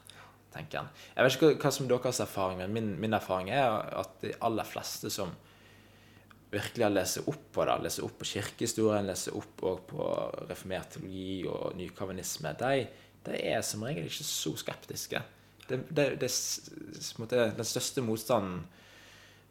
Tenker 0.56 0.82
en. 0.82 0.92
Jeg 1.14 1.26
vet 1.26 1.36
ikke 1.36 1.50
hva, 1.52 1.58
hva 1.64 1.74
som 1.76 1.90
deres 1.90 2.22
erfaring 2.24 2.62
men 2.64 2.74
min, 2.74 2.94
min 3.06 3.16
erfaring 3.16 3.52
er 3.54 3.68
at 4.00 4.16
de 4.24 4.32
aller 4.46 4.68
fleste 4.68 5.12
som 5.12 5.34
virkelig 6.50 6.84
har 6.86 6.94
lest 6.94 7.22
opp 7.26 7.48
på 7.52 7.64
det, 7.66 7.76
leser 7.84 8.06
opp 8.06 8.18
på 8.20 8.28
kirkehistorien, 8.30 9.06
leser 9.08 9.36
opp 9.36 9.64
på 9.90 10.06
reformert 10.48 10.94
teologi 10.94 11.42
og 11.50 11.74
nykavinisme, 11.78 12.52
de, 12.60 12.86
de 13.26 13.40
er 13.50 13.64
som 13.66 13.82
regel 13.86 14.06
ikke 14.06 14.26
så 14.28 14.54
skeptiske. 14.62 15.22
Det, 15.66 15.80
det, 15.90 16.06
det, 16.22 16.30
den 17.30 17.66
største 17.66 18.04
motstanden 18.06 18.62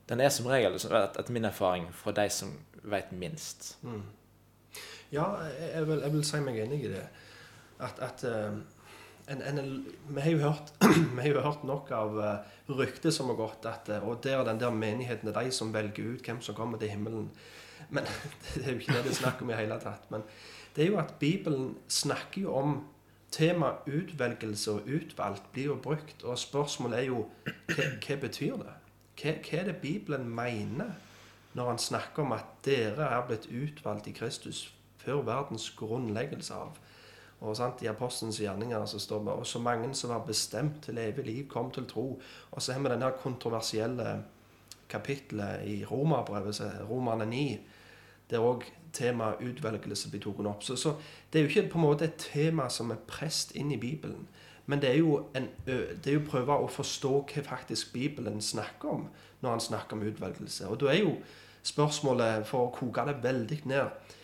den 0.10 0.22
er 0.22 0.30
som 0.30 0.48
regel, 0.48 0.78
etter 0.78 1.34
min 1.34 1.48
erfaring, 1.50 1.88
fra 1.94 2.14
de 2.14 2.28
som 2.30 2.52
vet 2.86 3.12
minst. 3.12 3.72
Ja, 5.12 5.26
jeg, 5.58 5.88
vil, 5.88 6.04
jeg 6.04 6.14
vil 6.14 6.26
si 6.28 6.42
meg 6.46 6.60
enig 6.62 6.84
i 6.86 6.92
det. 6.92 7.06
At, 7.82 8.00
at 8.06 8.24
eh, 8.30 8.60
en, 9.28 9.42
en, 9.42 9.86
vi, 10.08 10.22
har 10.22 10.38
hørt, 10.38 10.74
vi 11.16 11.22
har 11.22 11.30
jo 11.30 11.42
hørt 11.42 11.64
nok 11.66 11.92
av 11.96 12.18
uh, 12.18 12.76
rykter 12.78 13.14
som 13.14 13.32
har 13.32 13.40
gått, 13.40 13.66
at, 13.70 13.90
eh, 13.90 14.04
og 14.06 14.22
der 14.24 14.40
er 14.40 14.48
den 14.48 14.62
der 14.62 14.74
menigheten 14.74 15.30
er 15.30 15.38
de 15.40 15.54
som 15.54 15.74
velger 15.74 16.14
ut 16.14 16.26
hvem 16.26 16.42
som 16.46 16.58
kommer 16.58 16.82
til 16.82 16.94
himmelen. 16.94 17.32
Men 17.90 18.06
Det 18.56 18.66
er 18.66 18.74
jo 18.74 18.80
ikke 18.80 18.98
det 18.98 19.06
det 19.08 19.16
er 19.16 19.22
snakk 19.22 19.42
om 19.42 19.50
i 19.50 19.58
hele 19.58 19.80
tatt. 19.82 20.06
Men 20.14 20.26
det 20.76 20.86
er 20.86 20.92
jo 20.92 21.00
at 21.02 21.16
Bibelen 21.20 21.76
snakker 21.88 22.42
jo 22.42 22.54
om 22.56 22.78
tema 23.32 23.74
utvelgelse 23.88 24.72
og 24.72 24.88
utvalgt 24.88 25.52
blir 25.54 25.72
jo 25.72 25.80
brukt. 25.82 26.24
Og 26.24 26.40
spørsmålet 26.40 27.00
er 27.00 27.10
jo 27.10 27.26
hva, 27.44 27.90
hva 28.06 28.20
betyr 28.22 28.62
det? 28.62 28.78
Hva, 29.16 29.36
hva 29.42 29.60
er 29.60 29.70
det 29.72 29.82
Bibelen 29.82 30.30
mener 30.30 30.96
når 31.56 31.70
han 31.70 31.80
snakker 31.80 32.24
om 32.24 32.34
at 32.36 32.48
dere 32.68 33.10
er 33.10 33.28
blitt 33.28 33.48
utvalgt 33.48 34.08
i 34.12 34.16
Kristus 34.16 34.68
før 35.02 35.24
verdens 35.28 35.70
grunnleggelse 35.78 36.54
av? 36.54 36.78
Og 37.46 37.58
sant, 37.58 37.82
I 37.84 37.90
apostelens 37.92 38.40
gjerninger 38.42 38.86
så 38.90 39.00
står 39.00 39.26
det 39.26 39.36
og 39.40 39.48
så 39.48 39.60
mange 39.62 39.92
som 39.96 40.14
var 40.14 40.26
bestemt 40.28 40.84
til 40.86 40.98
evig 40.98 41.26
liv, 41.26 41.44
kom 41.50 41.72
til 41.72 41.86
tro. 41.90 42.08
Og 42.52 42.62
så 42.62 42.74
har 42.74 42.82
vi 42.82 42.90
denne 42.90 43.12
kontroversielle 43.22 44.24
kapittelet 44.90 45.66
i 45.66 45.86
Romerbrevet, 45.86 46.62
Romerne 46.90 47.26
9, 47.26 47.60
der 48.30 48.42
òg 48.42 48.66
temaet 48.96 49.44
utvelgelse 49.44 50.10
blir 50.10 50.24
tatt 50.24 50.48
opp. 50.50 50.64
Så, 50.64 50.76
så 50.80 50.96
det 51.32 51.40
er 51.40 51.46
jo 51.46 51.52
ikke 51.52 51.70
på 51.74 51.80
en 51.80 51.86
måte 51.86 52.08
et 52.08 52.20
tema 52.22 52.70
som 52.70 52.94
er 52.94 53.02
prest 53.08 53.56
inn 53.56 53.74
i 53.76 53.80
Bibelen. 53.82 54.28
Men 54.66 54.82
det 54.82 54.90
er 54.90 54.98
jo 54.98 55.18
en, 55.38 55.50
det 55.66 56.08
er 56.10 56.16
jo 56.18 56.28
prøve 56.30 56.58
å 56.58 56.70
forstå 56.72 57.14
hva 57.30 57.44
faktisk 57.46 57.94
Bibelen 57.94 58.42
snakker 58.42 58.96
om 58.96 59.10
når 59.44 59.50
han 59.50 59.66
snakker 59.68 59.98
om 59.98 60.06
utvelgelse. 60.08 60.70
Og 60.70 60.80
da 60.82 60.90
er 60.94 61.04
jo 61.04 61.18
spørsmålet, 61.66 62.46
for 62.50 62.68
å 62.68 62.74
koke 62.74 63.06
det 63.06 63.20
veldig 63.24 63.60
ned, 63.70 64.16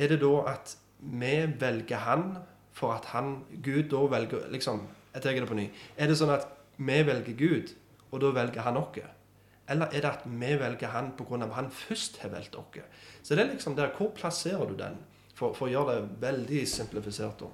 er 0.00 0.12
det 0.12 0.20
da 0.22 0.32
at 0.54 0.76
vi 1.00 1.34
velger 1.60 2.04
han 2.06 2.24
for 2.72 2.94
at 2.94 3.04
han, 3.14 3.44
Gud 3.62 3.90
da 3.90 4.06
velger 4.10 4.48
liksom, 4.50 4.86
Jeg 5.14 5.22
tar 5.22 5.34
det 5.34 5.48
på 5.48 5.56
ny. 5.58 5.70
Er 5.98 6.06
det 6.06 6.16
sånn 6.20 6.30
at 6.30 6.44
vi 6.78 7.00
velger 7.02 7.34
Gud, 7.34 7.72
og 8.12 8.20
da 8.22 8.28
velger 8.30 8.62
han 8.62 8.76
oss? 8.78 9.00
Eller 9.70 9.86
er 9.90 10.00
det 10.04 10.10
at 10.10 10.22
vi 10.24 10.56
velger 10.58 10.88
han 10.88 11.12
pga. 11.18 11.44
at 11.44 11.52
han 11.54 11.70
først 11.70 12.18
har 12.22 12.30
valgt 12.30 12.56
oss? 12.56 12.78
Så 13.22 13.34
det 13.34 13.44
er 13.44 13.52
liksom 13.52 13.76
der, 13.76 13.90
Hvor 13.96 14.10
plasserer 14.10 14.66
du 14.66 14.76
den? 14.76 14.96
For, 15.34 15.54
for 15.54 15.66
å 15.66 15.70
gjøre 15.70 15.94
det 15.94 16.08
veldig 16.20 16.68
simplifisert. 16.68 17.40
da. 17.40 17.46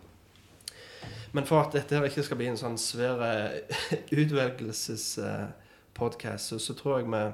Men 1.32 1.46
for 1.46 1.60
at 1.60 1.72
dette 1.72 1.94
her 1.94 2.04
ikke 2.04 2.22
skal 2.22 2.36
bli 2.36 2.46
en 2.50 2.56
sånn 2.56 2.78
svær 2.78 3.50
utvelgelsespodkast, 4.20 6.48
så, 6.48 6.58
så 6.58 6.74
tror 6.74 6.98
jeg 6.98 7.06
vi 7.12 7.32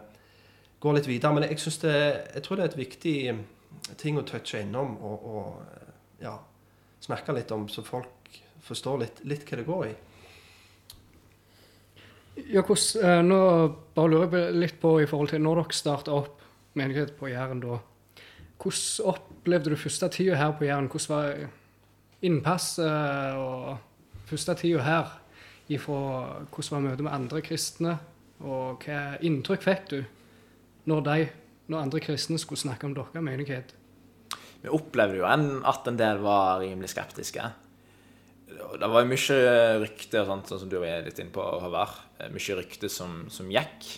går 0.82 0.92
litt 0.94 1.08
videre. 1.08 1.34
Men 1.34 1.42
jeg, 1.46 1.58
det, 1.82 1.96
jeg 2.34 2.42
tror 2.42 2.56
det 2.56 2.64
er 2.64 2.68
et 2.72 2.82
viktig 2.82 3.44
ting 3.98 4.18
å 4.18 4.22
touche 4.26 4.60
innom 4.62 4.96
og, 5.02 5.26
og 5.26 5.62
ja, 6.22 6.38
snakke 7.02 7.34
litt 7.36 7.50
om, 7.54 7.68
så 7.68 7.84
folk 7.84 8.40
forstår 8.62 8.98
litt, 9.02 9.22
litt 9.28 9.46
hva 9.48 9.58
det 9.58 9.68
går 9.68 9.86
i. 9.90 9.92
Ja, 12.48 12.62
hvordan, 12.62 13.02
eh, 13.04 13.22
nå 13.26 13.40
bare 13.94 14.08
lurer 14.08 14.38
jeg 14.38 14.54
litt 14.56 14.78
på 14.80 14.94
i 15.02 15.08
forhold 15.08 15.34
til 15.34 15.42
når 15.44 15.62
dere 15.62 15.76
starta 15.76 16.14
opp 16.16 16.40
menighet 16.74 17.16
på 17.18 17.28
Jæren 17.28 17.60
da. 17.60 17.80
Hvordan 18.62 19.12
opplevde 19.12 19.70
du 19.70 19.76
første 19.76 20.08
tida 20.08 20.36
her 20.36 20.54
på 20.56 20.64
Jæren? 20.64 20.88
Hvordan 20.88 21.16
var 21.16 21.50
innpasset 22.22 23.36
og 23.36 23.78
første 24.30 24.54
tida 24.54 24.82
her? 24.86 25.18
Ifra, 25.68 26.40
hvordan 26.50 26.70
var 26.70 26.80
møtet 26.80 27.04
med 27.04 27.12
andre 27.12 27.42
kristne? 27.42 27.98
Og 28.40 28.82
hva 28.86 29.18
inntrykk 29.20 29.62
fikk 29.62 29.90
du 29.90 30.00
når, 30.90 31.00
de, 31.06 31.28
når 31.68 31.84
andre 31.84 32.00
kristne 32.00 32.38
skulle 32.38 32.60
snakke 32.60 32.86
om 32.86 32.94
deres 32.94 33.22
menighet? 33.22 33.74
Vi 34.62 34.70
opplevde 34.70 35.18
jo 35.18 35.26
at 35.26 35.90
en 35.90 35.98
del 35.98 36.22
var 36.22 36.62
rimelig 36.62 36.92
skeptiske. 36.92 37.50
Det 38.52 38.88
var 38.88 39.08
mye 39.08 39.36
rykte, 39.82 40.22
sånn 40.28 40.44
som 40.46 40.70
du 40.70 40.78
var 40.78 41.02
litt 41.06 41.18
inne 41.18 41.34
på, 41.34 41.42
Håvard. 41.42 41.98
Eh, 42.20 42.30
Mye 42.32 42.58
rykte 42.60 42.90
som, 42.92 43.24
som 43.32 43.50
gikk. 43.50 43.88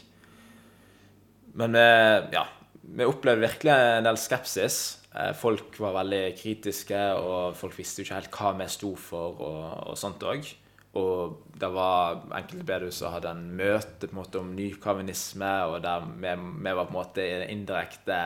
Men 1.59 1.77
vi, 1.77 1.87
ja, 2.35 2.45
vi 2.83 3.07
opplevde 3.07 3.45
virkelig 3.45 3.75
en 3.75 4.09
del 4.09 4.19
skepsis. 4.21 4.79
Eh, 5.13 5.33
Folk 5.37 5.77
var 5.83 5.99
veldig 6.01 6.23
kritiske, 6.41 7.01
og 7.21 7.57
folk 7.59 7.77
visste 7.79 8.03
jo 8.03 8.09
ikke 8.09 8.21
helt 8.23 8.39
hva 8.39 8.53
vi 8.63 8.69
sto 8.73 8.95
for, 8.99 9.41
og, 9.45 9.65
og 9.93 9.99
sånt 10.01 10.25
òg. 10.27 10.49
Og 10.95 11.41
det 11.59 11.71
var 11.75 12.21
enkelte 12.39 12.67
bedehus 12.69 13.01
som 13.03 13.15
hadde 13.17 13.33
en 13.35 13.49
møte 13.59 14.07
på 14.07 14.15
en 14.15 14.21
måte 14.21 14.41
om 14.41 14.53
nykavinisme, 14.55 15.53
og 15.71 15.81
der 15.85 16.07
vi, 16.07 16.35
vi 16.39 16.75
var 16.79 16.87
på 16.87 16.95
en 16.95 17.01
måte 17.01 17.27
i 17.27 17.35
eh, 17.43 17.51
indirekte 17.53 18.19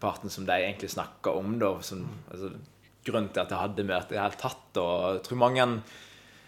parten 0.00 0.30
som 0.30 0.46
de 0.46 0.54
egentlig 0.54 0.90
snakka 0.92 1.34
om. 1.38 1.58
da, 1.58 1.74
som, 1.82 2.06
altså, 2.30 2.52
Grunnen 3.02 3.32
til 3.34 3.42
at 3.42 3.50
jeg 3.50 3.58
hadde 3.58 3.82
møtet 3.82 4.12
i 4.12 4.14
det 4.14 4.22
hele 4.22 4.38
tatt. 4.38 4.78
og 4.78 5.16
jeg 5.16 5.22
tror 5.26 5.38
mange, 5.42 5.64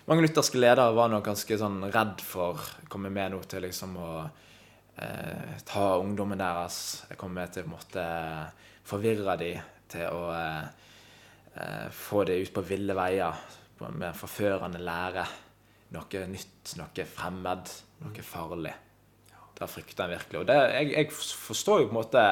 mange 0.06 0.22
lutherske 0.22 0.60
ledere 0.60 0.94
var 0.94 1.08
nok 1.10 1.24
ganske 1.26 1.58
sånn 1.58 1.80
redd 1.90 2.22
for 2.22 2.54
å 2.54 2.88
komme 2.88 3.10
med 3.10 3.34
noe 3.34 3.48
til 3.50 3.66
liksom 3.66 3.96
å 3.98 4.10
eh, 4.22 5.56
ta 5.66 5.88
ungdommen 5.98 6.38
deres. 6.38 6.78
Jeg 7.10 7.18
kom 7.18 7.34
med 7.34 7.50
til 7.56 7.66
å 7.66 7.72
måtte 7.72 8.04
forvirre 8.86 9.34
dem 9.40 9.66
til 9.90 10.06
å 10.14 10.30
eh, 10.30 10.62
eh, 11.58 11.88
få 11.90 12.22
dem 12.28 12.46
ut 12.46 12.54
på 12.54 12.66
ville 12.70 12.94
veier 12.94 13.42
med 13.90 14.14
forførende 14.16 14.78
lære. 14.78 15.26
Noe 15.94 16.26
nytt, 16.30 16.74
noe 16.78 17.06
fremmed, 17.06 17.70
noe 18.02 18.26
farlig. 18.26 18.74
Det 19.54 19.70
frykter 19.70 20.06
en 20.06 20.14
virkelig. 20.16 20.40
Og 20.40 20.46
det, 20.48 20.56
jeg, 20.74 20.92
jeg, 20.94 21.10
forstår 21.14 21.82
jo 21.82 21.90
på 21.90 21.94
en 21.94 22.00
måte 22.00 22.22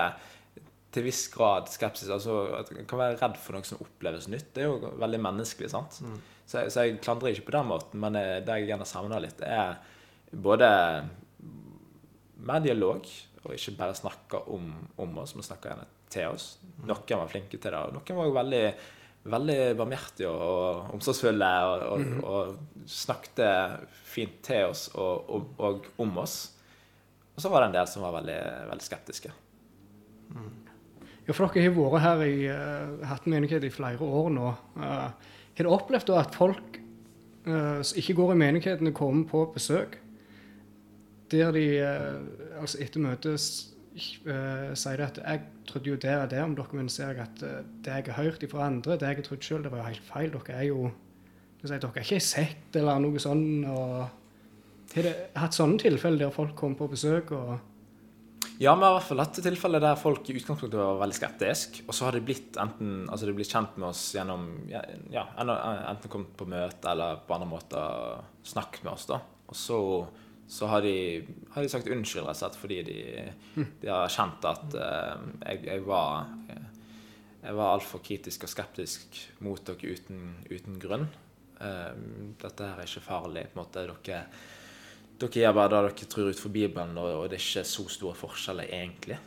til 0.92 1.06
viss 1.06 1.24
grad 1.32 1.70
skepsis. 1.72 2.10
altså 2.12 2.44
at 2.58 2.70
En 2.74 2.88
kan 2.88 3.00
være 3.00 3.18
redd 3.20 3.38
for 3.40 3.56
noe 3.56 3.66
som 3.68 3.80
oppleves 3.82 4.28
nytt. 4.32 4.52
Det 4.54 4.64
er 4.64 4.70
jo 4.70 4.92
veldig 5.00 5.20
menneskelig. 5.24 5.72
sant? 5.72 5.98
Mm. 6.04 6.20
Så, 6.44 6.60
jeg, 6.60 6.72
så, 6.74 6.86
jeg 6.86 7.00
klandrer 7.04 7.32
ikke 7.32 7.48
på 7.48 7.56
den 7.56 7.68
måten, 7.70 8.00
men 8.02 8.18
det 8.18 8.56
jeg 8.58 8.70
gjerne 8.70 8.88
savner 8.88 9.22
litt, 9.24 9.40
er 9.40 9.78
både 10.32 10.68
mer 12.42 12.64
dialog, 12.64 13.06
og 13.42 13.54
ikke 13.54 13.76
bare 13.78 13.98
snakke 13.98 14.42
om, 14.52 14.72
om 15.02 15.20
oss, 15.22 15.36
men 15.36 15.46
snakke 15.46 15.70
gjerne 15.70 15.86
til 16.12 16.34
oss. 16.34 16.56
Mm. 16.62 16.90
Noen 16.90 17.22
var 17.22 17.30
flinke 17.30 17.56
til 17.56 17.70
det, 17.72 17.78
og 17.78 17.94
noen 17.96 18.18
var 18.18 18.28
jo 18.28 18.36
veldig 18.40 18.66
veldig 19.22 19.58
barmhjertige 19.78 20.30
og 20.30 20.94
omsorgsfulle 20.96 21.50
og, 21.68 21.84
og, 21.92 22.00
mm. 22.02 22.22
og, 22.26 22.86
snakket 22.90 23.84
fint 24.10 24.40
til 24.42 24.72
oss 24.72 24.88
og, 24.98 25.30
og, 25.62 25.86
om 26.02 26.16
oss. 26.18 26.36
Og 27.36 27.44
så 27.44 27.52
var 27.52 27.62
det 27.62 27.68
en 27.70 27.76
del 27.76 27.86
som 27.88 28.02
var 28.02 28.16
veldig, 28.16 28.40
veldig 28.72 28.86
skeptiske. 28.88 29.30
Mm. 30.34 30.50
Ja, 31.22 31.34
for 31.36 31.46
dere 31.54 31.68
har 31.70 31.76
vært 31.76 32.02
her 32.02 32.22
i 32.26 32.38
uh, 32.50 33.02
Hatten 33.06 33.30
menighet 33.30 33.62
i 33.62 33.70
flere 33.70 34.02
år 34.02 34.30
nå. 34.34 34.52
Uh, 34.74 35.10
har 35.52 35.58
dere 35.58 35.74
opplevd 35.76 36.08
da 36.10 36.22
at 36.24 36.34
folk 36.34 36.80
uh, 37.46 37.78
som 37.84 38.00
ikke 38.00 38.16
går 38.18 38.32
i 38.34 38.40
menighetene, 38.40 38.94
kommer 38.96 39.28
på 39.30 39.44
besøk? 39.54 40.00
Der 41.32 41.52
de 41.54 41.64
altså 42.60 42.82
etter 42.84 43.00
møtet 43.00 43.40
sier 43.40 45.00
at 45.04 45.16
'jeg 45.16 45.40
trodde 45.68 45.88
jo 45.88 45.96
det 45.96 46.12
og 46.16 46.28
det 46.30 46.42
om 46.42 46.56
dere', 46.56 46.76
men 46.76 46.88
ser 46.92 47.16
at 47.22 47.40
det 47.40 47.88
jeg 47.88 48.04
har 48.04 48.24
hørt 48.24 48.44
fra 48.50 48.66
andre, 48.66 48.92
det 48.92 49.08
jeg 49.08 49.16
har 49.16 49.22
trodd 49.22 49.40
sjøl, 49.40 49.62
det 49.62 49.72
var 49.72 49.78
jo 49.78 49.84
helt 49.84 50.04
feil. 50.04 50.30
Dere 50.30 50.58
er 50.58 50.66
jo 50.68 50.90
Dere 51.62 51.76
er 51.78 52.00
ikke 52.02 52.20
sett 52.20 52.76
eller 52.76 52.98
noe 52.98 53.18
sånt. 53.18 53.64
og 53.64 54.08
Har 54.94 55.02
dere 55.02 55.14
hatt 55.36 55.54
sånne 55.54 55.78
tilfeller 55.78 56.18
der 56.18 56.30
folk 56.30 56.54
kommer 56.54 56.76
på 56.76 56.90
besøk? 56.90 57.32
og 57.32 57.58
ja, 58.58 58.74
vi 58.74 58.84
har 58.84 58.92
i 58.92 58.96
hvert 58.96 59.06
fall 59.08 59.22
hatt 59.22 59.38
tilfeller 59.42 59.82
der 59.82 59.98
folk 59.98 60.28
i 60.28 60.34
utgangspunktet 60.36 60.78
var 60.78 61.00
veldig 61.00 61.16
skeptiske. 61.16 61.84
Og 61.86 61.96
så 61.96 62.06
har 62.06 62.16
de 62.16 62.24
blitt 62.24 62.58
enten 62.60 63.06
altså 63.08 63.28
de 63.28 63.34
blitt 63.36 63.52
kjent 63.52 63.78
med 63.80 63.88
oss 63.88 64.02
gjennom 64.16 64.48
ja, 65.12 65.24
enten 65.38 66.12
kommet 66.12 66.34
på 66.38 66.48
møte 66.50 66.92
eller 66.92 67.22
på 67.26 67.36
andre 67.36 67.48
måter 67.50 68.20
snakket 68.46 68.84
med 68.86 68.92
oss. 68.94 69.08
da. 69.10 69.18
Og 69.48 69.58
så, 69.58 69.78
så 70.48 70.68
har, 70.70 70.84
de, 70.84 70.94
har, 71.54 71.64
de, 71.64 71.72
sagt 71.72 71.90
unnskyld, 71.90 72.26
rett 72.28 72.38
og 72.38 72.42
slett, 72.44 72.60
fordi 72.60 72.80
de, 72.88 73.00
de 73.82 73.90
har 73.90 74.12
kjent 74.12 74.48
at 74.48 74.78
uh, 74.78 75.26
jeg, 75.42 75.64
jeg, 75.66 75.84
var 75.88 76.28
jeg 77.42 77.58
var 77.58 77.74
altfor 77.74 78.02
kritisk 78.04 78.46
og 78.46 78.52
skeptisk 78.52 79.20
mot 79.42 79.62
dere 79.66 79.96
uten, 79.96 80.24
uten 80.52 80.80
grunn. 80.82 81.08
Uh, 81.58 81.92
dette 82.42 82.68
her 82.68 82.80
er 82.80 82.88
ikke 82.88 83.08
farlig. 83.08 83.48
på 83.50 83.58
en 83.58 83.64
måte, 83.64 83.86
dere 83.88 84.26
dere 85.22 85.44
gjør 85.44 85.54
bare 85.56 85.70
det 85.72 85.82
dere 85.90 86.08
tror 86.10 86.30
ut 86.30 86.40
for 86.40 86.54
Bibelen, 86.54 86.96
og, 86.98 87.28
det 87.30 87.38
er 87.38 87.44
ikke 87.44 87.66
så 87.68 87.84
store 87.90 88.16
forskjeller 88.18 88.72
egentlig. 88.72 89.18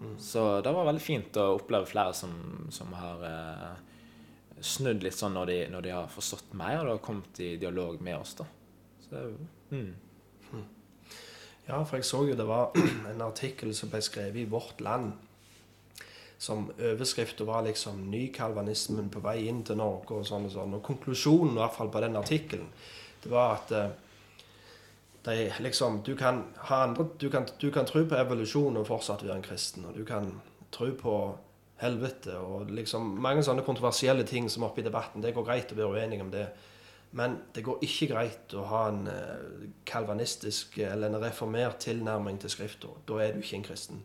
Mm. 0.00 0.16
Så 0.20 0.44
det 0.64 0.72
var 0.76 0.88
veldig 0.88 1.02
fint 1.02 1.36
å 1.40 1.54
oppleve 1.56 1.88
flere 1.88 2.14
som, 2.16 2.32
som 2.72 2.92
har 2.96 3.22
eh, 3.24 3.76
snudd 4.60 5.04
litt 5.04 5.16
sånn 5.16 5.36
når 5.36 5.52
de, 5.52 5.58
når 5.72 5.86
de, 5.86 5.92
har 5.96 6.10
forstått 6.12 6.56
mer 6.56 6.82
og 6.82 6.96
har 6.96 7.04
kommet 7.04 7.40
i 7.44 7.54
dialog 7.60 8.00
med 8.04 8.18
oss. 8.18 8.34
da. 8.40 8.48
Så, 9.06 9.22
mm. 9.70 9.94
mm. 10.52 10.66
Ja, 11.66 11.80
for 11.82 11.98
jeg 11.98 12.08
så 12.08 12.22
jo 12.28 12.36
det 12.38 12.48
var 12.48 12.76
en 13.12 13.24
artikkel 13.24 13.72
som 13.76 13.92
ble 13.92 14.02
skrevet 14.04 14.44
i 14.44 14.50
Vårt 14.50 14.84
Land. 14.84 15.14
Som 16.38 16.66
overskriften 16.76 17.48
var 17.48 17.64
liksom 17.64 18.10
'Nykalvanismen 18.12 19.08
på 19.08 19.22
vei 19.24 19.46
inn 19.48 19.62
til 19.64 19.80
Norge' 19.80 20.18
og 20.18 20.26
sånn 20.28 20.50
og 20.50 20.52
sånn. 20.52 20.74
Og 20.76 20.84
konklusjonen 20.84 21.56
i 21.56 21.62
hvert 21.62 21.76
fall 21.78 21.88
på 21.88 22.02
den 22.04 22.18
artikkelen, 22.20 22.68
det 23.22 23.32
var 23.32 23.54
at 23.56 23.72
eh, 23.72 23.94
de, 25.26 25.52
liksom, 25.58 26.02
du 26.06 26.14
kan, 26.16 26.44
ha 26.56 26.82
andre, 26.84 27.08
du, 27.18 27.30
kan, 27.30 27.46
du 27.58 27.70
kan 27.74 27.86
tro 27.86 28.04
på 28.06 28.14
evolusjon 28.14 28.78
og 28.78 28.86
fortsatt 28.86 29.24
være 29.26 29.40
en 29.40 29.42
kristen. 29.46 29.88
Og 29.88 29.96
du 29.98 30.04
kan 30.06 30.30
tro 30.74 30.92
på 30.94 31.16
helvete 31.82 32.38
og 32.38 32.70
liksom 32.72 33.16
mange 33.20 33.42
sånne 33.44 33.64
kontroversielle 33.66 34.24
ting 34.28 34.46
som 34.52 34.62
er 34.62 34.70
oppe 34.70 34.84
i 34.84 34.86
debatten. 34.86 35.24
Det 35.24 35.34
går 35.34 35.48
greit 35.48 35.74
å 35.74 35.78
være 35.78 35.98
uenig 35.98 36.20
om 36.22 36.30
det. 36.32 36.46
Men 37.16 37.38
det 37.54 37.64
går 37.66 37.82
ikke 37.86 38.10
greit 38.12 38.54
å 38.54 38.64
ha 38.70 38.82
en 38.90 39.02
uh, 39.08 39.66
kalvanistisk 39.88 40.78
eller 40.84 41.10
en 41.10 41.22
reformert 41.22 41.80
tilnærming 41.82 42.38
til 42.42 42.52
Skrifta. 42.52 42.92
Da 43.08 43.20
er 43.24 43.34
du 43.34 43.42
ikke 43.42 43.60
en 43.60 43.66
kristen. 43.66 44.02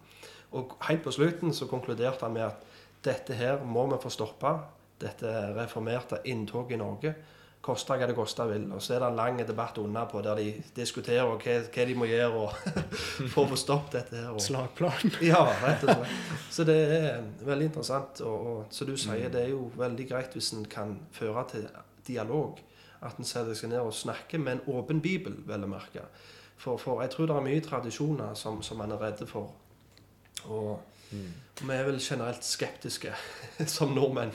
Og 0.58 0.74
helt 0.88 1.04
på 1.06 1.14
slutten 1.16 1.54
så 1.56 1.68
konkluderte 1.70 2.26
han 2.26 2.36
med 2.36 2.48
at 2.50 2.66
dette 3.06 3.38
her 3.38 3.62
må 3.66 3.86
vi 3.92 4.02
få 4.02 4.12
stoppa. 4.14 4.56
Dette 5.02 5.30
reformerte 5.58 6.22
inntoget 6.30 6.76
i 6.76 6.82
Norge 6.82 7.14
koste 7.62 7.96
hva 7.96 8.08
det 8.10 8.16
koste 8.18 8.46
vil. 8.50 8.66
Og 8.74 8.82
så 8.82 8.96
er 8.96 9.04
det 9.04 9.10
en 9.12 9.20
lang 9.20 9.38
debatt 9.46 9.78
unna 9.82 10.06
på 10.10 10.22
der 10.26 10.40
de 10.42 10.48
diskuterer 10.76 11.30
hva, 11.30 11.38
hva 11.38 11.86
de 11.88 11.96
må 11.98 12.08
gjøre 12.10 12.48
for 13.34 13.44
å 13.44 13.52
få 13.52 13.60
stoppet 13.60 14.00
dette. 14.00 14.24
her. 14.26 14.42
Slagplan. 14.42 15.14
ja, 15.32 15.44
rett 15.62 15.86
og 15.86 15.94
slett. 15.94 16.18
Så 16.52 16.66
det 16.68 16.78
er 16.98 17.24
veldig 17.46 17.70
interessant. 17.72 18.24
Og, 18.26 18.52
og 18.52 18.76
som 18.76 18.90
du 18.90 18.98
sier, 18.98 19.30
det 19.34 19.46
er 19.46 19.54
jo 19.54 19.70
veldig 19.78 20.10
greit 20.10 20.38
hvis 20.38 20.54
en 20.58 20.68
kan 20.70 20.98
føre 21.16 21.46
til 21.54 21.70
dialog. 22.08 22.60
At 23.02 23.18
en 23.18 23.26
setter 23.26 23.58
seg 23.58 23.72
ned 23.72 23.82
og 23.82 23.96
snakker 23.98 24.42
med 24.42 24.60
en 24.60 24.78
åpen 24.78 25.02
bibel, 25.02 25.40
vel 25.48 25.66
å 25.66 25.72
merke. 25.72 26.06
For, 26.62 26.78
for, 26.78 27.02
jeg 27.02 27.14
tror 27.14 27.30
det 27.30 27.38
er 27.38 27.46
mye 27.46 27.66
tradisjoner 27.66 28.36
som, 28.38 28.62
som 28.66 28.78
man 28.82 28.94
er 28.94 29.02
redde 29.02 29.26
for. 29.30 29.54
Og 30.46 30.78
mm. 31.10 31.32
vi 31.64 31.74
er 31.74 31.88
vel 31.88 31.98
generelt 32.02 32.46
skeptiske 32.46 33.14
som 33.76 33.94
nordmenn. 33.98 34.34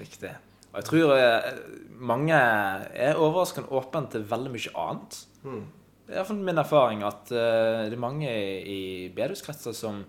Riktig. 0.00 0.36
Og 0.70 0.78
jeg 0.78 0.86
tror 0.86 1.14
eh, 1.16 1.50
mange 1.98 2.36
er 2.36 3.18
overraskende 3.18 3.72
åpne 3.74 4.04
til 4.12 4.26
veldig 4.30 4.52
mye 4.54 4.74
annet. 4.84 5.18
Mm. 5.42 5.64
Det 6.06 6.14
er 6.14 6.20
iallfall 6.20 6.42
min 6.42 6.58
erfaring 6.58 7.02
at 7.06 7.30
uh, 7.30 7.86
det 7.86 7.94
er 7.94 8.02
mange 8.02 8.30
i 8.66 8.80
bedehuskretser 9.14 9.74
som, 9.78 10.00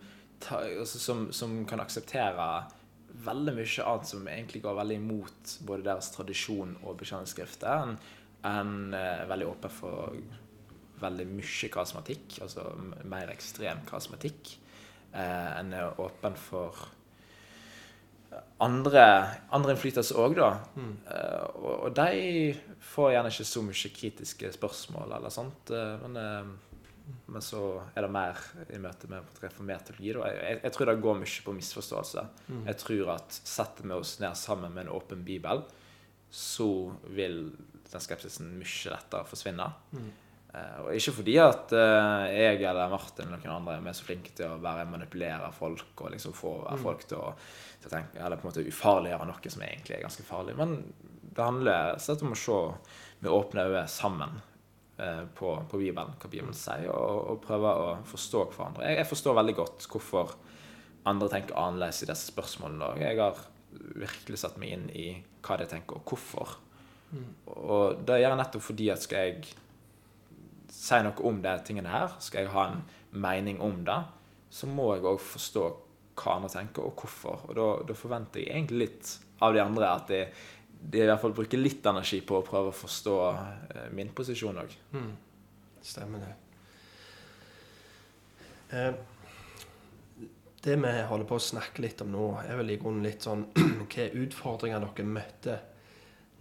altså, 0.49 0.97
som, 0.97 1.27
som, 1.29 1.59
kan 1.69 1.83
akseptere 1.83 2.47
veldig 3.21 3.53
mye 3.53 3.85
annet 3.85 4.09
som 4.09 4.25
egentlig 4.25 4.63
går 4.63 4.79
veldig 4.79 4.97
imot 4.97 5.53
både 5.67 5.85
deres 5.85 6.09
tradisjon 6.15 6.73
og 6.81 6.97
bekjennelsesskrifter, 7.01 7.85
enn 7.85 7.99
en, 8.49 8.93
eh, 8.97 9.27
veldig 9.29 9.47
åpen 9.51 9.73
for 9.73 10.15
veldig 11.01 11.27
mye 11.29 11.69
karismatikk, 11.73 12.39
altså 12.41 12.65
mer 13.09 13.29
ekstrem 13.33 13.83
karismatikk. 13.89 14.55
Eh, 15.13 15.59
en 15.59 15.73
er 15.73 16.01
åpen 16.01 16.37
for 16.39 16.77
andre, 18.61 19.03
andre 19.51 19.75
innflytelser 19.75 20.19
òg, 20.21 20.35
da. 20.39 20.51
Mm. 20.77 20.91
Uh, 21.07 21.45
og, 21.59 21.71
og, 21.73 21.95
de 21.97 22.53
får 22.91 23.15
gjerne 23.15 23.31
ikke 23.33 23.47
så 23.49 23.63
mye 23.65 23.93
kritiske 23.95 24.51
spørsmål 24.57 25.15
eller 25.17 25.33
sånt. 25.33 25.73
Uh, 25.73 26.05
men, 26.05 26.19
uh, 26.21 27.17
men, 27.25 27.43
så 27.43 27.63
er 27.95 28.05
det 28.05 28.13
mer 28.13 28.39
i 28.69 28.79
møte 28.81 29.09
med 29.11 29.43
reformert 29.43 29.89
teologi. 29.89 30.13
Jeg, 30.13 30.61
jeg, 30.61 30.73
tror 30.75 30.91
det 30.91 30.97
går 31.03 31.19
mye 31.23 31.45
på 31.47 31.57
misforståelse. 31.57 32.25
Mm. 32.47 32.63
Jeg 32.69 32.81
tror 32.85 33.13
at 33.17 33.41
setter 33.41 33.87
vi 33.87 33.97
oss 33.97 34.17
ned 34.23 34.39
sammen 34.39 34.75
med 34.75 34.87
en 34.87 34.95
åpen 34.95 35.25
bibel, 35.27 35.65
så 36.31 36.71
vil 37.11 37.43
den 37.91 38.03
skepsisen 38.03 38.53
mye 38.55 38.93
lettere 38.93 39.27
forsvinne. 39.27 39.67
Mm. 39.91 40.11
Uh, 40.51 40.79
og 40.83 40.95
ikke 40.97 41.13
fordi 41.15 41.37
at 41.39 41.71
uh, 41.71 42.25
jeg 42.27 42.57
eller 42.59 42.91
Martin 42.91 43.29
eller 43.29 43.39
noen 43.39 43.53
andre 43.61 43.77
er 43.87 43.95
så 43.95 44.03
flinke 44.03 44.33
til 44.35 44.51
å 44.51 44.57
bare 44.59 44.83
manipulere 44.83 45.47
folk 45.55 46.01
og 46.03 46.11
liksom 46.11 46.33
få 46.35 46.51
mm. 46.65 46.81
folk 46.81 47.05
til 47.07 47.21
å, 47.23 47.29
til 47.79 47.87
å, 47.87 47.91
tenke 47.93 48.19
Eller 48.19 48.35
på 48.35 48.43
en 48.43 48.49
måte 48.49 48.65
ufarliggjøre 48.67 49.29
noe 49.29 49.53
som 49.53 49.63
egentlig 49.63 49.95
er 49.95 50.03
ganske 50.03 50.25
farlig. 50.27 50.57
Men 50.59 50.75
det 51.21 51.45
handler 51.45 52.01
slett 52.03 52.25
om 52.27 52.35
å 52.35 52.41
se 52.41 52.59
med 53.21 53.31
åpne 53.31 53.65
øyne 53.69 53.85
sammen 53.93 54.35
uh, 54.99 55.23
på, 55.39 55.55
på, 55.71 55.79
Bibelen, 55.79 56.17
hva 56.19 56.27
Bibelen 56.27 56.51
mm. 56.51 56.59
sier, 56.65 56.91
og, 56.91 57.21
og, 57.31 57.39
prøve 57.47 57.71
å 57.71 57.87
forstå 58.11 58.43
hverandre. 58.51 58.89
Jeg, 58.89 58.99
jeg, 58.99 59.09
forstår 59.13 59.39
veldig 59.39 59.57
godt 59.61 59.87
hvorfor 59.93 60.35
andre 61.07 61.31
tenker 61.31 61.57
annerledes 61.63 62.03
i 62.03 62.11
disse 62.11 62.27
spørsmålene. 62.33 62.91
Og 62.91 63.05
jeg 63.07 63.23
har 63.23 63.39
virkelig 64.03 64.43
satt 64.43 64.59
meg 64.59 64.75
inn 64.75 64.87
i 64.91 65.07
hva 65.47 65.55
de 65.63 65.71
tenker, 65.71 66.03
og 66.03 66.11
hvorfor. 66.11 66.57
Mm. 67.15 67.27
Og 67.55 68.03
det 68.03 68.19
gjør 68.19 68.33
jeg 68.33 68.43
nettopp 68.43 68.67
fordi 68.67 68.91
at 68.91 69.07
skal 69.07 69.29
jeg 69.31 69.55
si 70.71 70.99
noe 71.03 71.27
om 71.27 71.41
de 71.43 71.53
tingene 71.67 71.91
her, 71.91 72.15
skal 72.23 72.45
jeg 72.45 72.53
ha 72.53 72.67
en 72.71 72.83
mening 73.11 73.59
om 73.63 73.81
det, 73.87 73.99
så 74.51 74.67
må 74.67 74.91
jeg 74.95 75.07
òg 75.07 75.19
forstå 75.23 75.65
hva 76.21 76.37
andre 76.37 76.51
tenker, 76.53 76.87
og 76.87 77.01
hvorfor. 77.01 77.45
Og 77.49 77.57
da, 77.57 77.67
da, 77.87 77.97
forventer 77.97 78.43
jeg 78.43 78.55
egentlig 78.55 78.81
litt 78.85 79.13
av 79.43 79.55
de 79.55 79.61
andre 79.63 79.89
at 79.89 80.11
de, 80.11 80.21
de 80.81 81.01
i 81.01 81.07
hvert 81.07 81.21
fall 81.21 81.35
bruker 81.35 81.59
litt 81.61 81.85
energi 81.87 82.21
på 82.25 82.39
å 82.39 82.45
prøve 82.45 82.71
å 82.71 82.75
forstå 82.75 83.15
eh, 83.31 83.87
min 83.95 84.11
posisjon 84.15 84.59
òg. 84.61 84.75
Mm. 84.95 85.11
Stemmer 85.81 86.25
det. 86.25 86.33
Eh, 88.71 88.91
det 90.61 90.77
vi 90.77 90.91
holder 91.09 91.27
på 91.27 91.39
å 91.39 91.43
snakke 91.43 91.81
litt 91.81 92.03
om 92.03 92.11
nå, 92.13 92.27
er 92.43 92.59
vel 92.59 92.75
i 92.75 92.79
grunnen 92.81 93.07
litt 93.07 93.25
sånn 93.25 93.47
Hvilke 93.57 94.11
utfordringer 94.21 94.83
dere 94.83 95.07
møtte 95.07 95.57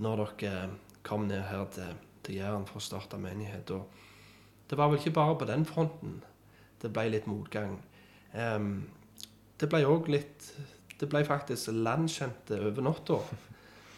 når 0.05 0.27
dere 0.41 0.69
kom 1.07 1.25
ned 1.29 1.47
her 1.49 1.65
til, 1.73 1.97
til 2.27 2.41
Jæren 2.43 2.67
for 2.69 2.81
å 2.81 2.85
starte 2.85 3.19
menighet. 3.21 3.73
Og 3.73 4.00
det 4.71 4.79
var 4.79 4.91
vel 4.91 5.01
ikke 5.01 5.17
bare 5.19 5.39
på 5.39 5.49
den 5.51 5.67
fronten 5.67 6.21
det 6.81 6.93
ble 6.95 7.11
litt 7.13 7.29
motgang. 7.29 7.77
Um, 8.33 8.89
det 9.61 9.69
ble 9.69 9.83
òg 9.89 10.09
litt 10.13 10.53
Det 11.01 11.09
ble 11.09 11.23
faktisk 11.25 11.73
landkjente 11.73 12.59
over 12.61 12.85
natta. 12.85 13.17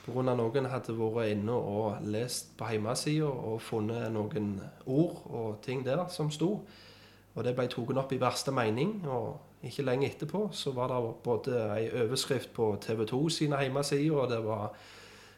Pga. 0.05 0.23
noen 0.23 0.69
hadde 0.71 0.95
vært 0.95 1.33
inne 1.33 1.55
og 1.55 2.05
lest 2.07 2.53
på 2.59 2.69
hjemmesida 2.71 3.27
og 3.27 3.59
funnet 3.63 4.07
noen 4.15 4.53
ord 4.87 5.17
og 5.27 5.57
ting 5.67 5.83
der 5.83 6.05
som 6.15 6.31
sto. 6.31 6.61
Og 7.35 7.43
det 7.43 7.57
ble 7.59 7.67
tatt 7.67 7.99
opp 8.05 8.15
i 8.15 8.21
verste 8.23 8.55
mening. 8.55 9.01
Og 9.11 9.67
ikke 9.67 9.83
lenge 9.83 10.13
etterpå 10.13 10.45
så 10.55 10.71
var 10.79 10.95
det 10.95 11.01
både 11.25 11.59
ei 11.75 11.91
overskrift 12.05 12.55
på 12.55 12.71
TV 12.83 13.03
2 13.11 13.21
sine 13.31 13.59
hjemmesider, 13.63 14.15
og 14.15 14.31
det 14.31 14.43
var 14.47 14.71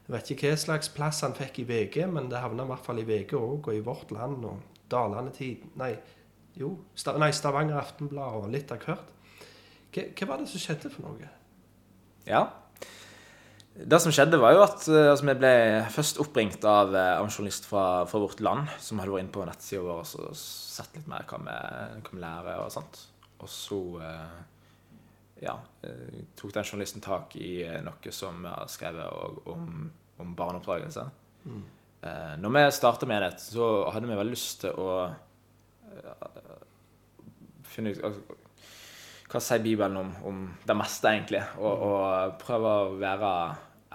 Jeg 0.04 0.12
vet 0.12 0.30
ikke 0.30 0.48
hva 0.50 0.56
slags 0.60 0.88
plass 0.92 1.22
han 1.24 1.32
fikk 1.32 1.62
i 1.62 1.64
VG, 1.64 2.02
men 2.12 2.28
det 2.28 2.42
havna 2.44 2.66
i 2.66 2.68
hvert 2.68 2.84
fall 2.84 2.98
i 3.00 3.06
VG 3.08 3.38
òg, 3.38 3.68
og 3.68 3.74
i 3.74 3.80
Vårt 3.80 4.10
Land 4.12 4.44
og 4.44 4.73
Dalane 4.90 5.32
Tid 5.34 5.64
Nei, 5.80 5.94
jo, 6.58 6.74
Stav, 6.98 7.18
nei, 7.22 7.32
Stavanger 7.34 7.80
Aftenblad 7.80 8.42
og 8.42 8.52
litt 8.52 8.70
av 8.74 8.82
hvert. 8.84 9.08
Hva, 9.94 10.04
hva 10.10 10.28
var 10.30 10.42
det 10.42 10.50
som 10.50 10.62
skjedde 10.62 10.90
for 10.92 11.06
noe? 11.06 11.30
Ja. 12.28 12.44
Det 13.74 13.98
som 13.98 14.12
skjedde, 14.14 14.38
var 14.38 14.54
jo 14.54 14.62
at 14.62 14.84
eh, 14.86 15.10
altså, 15.10 15.26
vi 15.26 15.34
ble 15.40 15.54
først 15.90 16.20
oppringt 16.22 16.62
av, 16.68 16.94
eh, 16.94 17.16
av 17.16 17.26
en 17.26 17.32
journalist 17.32 17.66
fra, 17.66 18.04
fra, 18.06 18.20
Vårt 18.22 18.42
Land, 18.44 18.70
som 18.78 19.00
hadde 19.02 19.10
vært 19.10 19.24
inne 19.24 19.34
på 19.34 19.46
nettsida 19.48 19.82
vår 19.82 20.02
og 20.04 20.36
sett 20.38 20.94
litt 20.94 21.08
mer 21.10 21.26
hva 21.26 21.40
vi, 21.42 21.56
hva 21.98 22.12
vi 22.12 22.22
lærer 22.22 22.62
og 22.62 22.70
sånt. 22.70 23.00
Og 23.42 23.50
så 23.50 23.80
eh, 24.06 24.36
ja, 25.42 25.56
tok 26.38 26.54
den 26.54 26.68
journalisten 26.68 27.02
tak 27.04 27.34
i 27.36 27.56
noe 27.82 28.12
som 28.14 28.38
vi 28.46 28.52
har 28.52 28.70
skrevet 28.70 29.48
om, 29.50 29.90
om 30.22 30.36
barneoppdragelse. 30.38 31.08
Mm. 31.50 31.64
Når 32.40 32.52
vi 32.52 32.64
starta 32.76 33.08
det, 33.08 33.30
så 33.40 33.68
hadde 33.94 34.10
vi 34.10 34.16
veldig 34.18 34.34
lyst 34.34 34.64
til 34.64 34.76
å 34.76 34.88
finne 37.74 37.94
ut 37.94 38.02
altså, 38.04 38.40
hva 39.34 39.40
sier 39.42 39.62
Bibelen 39.64 39.96
om, 39.98 40.10
om, 40.30 40.42
det 40.62 40.76
meste, 40.78 41.10
egentlig? 41.10 41.40
Og, 41.58 41.72
mm. 41.74 41.84
og 41.88 42.34
prøve 42.38 42.70
å 42.70 42.92
være 43.00 43.30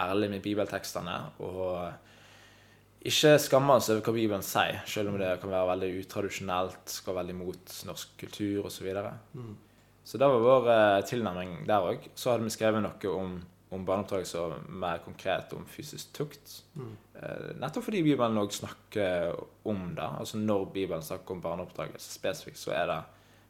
ærlig 0.03 0.32
med 0.34 0.43
bibeltekstene. 0.43 1.16
Og 1.47 3.07
ikke 3.07 3.38
skamme 3.39 3.78
oss 3.80 3.88
over 3.93 4.03
hva 4.03 4.16
Bibelen 4.18 4.43
sier, 4.43 4.82
selv 4.89 5.14
om 5.14 5.20
det 5.22 5.38
kan 5.39 5.53
være 5.53 5.70
veldig 5.72 5.91
utradisjonelt, 6.01 6.82
skal 6.91 7.16
veldig 7.22 7.38
mot 7.39 7.78
norsk 7.88 8.18
kultur 8.20 8.68
osv. 8.68 8.76
Så, 8.82 8.88
videre. 8.89 9.14
mm. 9.32 9.55
så 10.03 10.20
det 10.20 10.30
var 10.34 10.43
vår 10.43 10.68
uh, 10.68 10.99
tilnærming 11.07 11.55
der 11.70 11.88
òg. 11.88 12.10
Så 12.20 12.34
hadde 12.34 12.49
vi 12.49 12.55
skrevet 12.57 12.84
noe 12.84 13.16
om, 13.16 13.39
om 13.72 13.86
barneoppdragelse 13.86 14.40
og 14.42 14.70
mer 14.82 15.02
konkret 15.06 15.54
om 15.54 15.68
fysisk 15.70 16.14
tukt. 16.18 16.56
Mm. 16.74 16.96
Uh, 17.16 17.52
nettopp 17.62 17.86
fordi 17.86 18.02
Bibelen 18.06 18.42
òg 18.42 18.54
snakker 18.56 19.36
om 19.70 19.92
det. 19.98 20.10
Altså 20.20 20.42
når 20.42 20.66
Bibelen 20.74 21.06
snakker 21.06 21.38
om 21.38 21.42
barneoppdragelse 21.44 22.14
spesifikt, 22.18 22.60
så 22.60 22.74
er 22.74 22.86
det 22.90 23.00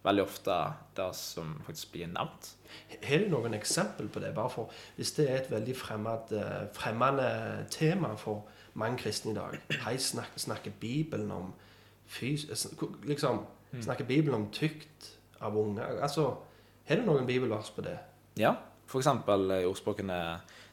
veldig 0.03 0.23
ofte 0.23 0.55
det 0.95 1.09
som 1.15 1.55
faktisk 1.65 1.91
blir 1.91 2.11
nevnt. 2.11 2.53
Har 3.03 3.23
du 3.23 3.31
noen 3.31 3.55
eksempel 3.57 4.07
på 4.07 4.21
det? 4.23 4.33
bare 4.35 4.49
for 4.49 4.71
Hvis 4.95 5.11
det 5.17 5.29
er 5.29 5.37
et 5.37 5.51
veldig 5.51 5.75
fremmed, 5.75 6.31
eh, 6.31 6.67
fremmende 6.73 7.65
tema 7.71 8.15
for 8.15 8.45
mange 8.73 8.97
kristne 8.97 9.31
i 9.31 9.35
dag 9.35 9.57
Hei, 9.83 9.97
snakker, 9.97 10.39
snakker 10.39 10.71
Bibelen 10.79 11.31
om 11.31 11.53
fys... 12.05 12.47
Liksom, 13.03 13.45
mm. 13.71 13.81
Snakker 13.81 14.05
Bibelen 14.05 14.35
om 14.35 14.51
tykt 14.51 15.17
av 15.41 15.57
unge? 15.57 15.83
Altså, 16.01 16.35
Har 16.85 16.95
du 16.95 17.01
noen 17.05 17.27
bibelvers 17.27 17.69
på 17.69 17.81
det? 17.81 17.97
Ja. 18.37 18.55
For 18.89 19.03
eksempel 19.03 19.51
i 19.59 19.67
ordspråkene 19.69 20.17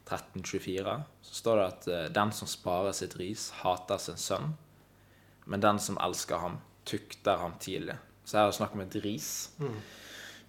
1324 0.06 0.96
så 1.26 1.34
står 1.34 1.58
det 1.58 1.66
at 1.66 1.88
eh, 1.90 2.08
den 2.14 2.32
som 2.32 2.48
sparer 2.48 2.94
sitt 2.96 3.16
ris, 3.20 3.50
hater 3.62 4.00
sin 4.00 4.18
sønn. 4.20 4.54
Men 5.46 5.62
den 5.62 5.78
som 5.82 5.98
elsker 6.02 6.40
ham, 6.42 6.60
tukter 6.86 7.42
ham 7.42 7.58
tidlig. 7.62 7.98
Så 8.24 8.38
her 8.38 8.46
er 8.46 8.52
det 8.52 8.58
snakk 8.58 8.74
om 8.74 8.82
et 8.82 8.98
ris. 9.04 9.30
Mm. 9.58 9.78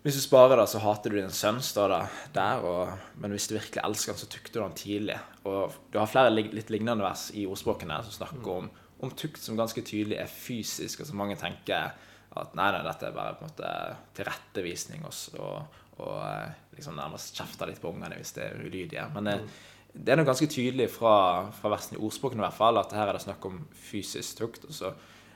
Hvis 0.06 0.18
du 0.18 0.22
sparer 0.24 0.56
det, 0.62 0.68
så 0.72 0.80
hater 0.80 1.12
du 1.12 1.18
din 1.20 1.34
sønn, 1.34 1.60
står 1.62 1.92
det 1.92 2.02
der. 2.38 2.64
Og, 2.66 2.94
men 3.20 3.34
hvis 3.34 3.50
du 3.50 3.58
virkelig 3.58 3.84
elsker 3.84 4.14
han, 4.14 4.22
så 4.22 4.30
tukter 4.32 4.62
du 4.62 4.66
han 4.66 4.78
tidlig. 4.78 5.18
Og 5.50 5.76
du 5.92 6.00
har 6.00 6.10
flere 6.10 6.34
litt 6.34 6.72
lignende 6.74 7.04
vers 7.04 7.28
i 7.34 7.48
ordspråkene 7.50 7.98
som 8.06 8.16
snakker 8.22 8.46
mm. 8.46 8.54
om, 8.54 8.70
om, 9.04 9.16
tukt 9.18 9.42
som 9.42 9.58
ganske 9.60 9.84
tydelig 9.86 10.22
er 10.22 10.32
fysisk. 10.32 11.02
Altså 11.04 11.18
mange 11.18 11.38
tenker 11.42 11.92
at 12.38 12.56
nei, 12.58 12.70
nei, 12.72 12.86
dette 12.86 13.10
er 13.10 13.18
bare 13.18 13.36
på 13.38 13.46
en 13.46 13.52
måte 13.52 13.74
tilrettevisning 14.18 15.06
også, 15.08 15.38
og, 15.42 15.78
og 16.06 16.18
eh, 16.22 16.67
liksom 16.78 16.96
nærmest 16.98 17.36
kjefte 17.38 17.68
litt 17.70 17.82
på 17.82 17.92
ungene 17.92 18.20
hvis 18.20 18.36
det 18.38 18.46
er 18.46 18.62
ulydige. 18.62 19.06
Men 19.16 19.32
mm. 19.34 19.52
det 19.94 20.14
er 20.14 20.20
noe 20.20 20.30
ganske 20.30 20.50
tydelig 20.52 20.90
fra, 20.94 21.18
fra 21.58 21.74
versen 21.74 21.98
i 21.98 22.02
ordspråkene 22.02 22.44
i 22.44 22.48
hvert 22.48 22.60
fall, 22.60 22.80
at 22.82 22.96
her 22.96 23.10
er 23.10 23.18
det 23.18 23.26
snakk 23.26 23.50
om 23.50 23.64
fysisk 23.90 24.42
tukt. 24.42 24.68
Altså 24.70 24.94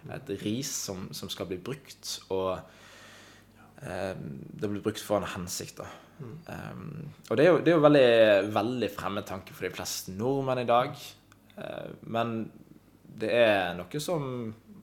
et 0.09 0.31
ris 0.41 0.69
som, 0.87 1.09
som 1.13 1.29
skal 1.29 1.49
bli 1.49 1.59
brukt. 1.61 2.15
Og 2.33 2.55
eh, 3.83 4.13
det 4.15 4.69
blir 4.69 4.83
brukt 4.83 5.03
for 5.03 5.21
en 5.21 5.29
hensikt. 5.35 5.81
da. 5.81 5.89
Mm. 6.21 6.37
Um, 6.45 7.11
og 7.29 7.37
det 7.37 7.45
er 7.45 7.49
jo, 7.49 7.59
det 7.59 7.71
er 7.71 7.77
jo 7.77 7.85
veldig, 7.85 8.09
veldig 8.53 8.89
fremmed 8.93 9.25
tanke 9.25 9.55
for 9.57 9.65
de 9.65 9.73
fleste 9.73 10.13
nordmenn 10.13 10.63
i 10.63 10.69
dag. 10.69 10.97
Uh, 11.57 11.93
men 12.13 12.35
det 13.21 13.31
er 13.35 13.73
noe 13.77 14.01
som 14.01 14.25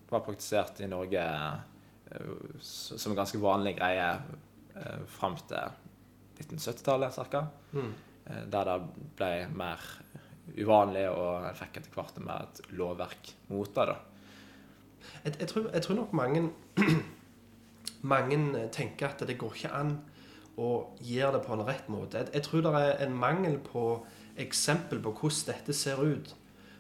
var 0.09 0.25
praktisert 0.27 0.81
i 0.83 0.91
Norge 0.91 1.25
uh, 1.25 2.57
som 2.63 3.13
en 3.13 3.21
ganske 3.21 3.41
vanlig 3.43 3.77
greie 3.79 4.09
uh, 4.19 5.05
fram 5.19 5.39
til 5.49 5.85
1970-tallet 6.41 7.19
ca. 7.33 7.45
Mm. 7.73 7.93
Uh, 8.29 8.43
der 8.53 8.71
det 8.71 8.79
ble 9.19 9.33
mer 9.57 9.85
uvanlig, 10.57 11.09
og 11.13 11.49
en 11.49 11.59
fikk 11.59 11.81
etter 11.81 11.95
hvert 11.95 12.21
mer 12.25 12.47
et 12.47 12.63
lovverk 12.77 13.33
mot 13.53 13.75
det. 13.75 13.97
Jeg, 15.25 15.35
jeg, 15.41 15.49
tror, 15.49 15.69
jeg 15.73 15.83
tror, 15.83 15.95
nok 15.95 16.13
mange, 16.13 16.51
mange 18.15 18.69
tenker 18.73 19.13
at 19.13 19.27
det 19.29 19.39
går 19.39 19.59
ikke 19.59 19.75
an 19.77 19.99
å 20.59 20.71
gjøre 21.05 21.37
det 21.37 21.45
på 21.47 21.55
en 21.55 21.67
rett 21.69 21.91
måte. 21.93 22.23
Jeg, 22.23 22.33
jeg 22.35 22.47
tror 22.49 22.65
det 22.67 22.75
er 22.81 23.07
en 23.07 23.15
mangel 23.19 23.59
på 23.63 23.85
eksempel 24.39 25.03
på 25.03 25.15
hvordan 25.21 25.53
dette 25.53 25.77
ser 25.77 26.03
ut. 26.03 26.35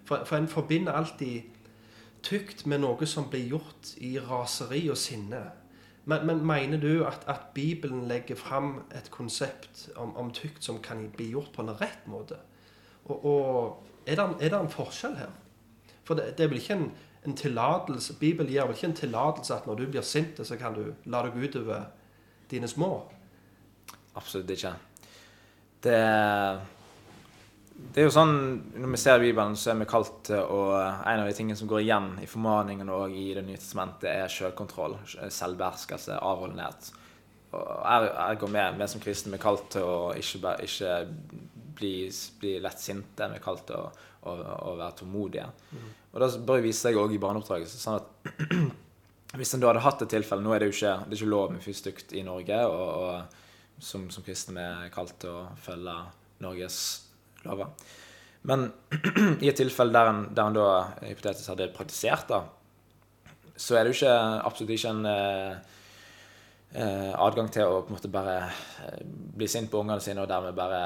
For, 0.09 0.25
for 0.25 0.39
en 0.39 0.49
forbinder 0.49 0.97
alltid 0.97 1.55
tykt 2.25 2.65
med 2.67 2.83
noe 2.83 3.07
som 3.07 3.29
blir 3.31 3.47
gjort 3.55 3.93
i 4.03 4.17
raseri 4.23 4.87
og 4.91 4.99
sinne. 4.99 5.43
Men, 6.09 6.25
men 6.27 6.45
mener 6.47 6.81
du 6.81 7.05
at, 7.05 7.25
at, 7.29 7.51
Bibelen 7.55 8.07
legger 8.09 8.37
fram 8.37 8.79
et 8.97 9.11
konsept 9.13 9.91
om, 9.97 10.15
om, 10.17 10.31
tykt 10.33 10.65
som 10.65 10.81
kan 10.83 11.11
bli 11.13 11.31
gjort 11.35 11.53
på 11.53 11.63
en 11.63 11.75
rett 11.81 12.07
måte? 12.09 12.39
Og, 13.05 13.25
og 13.25 14.07
er, 14.07 14.17
det, 14.41 14.49
en 14.57 14.73
forskjell 14.73 15.19
her? 15.21 15.35
For 16.09 16.17
det, 16.17 16.39
det 16.39 16.47
er 16.47 16.53
vel 16.55 16.63
ikke 16.63 16.79
en 16.79 16.89
en 17.29 17.37
tillatelse 17.37 18.17
Bibelen 18.19 18.51
gir 18.51 18.67
vel 18.67 18.77
ikke 18.77 18.91
en 18.93 18.97
tillatelse 18.97 19.55
at 19.55 19.67
når 19.67 19.81
du 19.81 19.87
blir 19.91 20.07
sint, 20.07 20.41
så 20.47 20.57
kan 20.57 20.77
du 20.77 20.93
la 21.11 21.23
deg 21.27 21.37
utover 21.37 21.89
dine 22.51 22.69
små? 22.69 22.93
Absolutt 24.17 24.51
ikke. 24.51 24.73
Det, 25.85 25.99
det 27.79 28.03
er 28.03 28.09
jo 28.09 28.15
sånn 28.15 28.33
Når 28.75 28.91
vi 28.91 28.99
ser 29.01 29.21
Bibelen, 29.23 29.55
så 29.59 29.71
er 29.73 29.77
vi 29.79 29.87
kalt 29.89 30.17
til 30.27 30.41
å 30.43 30.63
En 30.79 31.23
av 31.23 31.29
de 31.29 31.35
tingene 31.37 31.59
som 31.59 31.69
går 31.71 31.85
igjen 31.85 32.09
i 32.23 32.27
formaningen 32.31 32.91
og 32.91 33.15
i 33.15 33.29
Det 33.37 33.45
nye 33.47 33.61
testamentet, 33.61 34.09
er 34.11 34.33
selvkontroll, 34.33 34.97
selvbeherskelse, 35.07 36.19
avholdenhet. 36.19 36.91
Og 37.57 38.43
går 38.43 38.53
med. 38.53 38.77
Vi 38.77 38.89
som 38.93 39.03
kristne 39.03 39.39
er 39.39 39.43
kalt 39.43 39.71
til 39.73 39.87
å 39.87 40.11
ikke, 40.19 40.57
ikke 40.67 40.97
bli, 41.79 41.95
bli 42.43 42.59
lett 42.61 42.83
sinte. 42.83 43.31
Vi 43.31 43.39
er 43.39 43.45
kalt 43.45 43.65
til 43.71 43.79
å, 43.79 43.89
å, 44.29 44.35
å 44.69 44.75
være 44.77 44.99
tålmodige. 44.99 45.47
Mm. 45.73 45.89
Og 46.13 46.21
det 46.21 46.29
bør 46.51 46.63
vise 46.67 46.89
seg 46.89 47.01
òg 47.01 47.15
i 47.15 47.23
barneoppdragelse. 47.23 47.81
sånn 47.81 48.03
at 48.03 48.77
Hvis 49.39 49.55
en 49.55 49.61
da 49.61 49.69
hadde 49.71 49.85
hatt 49.85 50.01
et 50.01 50.09
tilfelle 50.09 50.41
Nå 50.41 50.55
er 50.55 50.63
det 50.63 50.71
jo 50.71 50.77
ikke, 50.79 50.95
det 51.05 51.13
er 51.13 51.21
ikke 51.21 51.35
lov 51.35 51.51
med 51.53 51.65
fysisk 51.65 52.15
i 52.17 52.23
Norge, 52.25 52.63
og, 52.69 52.87
og 53.03 53.83
som, 53.85 54.07
som 54.13 54.25
kristne 54.25 54.65
er 54.87 54.93
kalt 54.93 55.19
til 55.23 55.37
å 55.37 55.43
følge 55.63 55.97
Norges 56.43 57.08
lover. 57.47 57.73
Men 58.49 58.71
i 59.43 59.51
et 59.51 59.59
tilfelle 59.59 59.95
der 59.95 60.13
en, 60.13 60.23
der 60.35 60.49
en 60.49 60.57
da 60.57 60.69
hypotetisk 61.03 61.53
hadde 61.53 61.73
praktisert 61.75 62.31
da, 62.31 62.45
så 63.59 63.75
er 63.75 63.85
det 63.85 63.93
jo 63.93 63.99
ikke, 63.99 64.17
absolutt 64.47 64.75
ikke 64.77 64.91
en 64.95 65.07
eh, 65.11 65.79
eh, 66.79 67.15
adgang 67.19 67.49
til 67.53 67.67
å 67.67 67.81
på 67.83 67.91
en 67.91 67.97
måte 67.97 68.11
bare 68.13 68.37
eh, 68.85 69.01
bli 69.05 69.49
sint 69.51 69.71
på 69.71 69.81
ungene 69.83 70.03
sine 70.05 70.23
og 70.23 70.31
dermed 70.31 70.55
bare 70.57 70.83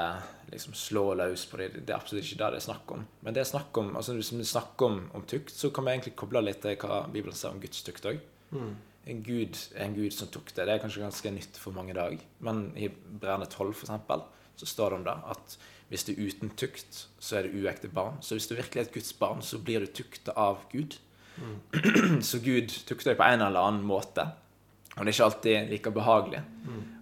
liksom 0.53 0.73
slå 0.77 1.03
løs 1.17 1.45
på 1.49 1.59
dem. 1.61 1.77
Det 1.81 1.93
er 1.93 1.99
absolutt 1.99 2.25
ikke 2.25 2.39
det 2.41 2.49
det 2.55 2.61
er 2.61 2.65
snakk 2.67 2.95
om. 2.95 3.05
Men 3.25 3.35
det 3.35 3.43
er 3.43 3.51
snakk 3.51 3.77
om, 3.81 3.93
altså 3.99 4.17
hvis 4.17 4.33
vi 4.33 4.47
snakker 4.47 4.89
om, 4.89 4.97
om 5.17 5.27
tukt, 5.29 5.53
så 5.53 5.69
kan 5.73 5.85
vi 5.85 5.93
egentlig 5.93 6.15
koble 6.19 6.41
litt 6.45 6.63
til 6.65 6.77
hva 6.81 7.03
Bibelen 7.13 7.37
sier 7.37 7.53
om 7.53 7.61
Guds 7.61 7.85
tukt 7.85 8.09
òg. 8.09 8.19
Mm. 8.53 8.73
En 9.13 9.21
gud 9.25 9.59
en 9.83 9.95
gud 9.97 10.15
som 10.15 10.29
tukter. 10.33 10.65
Det 10.65 10.75
er 10.75 10.81
kanskje 10.81 11.03
ganske 11.03 11.33
nytt 11.35 11.61
for 11.61 11.75
mange 11.75 11.93
i 11.93 11.97
dag. 11.97 12.25
Men 12.45 12.65
i 12.79 12.89
Brenne 12.89 13.49
12, 13.49 13.73
for 13.73 13.85
eksempel, 13.85 14.25
så 14.57 14.69
står 14.69 14.93
det 14.93 15.01
om 15.01 15.07
det 15.09 15.17
at 15.35 15.57
Hvis 15.93 16.07
det 16.07 16.15
er 16.15 16.25
uten 16.25 16.49
tukt, 16.57 17.03
så 17.21 17.37
er 17.37 17.45
det 17.45 17.53
uekte 17.53 17.89
barn. 17.93 18.15
Så 18.25 18.33
hvis 18.33 18.47
du 18.49 18.55
virkelig 18.57 18.81
er 18.81 18.87
et 18.87 18.95
Guds 18.95 19.13
barn, 19.13 19.43
så 19.45 19.59
blir 19.61 19.83
du 19.83 19.91
tukta 19.93 20.33
av 20.33 20.63
Gud. 20.71 20.97
Så 22.29 22.39
Gud 22.41 22.73
tukter 22.85 23.11
deg 23.11 23.19
på 23.19 23.25
en 23.25 23.41
eller 23.41 23.61
annen 23.61 23.85
måte. 23.85 24.25
Og 24.95 24.99
det 25.01 25.11
er 25.11 25.15
ikke 25.15 25.27
alltid 25.27 25.69
like 25.69 25.93
behagelig. 25.93 26.41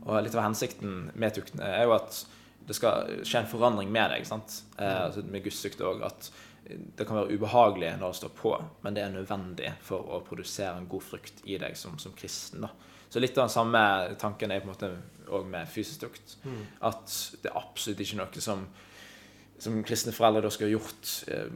Og 0.05 0.21
litt 0.23 0.35
av 0.35 0.45
hensikten 0.45 1.09
med 1.15 1.35
tukten 1.35 1.63
er 1.63 1.83
jo 1.83 1.95
at 1.95 2.19
det 2.67 2.77
skal 2.77 3.23
skje 3.27 3.41
en 3.41 3.49
forandring 3.51 3.91
med 3.91 4.13
deg. 4.13 4.27
sant? 4.27 4.61
Eh, 4.77 5.03
altså 5.07 5.23
med 5.27 5.43
Guds 5.43 5.59
tukt 5.63 5.83
òg. 5.83 6.03
At 6.07 6.29
det 6.67 7.07
kan 7.07 7.17
være 7.17 7.35
ubehagelig 7.35 7.95
når 7.99 8.13
det 8.13 8.19
står 8.21 8.33
på, 8.37 8.53
men 8.83 8.95
det 8.95 9.03
er 9.03 9.15
nødvendig 9.15 9.73
for 9.83 10.07
å 10.07 10.21
produsere 10.23 10.77
en 10.77 10.87
god 10.91 11.03
frukt 11.03 11.41
i 11.43 11.57
deg 11.59 11.75
som, 11.79 11.97
som 11.99 12.15
kristen. 12.15 12.67
da. 12.67 12.71
Så 13.11 13.19
litt 13.19 13.35
av 13.37 13.49
den 13.49 13.51
samme 13.51 13.81
tanken 14.19 14.51
er 14.51 14.61
på 14.63 14.69
en 14.69 14.71
måte 14.71 14.89
òg 15.35 15.47
med 15.51 15.67
fysisk 15.67 16.05
tukt. 16.05 16.37
At 16.87 17.11
det 17.43 17.51
er 17.51 17.59
absolutt 17.59 17.99
ikke 18.03 18.21
noe 18.21 18.43
som, 18.43 18.63
som 19.59 19.81
kristne 19.87 20.13
foreldre 20.15 20.45
da 20.45 20.51
skal 20.53 20.69
ha 20.69 20.75
gjort 20.77 21.11
eh, 21.27 21.49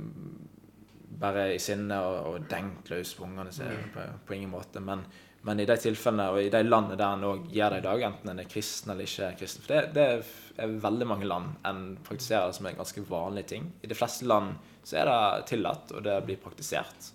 bare 1.21 1.45
i 1.53 1.61
sinne 1.63 1.99
og, 2.03 2.17
og 2.27 2.49
denkt 2.51 2.91
løs 2.91 3.13
på 3.15 3.23
ungene 3.23 3.55
sine. 3.55 3.87
På, 3.93 4.03
på 4.27 4.35
ingen 4.35 4.51
måte. 4.51 4.83
Men, 4.83 5.05
men 5.47 5.63
i 5.63 5.67
de 5.69 5.79
tilfellene 5.79 6.27
og 6.33 6.41
i 6.43 6.51
de 6.51 6.63
landene 6.65 6.99
der 6.99 7.15
en 7.15 7.27
òg 7.31 7.47
gjør 7.55 7.77
det 7.77 7.81
i 7.81 7.87
dag, 7.87 8.05
enten 8.09 8.33
en 8.33 8.43
er 8.43 8.51
kristen 8.51 8.91
eller 8.91 9.07
ikke 9.07 9.29
er 9.29 9.39
kristen 9.39 9.63
For 9.63 9.75
det, 9.75 9.95
det 9.95 10.61
er 10.65 10.77
veldig 10.83 11.09
mange 11.13 11.31
land 11.31 11.55
en 11.71 11.83
praktiserer 12.03 12.51
det 12.51 12.59
som 12.59 12.67
en 12.67 12.79
ganske 12.83 13.07
vanlig 13.09 13.47
ting. 13.55 13.71
I 13.79 13.91
de 13.91 13.97
fleste 13.97 14.27
land 14.27 14.57
så 14.83 14.99
er 15.01 15.09
det 15.09 15.49
tillatt, 15.55 15.95
og 15.95 16.03
det 16.05 16.19
blir 16.27 16.43
praktisert. 16.43 17.13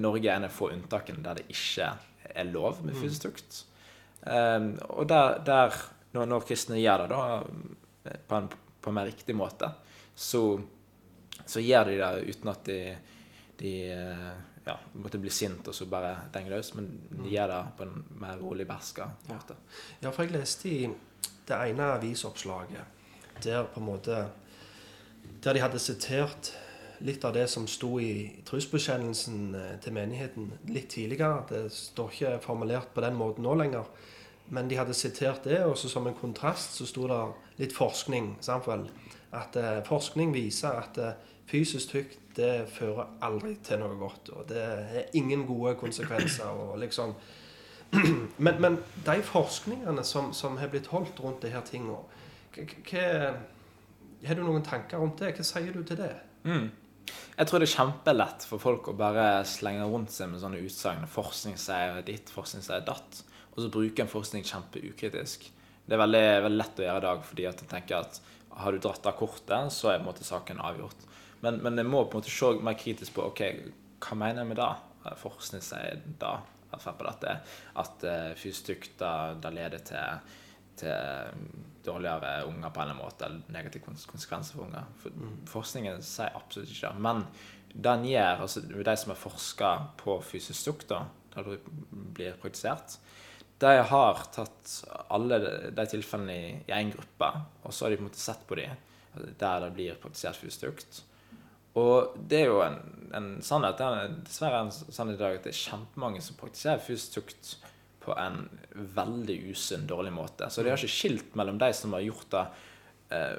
Norge 0.00 0.26
er 0.26 0.40
en 0.40 0.48
av 0.48 0.54
få 0.54 0.72
unntakene 0.72 1.20
der 1.22 1.38
det 1.38 1.50
ikke 1.52 1.92
er 1.92 2.04
lov 2.44 2.82
med 2.84 2.96
fysisk 2.98 3.28
tukt. 3.28 3.64
Um, 4.26 4.72
og 4.88 5.08
der, 5.08 5.38
der 5.46 5.76
når, 6.12 6.26
når 6.26 6.46
kristne 6.48 6.80
gjør 6.80 7.04
det 7.04 7.10
da, 7.12 8.16
på 8.28 8.40
en, 8.40 8.48
på 8.80 8.90
en 8.90 8.96
mer 8.98 9.08
riktig 9.10 9.36
måte, 9.36 9.70
så, 10.16 10.42
så 11.44 11.62
gjør 11.62 11.90
de 11.90 11.96
det 12.00 12.34
uten 12.34 12.52
at 12.52 12.68
de, 12.68 12.80
de 13.60 13.72
ja, 14.66 14.76
måtte 14.98 15.20
bli 15.22 15.30
sint 15.30 15.68
og 15.68 15.76
så 15.76 15.86
bare 15.90 16.14
denge 16.34 16.50
løs, 16.50 16.72
men 16.74 16.88
de 17.10 17.30
gjør 17.30 17.52
det 17.52 17.60
på 17.78 17.86
en 17.86 18.04
mer 18.22 18.40
rolig, 18.40 18.66
berska 18.68 19.08
måte. 19.30 19.58
Ja, 20.02 20.10
for 20.10 20.24
jeg 20.24 20.34
leste 20.34 20.72
i 20.72 20.80
det 21.46 21.58
ene 21.70 21.92
avisoppslaget 21.94 22.94
der 23.44 23.66
på 23.68 23.80
en 23.82 23.86
måte 23.86 24.26
Der 25.44 25.52
de 25.52 25.60
hadde 25.60 25.78
sitert 25.78 26.48
litt 26.98 27.24
av 27.24 27.34
det 27.36 27.46
som 27.50 27.66
sto 27.68 27.96
i 28.00 28.42
trosbekjennelsen 28.46 29.54
eh, 29.54 29.72
til 29.82 29.96
menigheten 29.96 30.50
litt 30.70 30.90
tidligere. 30.94 31.44
Det 31.50 31.62
står 31.72 32.12
ikke 32.12 32.36
formulert 32.44 32.92
på 32.94 33.04
den 33.04 33.18
måten 33.18 33.46
nå 33.46 33.54
lenger. 33.58 33.88
Men 34.48 34.68
de 34.70 34.78
hadde 34.78 34.94
sitert 34.94 35.44
det, 35.44 35.64
og 35.66 35.74
så 35.78 35.90
som 35.90 36.06
en 36.06 36.14
kontrast 36.14 36.76
så 36.78 36.86
sto 36.86 37.08
det 37.10 37.22
litt 37.58 37.74
forskning. 37.74 38.36
Samtidig. 38.40 38.92
At 39.36 39.56
eh, 39.60 39.80
forskning 39.86 40.34
viser 40.34 40.78
at 40.82 41.00
eh, 41.02 41.16
fysisk 41.50 41.92
tykt 41.94 42.22
det 42.36 42.66
fører 42.68 43.16
aldri 43.24 43.56
til 43.64 43.80
noe 43.80 43.96
godt. 43.98 44.30
Og 44.36 44.46
det 44.50 44.62
er 44.62 45.10
ingen 45.18 45.46
gode 45.48 45.74
konsekvenser. 45.80 46.48
og 46.48 46.78
liksom 46.78 47.14
men, 48.44 48.56
men 48.60 48.78
de 49.06 49.20
forskningene 49.22 50.04
som, 50.04 50.32
som 50.34 50.56
har 50.56 50.68
blitt 50.72 50.90
holdt 50.90 51.20
rundt 51.22 51.44
disse 51.46 51.60
tingene, 51.70 52.00
har 54.26 54.34
du 54.34 54.42
noen 54.42 54.64
tanker 54.64 54.98
rundt 54.98 55.20
det? 55.20 55.34
Hva 55.36 55.44
sier 55.46 55.72
du 55.72 55.84
til 55.86 56.00
det? 56.00 56.12
Mm. 56.46 56.70
Jeg 57.36 57.50
tror 57.50 57.60
det 57.60 57.66
er 57.66 57.74
kjempelett 57.74 58.44
for 58.48 58.62
folk 58.62 58.86
å 58.88 58.96
bare 58.96 59.42
slenge 59.44 59.84
rundt 59.90 60.12
seg 60.14 60.30
med 60.32 60.40
sånne 60.40 60.62
utsagn. 60.64 61.02
Forskning 61.12 61.58
sier 61.60 61.98
ditt, 62.06 62.30
forskning 62.32 62.64
sier 62.64 62.84
datt. 62.86 63.18
Og 63.52 63.58
så 63.60 63.68
bruker 63.72 64.06
en 64.06 64.08
forskning 64.08 64.46
kjempeukritisk. 64.48 65.44
Det 65.84 65.94
er 65.94 66.00
veldig, 66.00 66.24
veldig 66.46 66.60
lett 66.62 66.80
å 66.80 66.86
gjøre 66.86 67.02
i 67.02 67.04
dag, 67.04 67.20
fordi 67.28 67.46
at 67.50 67.60
jeg 67.60 67.70
tenker 67.70 67.98
at 68.00 68.20
har 68.56 68.72
du 68.72 68.80
dratt 68.80 69.04
av 69.04 69.18
kortet, 69.18 69.68
så 69.72 69.90
er 69.92 69.98
på 69.98 70.06
en 70.06 70.08
måte 70.08 70.24
saken 70.24 70.62
avgjort. 70.64 71.04
Men, 71.44 71.60
men 71.60 71.76
jeg 71.76 71.90
må 71.92 72.06
på 72.06 72.16
en 72.16 72.24
måte 72.24 72.32
se 72.32 72.50
mer 72.64 72.78
kritisk 72.80 73.18
på 73.18 73.28
ok, 73.28 73.42
hva 74.06 74.16
mener 74.16 74.40
jeg 74.40 74.50
med 74.54 74.60
det? 74.62 74.72
Forskning 75.20 75.62
sier 75.62 76.00
da, 76.18 76.38
på 76.72 77.04
dette, 77.04 77.36
at 77.84 78.08
uh, 78.08 78.32
fysisk 78.40 78.88
da 78.96 79.52
leder 79.52 79.84
til, 79.84 80.32
til 80.80 81.42
dårligere 81.86 82.46
unger 82.48 82.72
på 82.72 82.80
en 82.80 82.88
eller 82.88 82.96
annen 82.96 83.04
måte, 83.04 83.28
eller 83.28 83.54
negative 83.54 83.84
konsekvenser 83.86 84.58
for 84.58 84.66
unger. 84.66 84.88
For 85.02 85.28
Forskningen 85.50 86.02
sier 86.04 86.34
absolutt 86.36 86.72
ikke 86.72 86.90
det. 86.90 87.04
Men 87.06 87.24
den 87.76 88.08
gjør, 88.08 88.42
altså 88.46 88.62
de 88.66 88.96
som 88.96 89.12
har 89.12 89.20
forska 89.20 89.72
på 90.00 90.18
fysisk 90.24 90.70
tukt, 90.70 90.88
da, 90.90 91.04
der 91.34 91.52
det 91.52 91.58
blir 92.16 92.38
praktisert, 92.40 92.98
de 93.60 93.72
har 93.88 94.22
tatt 94.34 94.72
alle 95.12 95.38
de, 95.72 95.84
tilfellene 95.88 96.34
i, 96.36 96.48
én 96.68 96.88
en 96.88 96.92
gruppe, 96.92 97.28
og 97.64 97.72
så 97.72 97.86
har 97.86 97.94
de 97.94 98.00
på 98.00 98.04
en 98.04 98.10
måte 98.10 98.20
sett 98.20 98.42
på 98.48 98.58
de 98.58 98.68
der 99.40 99.62
det 99.64 99.70
blir 99.76 100.00
praktisert 100.00 100.36
fysisk 100.36 100.66
tukt. 100.66 100.98
Og 101.76 102.16
det 102.28 102.42
er 102.42 102.50
jo 102.50 102.60
en, 102.64 102.76
en 103.16 103.30
sannhet, 103.44 103.78
det 103.80 103.86
er 103.86 104.12
dessverre 104.26 104.60
en 104.64 104.72
sannhet 104.72 105.16
i 105.16 105.22
dag 105.22 105.38
at 105.38 105.48
det 105.48 105.52
er 105.54 105.62
kjempemange 105.62 106.20
som 106.24 106.36
praktiserer 106.40 106.84
fysisk 106.84 107.16
tukt 107.18 107.56
på 108.06 108.14
en 108.18 108.44
veldig 108.96 109.36
usunn, 109.50 109.86
dårlig 109.90 110.14
måte. 110.14 110.48
Så 110.50 110.62
de 110.62 110.70
har 110.70 110.78
ikke 110.78 110.94
skilt 110.94 111.36
mellom 111.38 111.58
de 111.60 111.72
som 111.74 111.94
har 111.96 112.04
gjort 112.06 112.30
det 112.32 112.44
eh, 113.16 113.38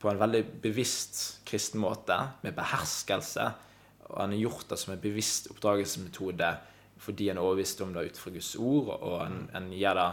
på 0.00 0.08
en 0.08 0.20
veldig 0.20 0.44
bevisst 0.62 1.42
kristen 1.48 1.82
måte, 1.82 2.16
med 2.44 2.56
beherskelse, 2.56 3.50
og 4.08 4.16
han 4.16 4.34
har 4.34 4.44
gjort 4.46 4.70
det 4.70 4.78
som 4.80 4.94
en 4.94 5.02
bevisst 5.02 5.50
oppdragelsesmetode 5.52 6.54
fordi 7.00 7.30
han 7.30 7.38
er 7.40 7.46
overbevist 7.46 7.80
om 7.80 7.94
det 7.94 8.10
ut 8.10 8.18
fra 8.20 8.30
Guds 8.34 8.50
ord, 8.60 8.90
og 8.98 9.14
han, 9.22 9.36
han 9.54 9.70
gjør 9.72 9.96
det 9.96 10.08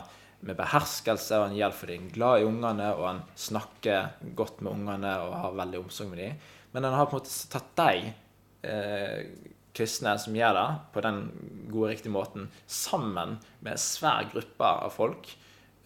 med 0.47 0.55
beherskelse, 0.55 1.35
og 1.35 1.49
han 1.49 1.57
gjør 1.57 1.73
det 1.73 1.79
fordi 1.81 1.97
han 1.97 2.05
er 2.07 2.15
glad 2.15 2.39
i 2.39 2.45
ungene, 2.47 2.87
og 2.95 3.03
han 3.09 3.19
snakker 3.35 4.31
godt 4.37 4.61
med 4.63 4.71
ungene 4.71 5.11
og 5.25 5.35
har 5.41 5.57
veldig 5.57 5.81
omsorg 5.81 6.13
med 6.13 6.21
dem. 6.21 6.45
Men 6.71 6.87
han 6.87 6.95
har 6.95 7.09
på 7.09 7.17
en 7.17 7.23
måte 7.25 7.51
tatt 7.51 7.73
dem 7.81 8.07
eh, 8.71 9.51
kristne 9.77 10.13
som 10.21 10.35
gjør 10.37 10.55
det 10.57 10.67
på 10.93 11.03
den 11.05 11.19
gode, 11.71 11.91
riktige 11.93 12.13
måten, 12.13 12.47
sammen 12.67 13.37
med 13.61 13.75
en 13.75 13.81
svær 13.81 14.27
gruppe 14.31 14.71
av 14.87 14.93
folk, 14.95 15.29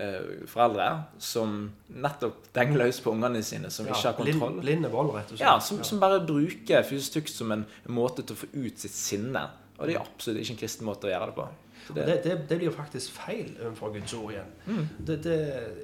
eh, 0.02 0.46
foreldre, 0.50 0.90
som 1.22 1.72
nettopp 1.94 2.52
denger 2.56 2.86
løs 2.86 3.02
på 3.04 3.14
ungene 3.14 3.44
sine, 3.46 3.72
som 3.74 3.90
ikke 3.90 4.04
har 4.08 4.20
blind, 4.20 4.40
kontroll. 4.40 4.62
blinde 4.64 4.92
vold, 4.94 5.16
rett 5.16 5.34
og 5.34 5.38
slett. 5.38 5.48
Ja, 5.48 5.58
som, 5.60 5.82
som 5.88 6.02
bare 6.02 6.22
bruker 6.26 6.86
fysisk 6.88 7.20
tukt 7.20 7.34
som 7.34 7.52
en 7.56 7.66
måte 7.88 8.26
til 8.26 8.38
å 8.38 8.44
få 8.44 8.52
ut 8.54 8.80
sitt 8.80 8.96
sinne. 8.96 9.50
Og 9.82 9.90
det 9.90 9.98
er 9.98 10.04
absolutt 10.04 10.44
ikke 10.44 10.56
en 10.56 10.62
kristen 10.62 10.86
måte 10.86 11.10
å 11.10 11.14
gjøre 11.14 11.32
det 11.32 11.38
på. 11.40 11.50
Det. 11.82 12.04
Det, 12.06 12.16
det, 12.24 12.36
det 12.48 12.58
blir 12.60 12.68
jo 12.70 12.76
faktisk 12.76 13.16
feil 13.18 13.56
overfor 13.58 13.96
Guds 13.96 14.14
ord 14.14 14.36
igjen. 14.36 14.52
Det, 15.02 15.18
det, 15.26 15.38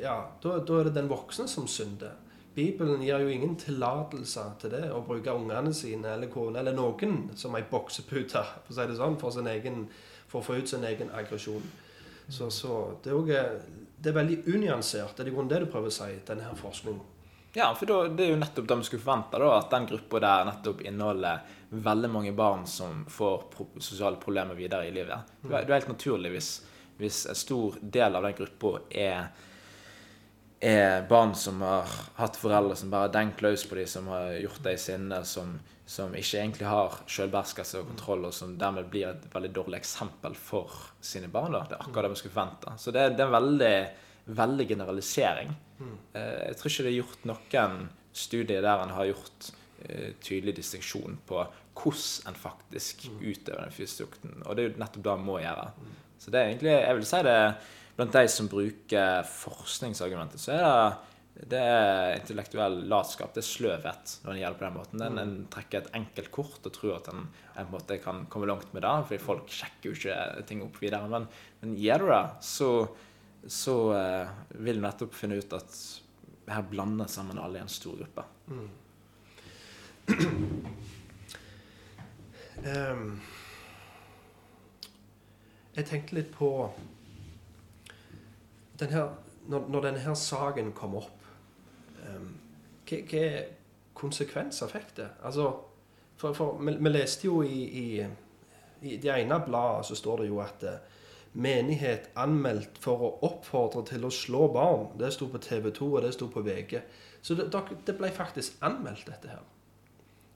ja, 0.03 0.19
da, 0.43 0.59
da 0.63 0.77
er 0.79 0.87
det 0.87 0.93
den 0.99 1.09
voksne 1.09 1.47
som 1.49 1.65
synder. 1.67 2.13
Bibelen 2.57 3.03
gir 3.05 3.21
jo 3.21 3.29
ingen 3.29 3.53
tillatelse 3.61 4.43
til 4.61 4.71
det, 4.73 4.87
å 4.89 5.03
bruke 5.05 5.35
ungene 5.37 5.69
sine 5.77 6.15
eller 6.15 6.31
kone 6.33 6.57
eller 6.57 6.73
noen 6.73 7.27
som 7.37 7.53
ei 7.53 7.65
boksepute 7.69 8.41
for 8.65 8.73
å 8.73 8.77
si 8.77 8.85
det 8.89 8.95
sånn, 8.97 9.17
for, 9.21 9.49
egen, 9.51 9.83
for 10.25 10.41
å 10.41 10.47
få 10.47 10.57
ut 10.57 10.71
sin 10.71 10.87
egen 10.89 11.13
aggresjon. 11.13 11.67
Så, 12.27 12.49
så 12.51 12.79
det, 13.03 13.11
er 13.11 13.19
også, 13.19 13.83
det 14.01 14.09
er 14.09 14.17
veldig 14.17 14.39
unyansert. 14.49 15.13
Det 15.13 15.23
er 15.23 15.29
i 15.29 15.35
grunnen 15.35 15.51
det 15.53 15.61
du 15.63 15.69
prøver 15.69 15.93
å 15.93 15.97
si, 15.99 16.09
denne 16.25 16.47
her 16.49 16.57
forskningen. 16.57 17.05
Ja, 17.57 17.69
for 17.77 17.89
da, 17.89 17.99
det 18.09 18.25
er 18.25 18.33
jo 18.33 18.39
nettopp 18.41 18.67
det 18.69 18.75
vi 18.81 18.87
skulle 18.89 19.01
forvente, 19.05 19.39
da, 19.41 19.51
at 19.57 19.71
den 19.71 19.87
gruppa 19.89 20.19
der 20.21 20.49
nettopp 20.49 20.81
inneholder 20.85 21.45
veldig 21.69 22.09
mange 22.11 22.33
barn 22.37 22.65
som 22.69 23.05
får 23.09 23.45
pro 23.53 23.67
sosiale 23.77 24.19
problemer 24.21 24.57
videre 24.57 24.89
i 24.89 24.91
livet. 24.93 25.31
Det 25.41 25.53
er, 25.53 25.63
det 25.65 25.71
er 25.71 25.79
helt 25.79 25.93
naturlig 25.93 26.33
hvis, 26.35 26.49
hvis 26.99 27.21
en 27.31 27.39
stor 27.39 27.77
del 27.81 28.17
av 28.17 28.27
den 28.27 28.35
gruppa 28.37 28.73
er, 28.89 29.29
er 30.59 31.03
barn 31.09 31.35
som 31.37 31.61
har 31.61 31.89
hatt 32.17 32.37
foreldre 32.39 32.75
som 32.79 32.89
bare 32.89 33.07
har 33.07 33.13
denkt 33.13 33.43
løs 33.45 33.65
på 33.69 33.77
dem, 33.77 33.89
som 33.89 34.07
har 34.09 34.31
gjort 34.41 34.63
det 34.65 34.73
i 34.73 34.81
sinne, 34.81 35.19
som, 35.25 35.59
som 35.85 36.15
ikke 36.17 36.39
egentlig 36.41 36.67
har 36.69 36.97
selvbeherskelse 37.07 37.81
og 37.81 37.91
kontroll, 37.91 38.25
og 38.25 38.33
som 38.33 38.55
dermed 38.57 38.89
blir 38.89 39.11
et 39.11 39.27
veldig 39.33 39.51
dårlig 39.53 39.81
eksempel 39.81 40.35
for 40.39 40.73
sine 41.01 41.29
barn. 41.29 41.53
Da. 41.53 41.63
Det 41.69 41.77
er 41.77 41.85
akkurat 41.85 42.07
det 42.09 42.15
vi 42.15 42.21
skulle 42.23 42.37
forvente. 42.39 42.73
Så 42.81 42.95
det, 42.95 43.05
det 43.17 43.23
er 43.25 43.29
en 43.29 43.37
veldig, 43.37 43.75
veldig 44.41 44.67
generalisering. 44.73 45.53
Eh, 46.13 46.41
Jeg 46.49 46.57
tror 46.57 46.73
ikke 46.73 46.87
det 46.87 46.91
er 46.91 46.99
gjort 47.01 47.29
noen 47.29 47.79
studier 48.17 48.65
der 48.65 48.81
en 48.81 48.95
har 48.97 49.11
gjort 49.11 49.51
eh, 49.85 50.11
tydelig 50.25 50.57
distinksjon 50.57 51.19
på 51.29 51.45
hvordan 51.77 52.31
en 52.31 52.39
faktisk 52.41 53.05
utøver 53.21 53.67
den 53.67 53.75
fysiske. 53.75 54.23
Og 54.47 54.55
det 54.57 54.63
er 54.63 54.71
jo 54.71 54.79
nettopp 54.81 55.03
det 55.05 55.11
en 55.13 55.27
må 55.27 55.37
gjøre. 55.43 55.67
Så 56.17 56.31
det 56.33 56.39
er 56.39 56.47
egentlig, 56.49 56.71
jeg 56.73 56.95
vil 56.97 57.05
si 57.05 57.19
det 57.27 57.41
blant 57.97 58.13
de 58.13 58.27
som 58.29 58.47
bruker 58.49 59.27
forskningsargumentet, 59.31 60.41
så 60.41 60.53
er 60.53 60.63
det, 60.63 61.47
det 61.53 61.61
er 61.61 62.15
intellektuell 62.19 62.79
latskap. 62.89 63.33
Det 63.33 63.41
er 63.43 63.47
sløvhet 63.49 64.13
når 64.23 64.31
en 64.33 64.39
gjør 64.41 64.55
det 64.55 64.59
på 64.59 64.65
den 64.67 64.77
måten. 64.77 65.03
En, 65.05 65.21
en 65.21 65.35
trekker 65.53 65.81
et 65.81 65.95
enkelt 65.97 66.31
kort 66.33 66.65
og 66.69 66.73
tror 66.75 66.97
at 66.99 67.11
en, 67.13 67.27
en 67.57 67.71
måte 67.73 67.99
kan 68.03 68.23
komme 68.31 68.49
langt 68.49 68.69
med 68.73 68.85
det, 68.85 68.95
fordi 69.09 69.21
folk 69.23 69.53
sjekker 69.53 69.89
jo 69.89 69.97
ikke 69.97 70.47
ting 70.49 70.61
opp 70.65 70.77
videre. 70.81 71.09
Men, 71.09 71.27
men 71.61 71.77
gjør 71.77 72.05
du 72.05 72.09
det, 72.13 72.25
så, 72.45 72.71
så 73.59 73.77
uh, 73.93 74.35
vil 74.61 74.77
du 74.77 74.85
nettopp 74.85 75.17
finne 75.17 75.37
ut 75.41 75.57
at 75.57 75.79
her 76.47 76.63
blander 76.69 77.09
sammen 77.11 77.41
alle 77.41 77.59
i 77.59 77.65
en 77.65 77.71
stor 77.71 77.97
gruppe. 77.99 78.23
Ehm, 82.67 83.19
jeg 85.75 85.85
tenkte 85.85 86.15
litt 86.17 86.31
på 86.33 86.47
den 88.79 88.93
her, 88.93 89.13
når, 89.47 89.69
når 89.69 89.87
denne 89.87 90.03
her 90.03 90.13
saken 90.13 90.73
kom 90.77 90.97
opp 90.99 91.29
um, 92.07 92.33
hva, 92.87 92.99
hva 93.11 93.23
konsekvenser 93.97 94.69
fikk 94.71 94.93
det? 94.99 95.07
Altså, 95.25 95.49
for, 96.17 96.33
for 96.37 96.61
vi, 96.61 96.75
vi 96.77 96.91
leste 96.91 97.27
jo 97.27 97.41
i, 97.45 97.63
i, 97.81 97.87
i 98.81 98.97
det 99.01 99.13
ene 99.13 99.39
bladet 99.45 99.89
så 99.89 99.97
står 99.97 100.23
det 100.23 100.29
jo 100.29 100.39
at 100.43 100.63
eh, 100.69 100.95
menighet 101.37 102.09
anmeldt 102.17 102.79
for 102.81 103.03
å 103.05 103.11
oppfordre 103.27 103.83
til 103.89 104.07
å 104.07 104.13
slå 104.13 104.47
barn. 104.53 104.87
Det 104.97 105.11
sto 105.13 105.27
på 105.29 105.41
TV 105.41 105.69
2, 105.73 105.89
og 105.91 106.05
det 106.05 106.13
sto 106.15 106.29
på 106.33 106.41
VG. 106.45 106.79
Så 107.21 107.37
det, 107.37 107.49
det 107.85 107.97
ble 107.97 108.09
faktisk 108.13 108.57
anmeldt, 108.65 109.05
dette 109.09 109.33
her. 109.33 109.45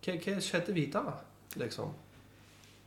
Hva, 0.02 0.18
hva 0.18 0.38
skjedde 0.42 0.76
videre, 0.76 1.16
liksom? 1.62 1.94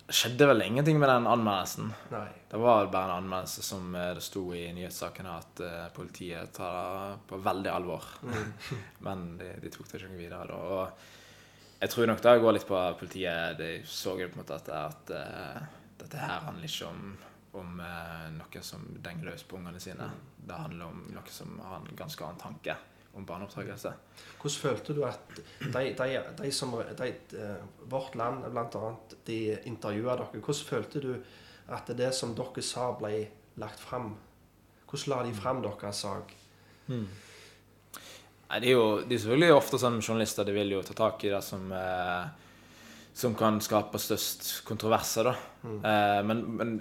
Skjedde 0.09 0.47
vel 0.47 0.63
ingenting 0.63 0.99
med 0.99 1.09
den 1.09 1.27
anmeldelsen. 1.27 1.93
Nei. 2.13 2.29
Det 2.51 2.61
var 2.61 2.87
bare 2.93 3.05
en 3.05 3.23
anmeldelse 3.23 3.63
som 3.63 3.95
eh, 3.95 4.13
det 4.15 4.25
sto 4.25 4.45
i 4.55 4.67
nyhetssakene 4.77 5.37
at 5.39 5.61
eh, 5.65 5.87
politiet 5.97 6.53
tar 6.57 6.77
det 6.77 7.19
på 7.29 7.41
veldig 7.45 7.71
alvor. 7.73 8.05
Men 9.07 9.27
de, 9.41 9.55
de 9.63 9.73
tok 9.73 9.89
det 9.89 10.01
ikke 10.01 10.13
noe 10.13 10.21
videre 10.21 10.49
da. 10.51 10.61
Og 10.61 11.81
jeg 11.81 11.93
tror 11.93 12.11
nok 12.11 12.25
det 12.25 12.39
går 12.45 12.57
litt 12.57 12.69
på 12.69 12.83
politiet. 13.01 13.59
De 13.61 13.71
så 13.89 14.17
jo 14.21 14.29
på 14.29 14.39
en 14.39 14.45
måte 14.45 14.61
at, 14.61 14.73
at 14.77 15.15
eh, 15.17 15.63
dette 16.03 16.21
her 16.21 16.49
handler 16.51 16.69
ikke 16.69 16.91
om, 16.91 17.15
om 17.61 17.79
noe 18.35 18.65
som 18.67 18.85
denger 19.01 19.31
løs 19.31 19.47
på 19.49 19.57
ungene 19.57 19.81
sine. 19.81 20.11
Det 20.37 20.59
handler 20.59 20.91
om 20.91 21.07
noe 21.15 21.33
som 21.33 21.57
har 21.65 21.81
en 21.81 21.97
ganske 21.97 22.27
annen 22.27 22.43
tanke 22.43 22.77
om 23.15 23.27
barneoppdragelse. 23.27 23.93
Hvordan 24.41 24.61
følte 24.61 24.95
du 24.97 25.03
at 25.07 25.35
de, 25.61 25.83
de, 25.99 26.09
de 26.41 26.53
som 26.53 26.75
de, 26.75 27.09
eh, 27.39 27.65
Vårt 27.91 28.15
Land 28.19 28.45
annet, 28.47 29.17
de 29.27 29.41
intervjua 29.71 30.17
dere. 30.21 30.41
Hvordan 30.41 30.69
følte 30.69 31.03
du 31.03 31.13
at 31.75 31.93
det 31.97 32.13
som 32.15 32.35
dere 32.37 32.63
sa, 32.63 32.91
ble 32.99 33.27
lagt 33.63 33.81
fram? 33.81 34.15
Hvordan 34.89 35.13
la 35.15 35.23
de 35.29 35.35
fram 35.37 35.63
deres 35.65 36.03
sak? 36.05 36.35
Nei, 36.89 38.61
det 38.61 38.69
er 38.69 38.75
jo 38.75 38.89
det 39.03 39.17
er 39.17 39.23
selvfølgelig 39.23 39.55
ofte 39.57 39.81
sånn 39.81 40.03
journalister 40.03 40.47
de 40.47 40.53
vil 40.55 40.75
jo 40.77 40.83
ta 40.85 40.95
tak 40.99 41.25
i 41.25 41.33
det 41.33 41.41
som 41.43 41.71
eh, 41.73 42.25
som 43.15 43.35
kan 43.39 43.61
skape 43.63 43.99
størst 44.03 44.65
kontroverser, 44.67 45.31
da. 45.31 45.35
Eh, 45.71 46.21
men, 46.27 46.41
men 46.59 46.73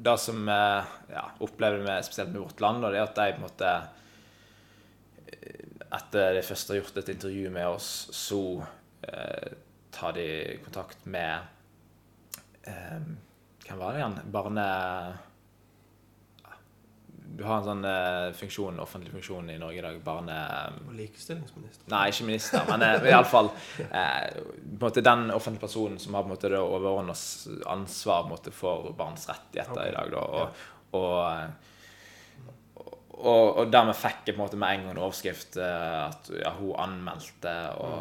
det 0.00 0.16
som 0.22 0.48
eh, 0.48 0.90
ja, 1.10 1.24
opplever 1.42 1.82
vi 1.82 1.96
spesielt 2.06 2.30
med 2.30 2.44
Vårt 2.44 2.60
Land, 2.62 2.84
da, 2.84 2.92
det 2.92 3.00
er 3.00 3.08
at 3.08 3.18
de 3.18 3.32
på 3.34 3.40
en 3.40 3.46
måte 3.48 3.72
Etter 5.90 6.36
de 6.36 6.42
først 6.46 6.70
har 6.70 6.78
gjort 6.78 7.00
et 7.00 7.08
intervju 7.16 7.50
med 7.50 7.66
oss, 7.66 7.88
så 8.14 8.42
eh, 9.08 9.56
tar 9.90 10.14
de 10.14 10.28
kontakt 10.64 11.02
med 11.10 11.40
eh, 12.62 13.02
Hvem 13.66 13.80
var 13.80 13.92
det 13.92 14.00
igjen? 14.02 14.20
Barne... 14.34 14.68
Du 17.30 17.44
har 17.46 17.60
en 17.60 17.66
sånn 17.66 17.84
eh, 17.86 18.32
funksjon, 18.36 18.80
offentlig 18.82 19.12
funksjon 19.14 19.52
i 19.54 19.58
Norge 19.58 19.78
i 19.78 19.84
dag. 19.84 19.98
Barne... 20.04 20.38
Og 20.88 20.94
likestillingsminister. 20.98 21.86
Nei, 21.92 22.02
ikke 22.10 22.26
minister, 22.26 22.64
men 22.68 22.82
eh, 22.84 23.06
iallfall 23.12 23.50
eh, 23.86 24.40
måte 24.82 25.02
den 25.06 25.30
offentlige 25.34 25.64
personen 25.64 25.98
som 26.02 26.18
har 26.18 26.26
på 26.26 26.30
en 26.30 26.34
måte 26.34 26.50
det 26.52 26.60
overordnede 26.60 27.60
ansvar 27.70 28.26
måte, 28.28 28.54
for 28.54 28.90
barns 28.98 29.28
rettigheter 29.30 29.78
okay. 29.78 29.92
i 29.92 29.96
dag. 29.96 30.14
Da, 30.14 30.24
og, 30.26 30.64
og, 30.98 31.14
eh, 31.30 31.78
og, 33.20 33.46
og 33.60 33.70
dermed 33.72 33.96
fikk 33.98 34.28
jeg 34.28 34.36
på 34.36 34.40
en 34.40 34.44
måte 34.46 34.58
med 34.60 34.74
en 34.74 34.84
gang 34.84 34.96
en 34.96 35.04
overskrift 35.04 35.58
eh, 35.60 35.96
at 36.06 36.30
ja, 36.40 36.52
hun 36.58 36.74
anmeldte 36.80 37.54
og 37.80 37.96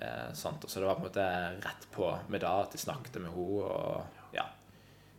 eh, 0.00 0.30
sånt. 0.36 0.64
Og 0.64 0.70
så 0.70 0.80
det 0.80 0.88
var 0.88 0.98
på 0.98 1.04
en 1.04 1.08
måte 1.08 1.28
rett 1.64 1.88
på 1.94 2.10
med 2.32 2.44
det 2.44 2.50
at 2.50 2.76
de 2.76 2.82
snakket 2.82 3.18
med 3.22 3.32
henne. 3.34 3.70
og 3.70 4.36
ja. 4.36 4.46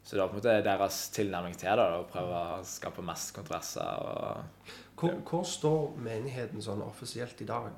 Så 0.04 0.16
det 0.16 0.22
var 0.22 0.32
på 0.32 0.38
en 0.38 0.42
måte 0.42 0.56
deres 0.66 1.02
tilnærming 1.16 1.58
til 1.58 1.82
det, 1.82 1.86
å 1.86 2.08
prøve 2.10 2.46
å 2.60 2.64
skape 2.68 3.06
mest 3.06 3.34
kontroverser. 3.36 4.06
og 4.06 4.72
Hvor, 5.00 5.20
hvor 5.30 5.46
står 5.50 5.98
menigheten 5.98 6.62
sånn 6.62 6.84
offisielt 6.86 7.42
i 7.42 7.50
dag? 7.50 7.74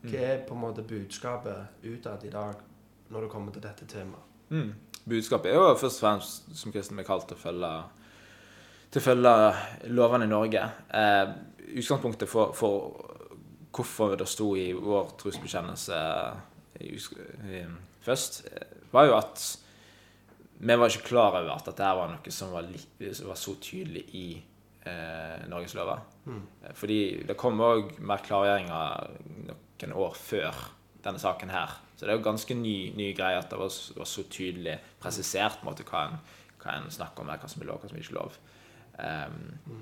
Hva 0.00 0.20
er 0.24 0.44
på 0.46 0.56
en 0.56 0.62
måte 0.62 0.82
budskapet 0.86 1.84
utad 1.84 2.24
i 2.24 2.32
dag 2.32 2.60
når 3.10 3.26
det 3.26 3.32
kommer 3.32 3.52
til 3.52 3.64
dette 3.64 3.88
temaet? 3.90 4.26
Mm. 4.50 4.72
Budskapet 5.08 5.52
er 5.52 5.56
jo 5.56 5.76
først 5.78 6.00
og 6.00 6.04
fremst, 6.04 6.48
som 6.56 6.72
Kristin 6.72 6.98
ble 6.98 7.04
kalt, 7.06 7.32
å 7.32 7.38
følge, 7.38 7.70
til 8.90 9.00
å 9.00 9.04
følge 9.04 9.32
lovene 9.94 10.26
i 10.26 10.30
Norge. 10.30 10.64
Eh, 10.94 11.32
utgangspunktet 11.78 12.30
for, 12.30 12.54
for 12.56 13.10
hvorfor 13.70 14.16
det 14.18 14.28
sto 14.28 14.50
i 14.58 14.70
vår 14.74 15.14
trosbekjennelse 15.20 15.98
us- 16.90 17.12
i, 17.46 17.64
først, 18.02 18.44
eh, 18.50 18.78
var 18.90 19.06
jo 19.06 19.16
at 19.18 19.44
vi 20.60 20.76
var 20.76 20.90
ikke 20.90 21.08
klar 21.08 21.38
over 21.38 21.54
at 21.54 21.70
dette 21.70 21.92
var 21.96 22.10
noe 22.10 22.32
som 22.34 22.50
var, 22.52 22.66
var 23.00 23.38
så 23.38 23.54
tydelig 23.62 24.02
i 24.18 24.26
eh, 24.84 25.46
Norges 25.48 25.74
lover. 25.78 26.02
Mm. 26.26 26.42
Fordi 26.76 27.00
det 27.28 27.38
kom 27.40 27.62
òg 27.64 27.94
mer 28.04 28.20
klargjøringer 28.26 29.14
noen 29.46 29.96
år 29.96 30.18
før 30.18 30.66
denne 31.00 31.22
saken 31.22 31.54
her. 31.54 31.78
Så 31.96 32.04
det 32.04 32.12
er 32.12 32.18
jo 32.18 32.26
ganske 32.26 32.54
ny, 32.56 32.92
ny 32.96 33.12
greie 33.16 33.38
at 33.40 33.48
det 33.52 33.60
var, 33.60 33.72
var 33.96 34.08
så 34.08 34.26
tydelig 34.28 34.76
presisert 35.00 35.64
måte, 35.64 35.86
hva 35.88 36.06
en, 36.10 36.20
hva 36.60 36.76
en 36.76 36.92
snakker 36.92 37.24
om, 37.24 37.32
hva 37.32 37.48
som 37.48 37.62
er 37.62 37.70
lov, 37.70 37.80
hva 37.80 37.88
som 37.88 38.00
ikke 38.00 38.12
er 38.12 38.18
lov. 38.18 38.36
Ehm, 39.00 39.80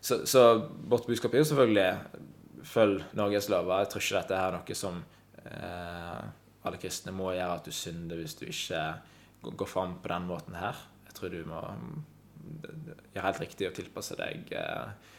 så, 0.00 0.22
så 0.26 0.44
vårt 0.88 1.06
budskap 1.06 1.34
er 1.34 1.42
jo 1.42 1.50
selvfølgelig 1.50 2.66
følg 2.70 3.02
Norges 3.18 3.48
lover. 3.52 3.82
Jeg 3.82 3.92
tror 3.92 4.04
ikke 4.04 4.20
dette 4.20 4.38
er 4.40 4.56
noe 4.56 4.78
som 4.78 5.00
eh, 5.44 6.22
alle 6.64 6.80
kristne 6.80 7.14
må 7.16 7.32
gjøre, 7.34 7.58
at 7.58 7.68
du 7.68 7.74
synder 7.74 8.20
hvis 8.20 8.36
du 8.40 8.46
ikke 8.48 8.82
går, 9.44 9.56
går 9.62 9.70
fram 9.70 9.98
på 10.02 10.12
den 10.12 10.28
måten 10.28 10.58
her. 10.60 10.80
Jeg 11.08 11.16
tror 11.18 11.34
du 11.34 11.40
må 11.48 11.62
gjøre 13.14 13.26
helt 13.26 13.42
riktig 13.42 13.68
å 13.68 13.74
tilpasse 13.76 14.16
deg 14.18 14.52
eh, 14.56 15.16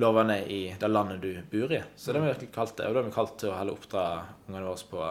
lovene 0.00 0.38
i 0.48 0.62
det 0.80 0.88
landet 0.88 1.20
du 1.22 1.32
bor 1.52 1.72
i. 1.72 1.80
Så 1.96 2.12
det 2.12 2.20
har 2.20 2.26
vi 2.26 2.32
virkelig 2.32 2.54
kalt 2.54 2.76
det. 2.78 2.88
Og 2.88 2.94
det 2.94 3.02
har 3.02 3.08
vi 3.08 3.16
kalt 3.16 3.38
til 3.40 3.52
å 3.52 3.58
heller 3.58 3.76
oppdra 3.76 4.04
ungene 4.48 4.66
våre 4.68 4.90
på 4.92 5.06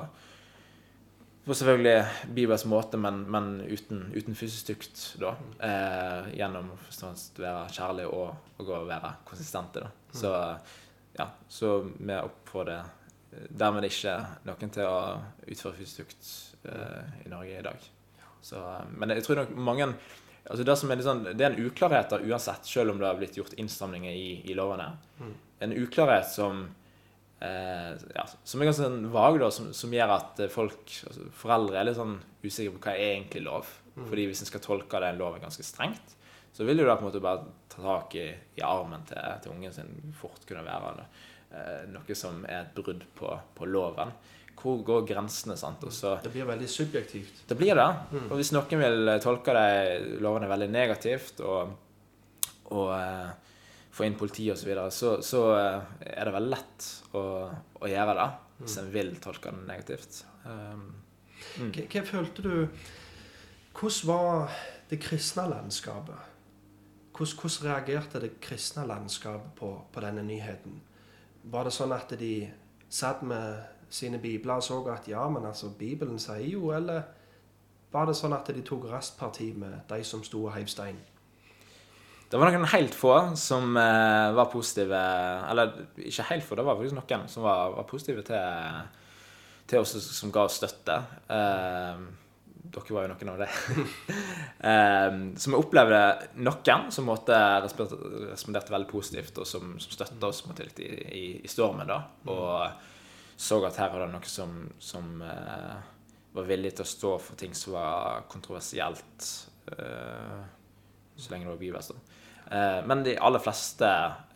på 1.46 1.56
selvfølgelig 1.58 2.30
Bibels 2.38 2.66
måte, 2.70 3.00
men, 3.02 3.24
men 3.32 3.52
uten, 3.66 4.06
uten 4.14 4.38
fysisk 4.38 4.68
tukt, 4.72 5.04
da. 5.22 5.34
Eh, 5.66 6.32
gjennom 6.38 6.72
å 6.74 6.80
være 7.42 7.68
kjærlig 7.74 8.08
og, 8.10 8.52
og 8.62 8.74
å 8.78 8.82
være 8.90 9.16
konsistente, 9.28 9.84
da. 9.84 9.92
Så 10.14 10.34
ja, 11.18 11.28
så 11.52 11.76
vi 11.98 12.18
oppfordrer 12.18 12.98
dermed 13.50 13.88
ikke 13.88 14.16
noen 14.48 14.74
til 14.74 14.88
å 14.88 14.98
utføre 15.48 15.78
fysisk 15.80 16.04
tukt 16.04 16.32
eh, 16.72 17.24
i 17.26 17.32
Norge 17.32 17.58
i 17.58 17.66
dag. 17.66 17.88
Så, 18.42 18.60
eh, 18.60 18.92
men 18.98 19.16
jeg 19.16 19.26
tror 19.26 19.42
nok 19.42 19.56
mange 19.58 19.90
altså 19.92 20.66
det, 20.68 20.76
som 20.80 20.92
er 20.92 21.04
sånn, 21.06 21.24
det 21.32 21.46
er 21.46 21.54
en 21.54 21.66
uklarhet 21.66 22.12
da, 22.12 22.20
uansett, 22.22 22.68
selv 22.68 22.94
om 22.94 23.02
det 23.02 23.08
har 23.08 23.18
blitt 23.20 23.38
gjort 23.40 23.58
innstramninger 23.62 24.14
i, 24.14 24.30
i 24.52 24.58
lovene. 24.58 24.90
En 25.62 25.76
uklarhet 25.78 26.28
som 26.28 26.66
ja, 28.16 28.26
som 28.44 28.62
er 28.62 28.70
ganske 28.70 28.86
sånn 28.86 29.08
vag, 29.14 29.40
da, 29.42 29.48
som, 29.54 29.72
som 29.74 29.94
gjør 29.96 30.14
at 30.18 30.42
eh, 30.46 30.52
folk, 30.54 30.84
altså 31.10 31.28
foreldre, 31.42 31.80
er 31.80 31.88
litt 31.90 31.98
sånn 31.98 32.18
usikre 32.44 32.76
på 32.76 32.84
hva 32.86 32.94
er 32.96 33.16
egentlig 33.16 33.46
lov. 33.48 33.70
Fordi 33.96 34.26
hvis 34.30 34.42
en 34.44 34.48
skal 34.48 34.64
tolke 34.64 35.02
den 35.04 35.18
loven 35.20 35.42
ganske 35.44 35.66
strengt, 35.68 36.14
så 36.54 36.64
vil 36.68 36.80
du 36.80 36.86
da 36.86 36.96
på 36.96 37.04
en 37.04 37.10
måte 37.10 37.24
bare 37.24 37.44
ta 37.72 37.82
tak 37.84 38.16
i, 38.20 38.28
i 38.60 38.64
armen 38.66 39.04
til, 39.08 39.20
til 39.44 39.54
ungen 39.54 39.74
sin 39.76 39.92
fort 40.20 40.46
kunne 40.48 40.64
være 40.66 41.04
eh, 41.04 41.82
noe 41.92 42.16
som 42.18 42.42
er 42.48 42.66
et 42.66 42.74
brudd 42.78 43.04
på, 43.18 43.34
på 43.58 43.68
loven. 43.70 44.14
Hvor 44.62 44.82
går 44.86 45.06
grensene? 45.10 45.56
sant? 45.58 45.82
Så 45.90 46.18
Det 46.22 46.30
blir 46.34 46.46
veldig 46.46 46.68
subjektivt. 46.70 47.44
det 47.50 47.56
blir 47.58 47.74
det. 47.76 47.88
Og 48.28 48.36
hvis 48.38 48.52
noen 48.54 48.84
vil 48.84 49.14
tolke 49.24 49.56
de 49.58 50.20
lovene 50.22 50.50
veldig 50.52 50.68
negativt 50.70 51.42
og, 51.42 51.72
og 52.70 52.92
eh, 52.94 53.32
få 53.92 54.06
inn 54.08 54.18
politi 54.20 54.48
osv., 54.52 54.64
så, 54.64 54.70
videre, 54.70 54.92
så 54.92 55.12
så 55.26 55.44
eh, 55.58 55.94
er 56.14 56.28
det 56.28 56.34
veldig 56.36 56.52
lett 56.54 56.90
å, 57.18 57.24
å 57.82 57.92
gjøre 57.92 58.18
det 58.18 58.30
hvis 58.62 58.78
en 58.78 58.92
vil 58.94 59.16
tolke 59.22 59.52
den 59.52 59.66
negativt. 59.68 60.24
Um, 60.46 60.92
Hva, 61.58 61.86
hva 61.90 62.02
følte 62.06 62.44
du 62.46 62.54
Hvordan 63.72 64.08
var 64.08 64.52
det 64.92 65.00
kristne 65.02 65.48
landskapet? 65.50 66.28
Hvordan, 67.16 67.38
hvordan 67.42 67.66
reagerte 67.66 68.22
det 68.22 68.36
kristne 68.44 68.86
landskapet 68.86 69.56
på, 69.58 69.72
på 69.94 70.04
denne 70.04 70.24
nyheten? 70.28 70.82
Var 71.44 71.66
det 71.66 71.74
sånn 71.74 71.96
at 71.96 72.14
de 72.20 72.52
satt 72.92 73.24
med 73.26 73.64
sine 73.90 74.20
bibler 74.20 74.60
og 74.60 74.64
så 74.64 74.82
at 74.92 75.08
ja, 75.08 75.24
men 75.30 75.46
altså, 75.46 75.72
Bibelen 75.80 76.20
sier 76.20 76.46
jo, 76.46 76.70
eller 76.76 77.02
var 77.92 78.06
det 78.08 78.16
sånn 78.16 78.36
at 78.36 78.48
de 78.54 78.62
tok 78.64 78.86
rastparti 78.92 79.52
med 79.58 79.82
de 79.90 80.04
som 80.08 80.24
sto 80.24 80.46
og 80.46 80.54
heiv 80.56 80.70
stein? 80.72 81.00
Det 82.32 82.40
var 82.40 82.48
noen 82.48 82.70
helt 82.72 82.96
få 82.96 83.14
som 83.36 83.76
eh, 83.78 84.30
var 84.38 84.48
positive 84.54 85.00
Eller 85.52 85.74
ikke 86.00 86.30
helt 86.30 86.46
få, 86.48 86.56
det 86.56 86.64
var 86.68 86.78
faktisk 86.80 86.96
noen 86.96 87.28
som 87.32 87.44
var, 87.44 87.74
var 87.76 87.88
positive 87.90 88.24
til, 88.28 88.78
til 89.68 89.84
oss 89.84 89.98
som 90.16 90.32
ga 90.32 90.46
oss 90.48 90.60
støtte. 90.62 90.96
Eh, 91.28 92.06
dere 92.72 92.96
var 92.96 93.04
jo 93.04 93.12
noen 93.12 93.32
av 93.34 93.42
det. 93.42 93.50
eh, 94.72 95.18
så 95.36 95.52
vi 95.52 95.60
opplevde 95.60 96.02
noen 96.40 96.88
som 96.96 97.10
måtte 97.10 97.36
responderte, 97.66 98.72
veldig 98.72 98.90
positivt, 98.92 99.42
og 99.44 99.50
som, 99.50 99.76
som 99.84 99.98
støtta 99.98 100.32
oss 100.32 100.46
måtte, 100.48 100.70
i, 100.80 100.88
i, 100.88 101.26
i 101.44 101.52
stormen. 101.52 101.90
da, 101.90 102.00
Og 102.32 103.42
så 103.42 103.60
at 103.68 103.80
her 103.82 103.92
var 103.92 104.06
det 104.06 104.14
noe 104.14 104.30
som, 104.30 104.56
som 104.80 105.20
eh, 105.26 105.76
var 106.32 106.48
villig 106.48 106.76
til 106.78 106.86
å 106.86 106.92
stå 106.94 107.14
for 107.20 107.40
ting 107.40 107.56
som 107.58 107.76
var 107.76 108.24
kontroversielt. 108.32 109.30
Eh, 109.76 110.42
så 111.18 111.34
lenge 111.34 111.50
det 111.50 111.54
var 111.56 111.62
bivers. 111.62 111.92
da. 111.92 112.11
Eh, 112.52 112.80
men 112.86 113.04
de 113.04 113.16
aller 113.16 113.44
fleste 113.44 113.90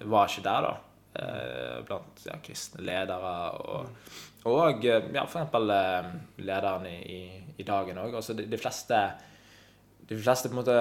var 0.07 0.30
ikke 0.30 0.45
der, 0.45 0.70
da. 0.70 0.76
eh, 1.20 1.84
blant 1.88 2.24
ja, 2.28 2.38
kristne 2.43 2.84
ledere 2.86 3.36
og, 3.63 4.09
og 4.47 4.86
eh, 4.86 5.09
ja, 5.16 5.26
eh, 5.26 6.09
lederen 6.43 6.88
i, 6.89 7.22
i, 7.55 7.63
dagen 7.68 7.99
òg. 8.01 8.16
Altså 8.16 8.36
de, 8.38 8.47
de, 8.51 8.59
fleste 8.59 9.01
de 10.05 10.18
fleste 10.20 10.51
på 10.51 10.55
en 10.55 10.61
måte 10.61 10.80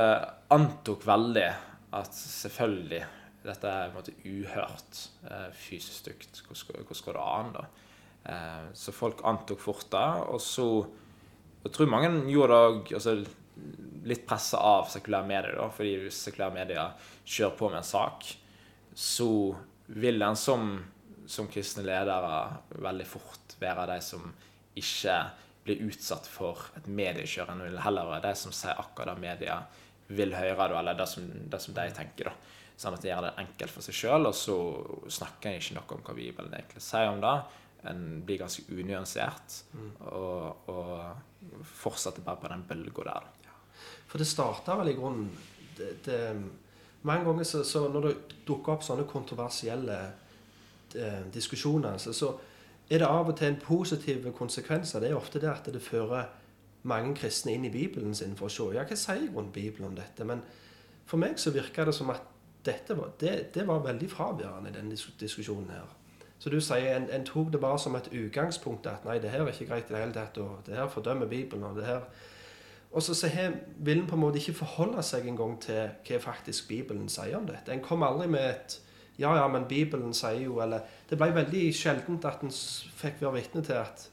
antok 0.55 1.07
veldig 1.07 1.47
at 1.95 2.18
selvfølgelig 2.18 3.05
dette 3.45 3.70
er 3.70 3.91
på 3.93 3.93
en 3.93 3.99
måte 3.99 4.14
uhørt 4.24 5.01
fysisk 5.59 5.99
stygt. 6.01 6.43
Hvordan, 6.47 6.87
går 6.89 7.16
det 7.16 7.24
an, 7.24 7.51
da? 7.53 7.64
Så 8.72 8.93
folk 8.97 9.20
antok 9.28 9.61
fort 9.61 9.85
det. 9.93 10.07
Og 10.32 10.41
så 10.41 10.66
jeg 11.64 11.72
tror 11.76 11.91
mange 11.93 12.09
gjorde 12.28 12.57
det 12.57 12.70
òg 12.70 12.93
altså, 12.97 13.14
litt 14.05 14.24
pressa 14.28 14.59
av 14.59 14.88
sekulære 14.92 15.28
medier. 15.28 15.55
da, 15.59 15.68
fordi 15.70 15.94
hvis 16.05 16.22
sekulære 16.28 16.55
medier 16.55 17.12
kjører 17.24 17.57
på 17.59 17.70
med 17.70 17.80
en 17.82 17.88
sak, 17.88 18.26
så 18.94 19.30
vil 19.86 20.18
den 20.18 20.36
som, 20.36 20.74
som 21.26 21.48
kristne 21.50 21.84
ledere 21.86 22.42
veldig 22.84 23.07
fort 23.07 23.57
være 23.61 23.88
de 23.94 24.00
som 24.05 24.28
ikke 24.78 25.16
blir 25.64 25.86
utsatt 25.88 26.26
for 26.28 26.61
et 26.76 26.86
mediekjør, 26.86 27.50
En 27.50 27.64
vil 27.64 27.80
heller 27.80 28.11
være 28.11 28.28
de 28.28 28.34
som 28.36 28.52
sier 28.52 28.76
akkurat 28.78 29.16
det 29.16 29.22
media 29.22 29.62
vil 30.09 30.34
høre, 30.36 30.68
eller 30.78 30.94
det 30.98 31.07
som, 31.09 31.24
det 31.50 31.61
som 31.61 31.74
de 31.74 31.86
tenker. 31.96 32.28
da. 32.28 32.34
Sånn 32.76 32.96
at 32.96 33.05
de 33.05 33.09
gjør 33.09 33.28
det 33.28 33.36
enkelt 33.40 33.72
for 33.72 33.86
seg 33.86 33.96
sjøl, 33.96 34.28
og 34.28 34.34
så 34.36 34.57
snakker 35.16 35.50
en 35.50 35.61
ikke 35.61 35.76
noe 35.78 35.96
om 35.96 36.02
hva 36.05 36.16
Bibelen 36.16 36.57
egentlig 36.59 36.82
sier 36.84 37.12
om 37.12 37.22
det. 37.22 37.36
En 37.90 38.02
blir 38.24 38.40
ganske 38.40 38.64
unyansert 38.72 39.61
mm. 39.76 39.88
og, 40.11 40.68
og, 40.72 41.62
fortsetter 41.68 42.24
bare 42.24 42.40
på 42.40 42.50
den 42.50 42.64
bølga 42.68 43.05
der. 43.11 43.26
Ja. 43.28 43.34
For 44.14 44.22
det 44.22 44.30
starta 44.30 44.76
vel 44.78 44.92
i 44.92 44.94
grunnen 44.94 45.24
det, 45.74 45.88
det, 46.06 46.18
Mange 47.02 47.24
ganger 47.26 47.44
så, 47.44 47.64
så, 47.66 47.88
når 47.90 48.04
det 48.06 48.12
dukker 48.46 48.76
opp 48.76 48.84
sånne 48.86 49.08
kontroversielle 49.10 49.96
eh, 50.94 51.24
diskusjoner, 51.34 51.96
så, 51.98 52.12
så, 52.14 52.28
er 52.86 53.00
det 53.02 53.08
av 53.10 53.32
og 53.32 53.34
til 53.36 53.48
en 53.48 53.58
positiv 53.58 54.28
konsekvens 54.38 54.92
det. 54.92 55.08
er 55.10 55.16
ofte 55.18 55.40
det 55.42 55.48
at 55.50 55.66
det 55.72 55.82
fører 55.82 56.28
mange 56.86 57.16
kristne 57.18 57.56
inn 57.56 57.66
i 57.66 57.72
Bibelen 57.74 58.14
sin 58.14 58.36
for 58.38 58.46
å 58.46 58.52
se 58.54 58.68
ja, 58.76 58.84
hva 58.86 58.96
sier 58.96 59.26
rundt 59.34 59.50
Bibelen 59.52 59.88
om 59.88 59.96
dette. 59.98 60.24
Men 60.24 60.44
for 61.10 61.18
meg 61.18 61.40
så 61.42 61.50
virker 61.50 61.90
det 61.90 61.94
som 61.96 62.12
at 62.14 62.22
dette 62.64 62.94
var, 62.94 63.16
det, 63.20 63.32
det 63.56 63.66
var 63.66 63.82
veldig 63.82 64.10
fraværende 64.12 64.70
i 64.70 64.76
denne 64.76 65.00
diskusjonen 65.20 65.72
her. 65.74 65.90
Så 66.38 66.54
du 66.54 66.60
sier 66.62 66.94
en, 66.94 67.10
en, 67.10 67.26
tok 67.26 67.50
det 67.50 67.60
bare 67.60 67.82
som 67.82 67.98
et 67.98 68.12
utgangspunkt 68.12 68.86
at 68.86 69.02
nei, 69.08 69.18
det 69.18 69.34
her 69.34 69.42
er 69.42 69.50
ikke 69.50 69.72
greit 69.72 69.90
i 69.90 69.96
det 69.96 70.04
hele 70.04 70.14
tatt, 70.14 70.38
og 70.38 70.62
det 70.68 70.78
her 70.78 70.86
fordømmer 70.92 71.26
Bibelen, 71.26 71.66
og 71.66 71.82
det 71.82 71.90
her 71.90 72.06
Og 72.95 73.03
så, 73.03 73.14
så 73.18 73.26
her 73.26 73.57
vil 73.82 74.01
en 74.01 74.07
på 74.07 74.14
en 74.14 74.22
måte 74.22 74.38
ikke 74.38 74.61
forholde 74.62 75.03
seg 75.03 75.26
engang 75.26 75.57
til 75.62 75.88
hva 76.07 76.20
faktisk 76.22 76.68
Bibelen 76.70 77.09
sier 77.11 77.36
om 77.36 77.49
dette. 77.49 77.72
En 77.74 77.82
kom 77.82 78.07
aldri 78.07 78.28
med 78.30 78.51
et 78.53 78.76
ja, 79.18 79.30
ja, 79.36 79.47
men 79.51 79.66
Bibelen 79.70 80.14
sier 80.14 80.40
jo 80.42 80.59
Eller 80.62 80.82
det 81.07 81.18
ble 81.18 81.28
veldig 81.36 81.68
sjeldent 81.76 82.24
at 82.26 82.42
en 82.42 82.51
fikk 82.51 83.20
være 83.22 83.36
vitne 83.36 83.62
til 83.66 83.78
at 83.78 84.09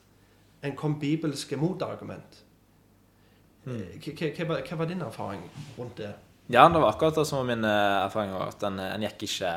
en 0.62 0.76
kom 0.78 1.00
bibelske 1.02 1.58
motargument. 1.58 2.36
Hmm. 3.64 3.86
Hva, 3.98 4.60
hva 4.62 4.78
var 4.78 4.90
din 4.90 5.02
erfaring 5.02 5.42
rundt 5.78 5.98
det? 5.98 6.12
Ja, 6.54 6.68
det 6.70 6.82
var 6.82 6.92
akkurat 6.92 7.18
det 7.18 7.26
som 7.26 7.42
var 7.42 7.48
min 7.50 7.66
eh, 7.66 7.98
erfaring. 8.04 8.36
At 8.38 8.62
en, 8.68 8.78
en, 8.84 9.06
gikk 9.08 9.26
ikke 9.26 9.54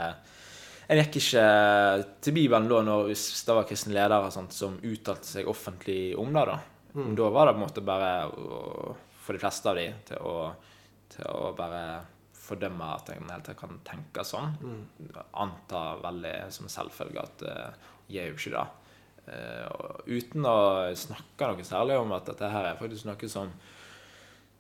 en 0.89 1.01
gikk 1.01 1.19
ikke 1.21 1.45
til 2.25 2.37
Bibelen 2.37 2.69
da 2.71 2.81
når, 2.85 3.13
det 3.13 3.57
var 3.57 3.69
kristne 3.69 3.97
ledere 3.97 4.33
sånt, 4.33 4.57
som 4.57 4.79
uttalte 4.81 5.29
seg 5.29 5.49
offentlig 5.51 6.15
om 6.21 6.33
det. 6.33 6.47
Da 6.49 6.59
mm. 6.95 7.13
Da 7.21 7.33
var 7.37 7.51
det 7.51 7.57
på 7.57 7.61
en 7.61 7.67
måte 7.67 7.85
bare 7.85 8.13
for 9.25 9.37
de 9.37 9.41
fleste 9.43 9.71
av 9.71 9.79
de 9.81 9.89
til 10.09 10.21
å, 10.21 10.37
til 11.15 11.29
å 11.31 11.53
bare 11.57 11.85
fordømme 12.45 12.89
at 12.99 13.13
en 13.15 13.31
helt 13.33 13.51
kan 13.59 13.79
tenke 13.87 14.25
sånn. 14.27 14.57
Mm. 14.61 15.13
Anta 15.45 15.85
veldig 16.03 16.35
som 16.55 16.69
selvfølge 16.69 17.23
at 17.23 17.45
uh, 17.49 17.93
jeg 18.09 18.19
gjør 18.19 18.35
jo 18.35 18.41
ikke 18.41 18.57
det. 18.57 18.67
Uh, 19.25 20.19
uten 20.19 20.49
å 20.49 20.59
snakke 21.01 21.49
noe 21.49 21.65
særlig 21.65 21.97
om 22.03 22.13
at 22.17 22.29
dette 22.29 22.51
her 22.53 22.69
er 22.69 22.81
faktisk 22.81 23.09
noe 23.09 23.31
som 23.33 23.55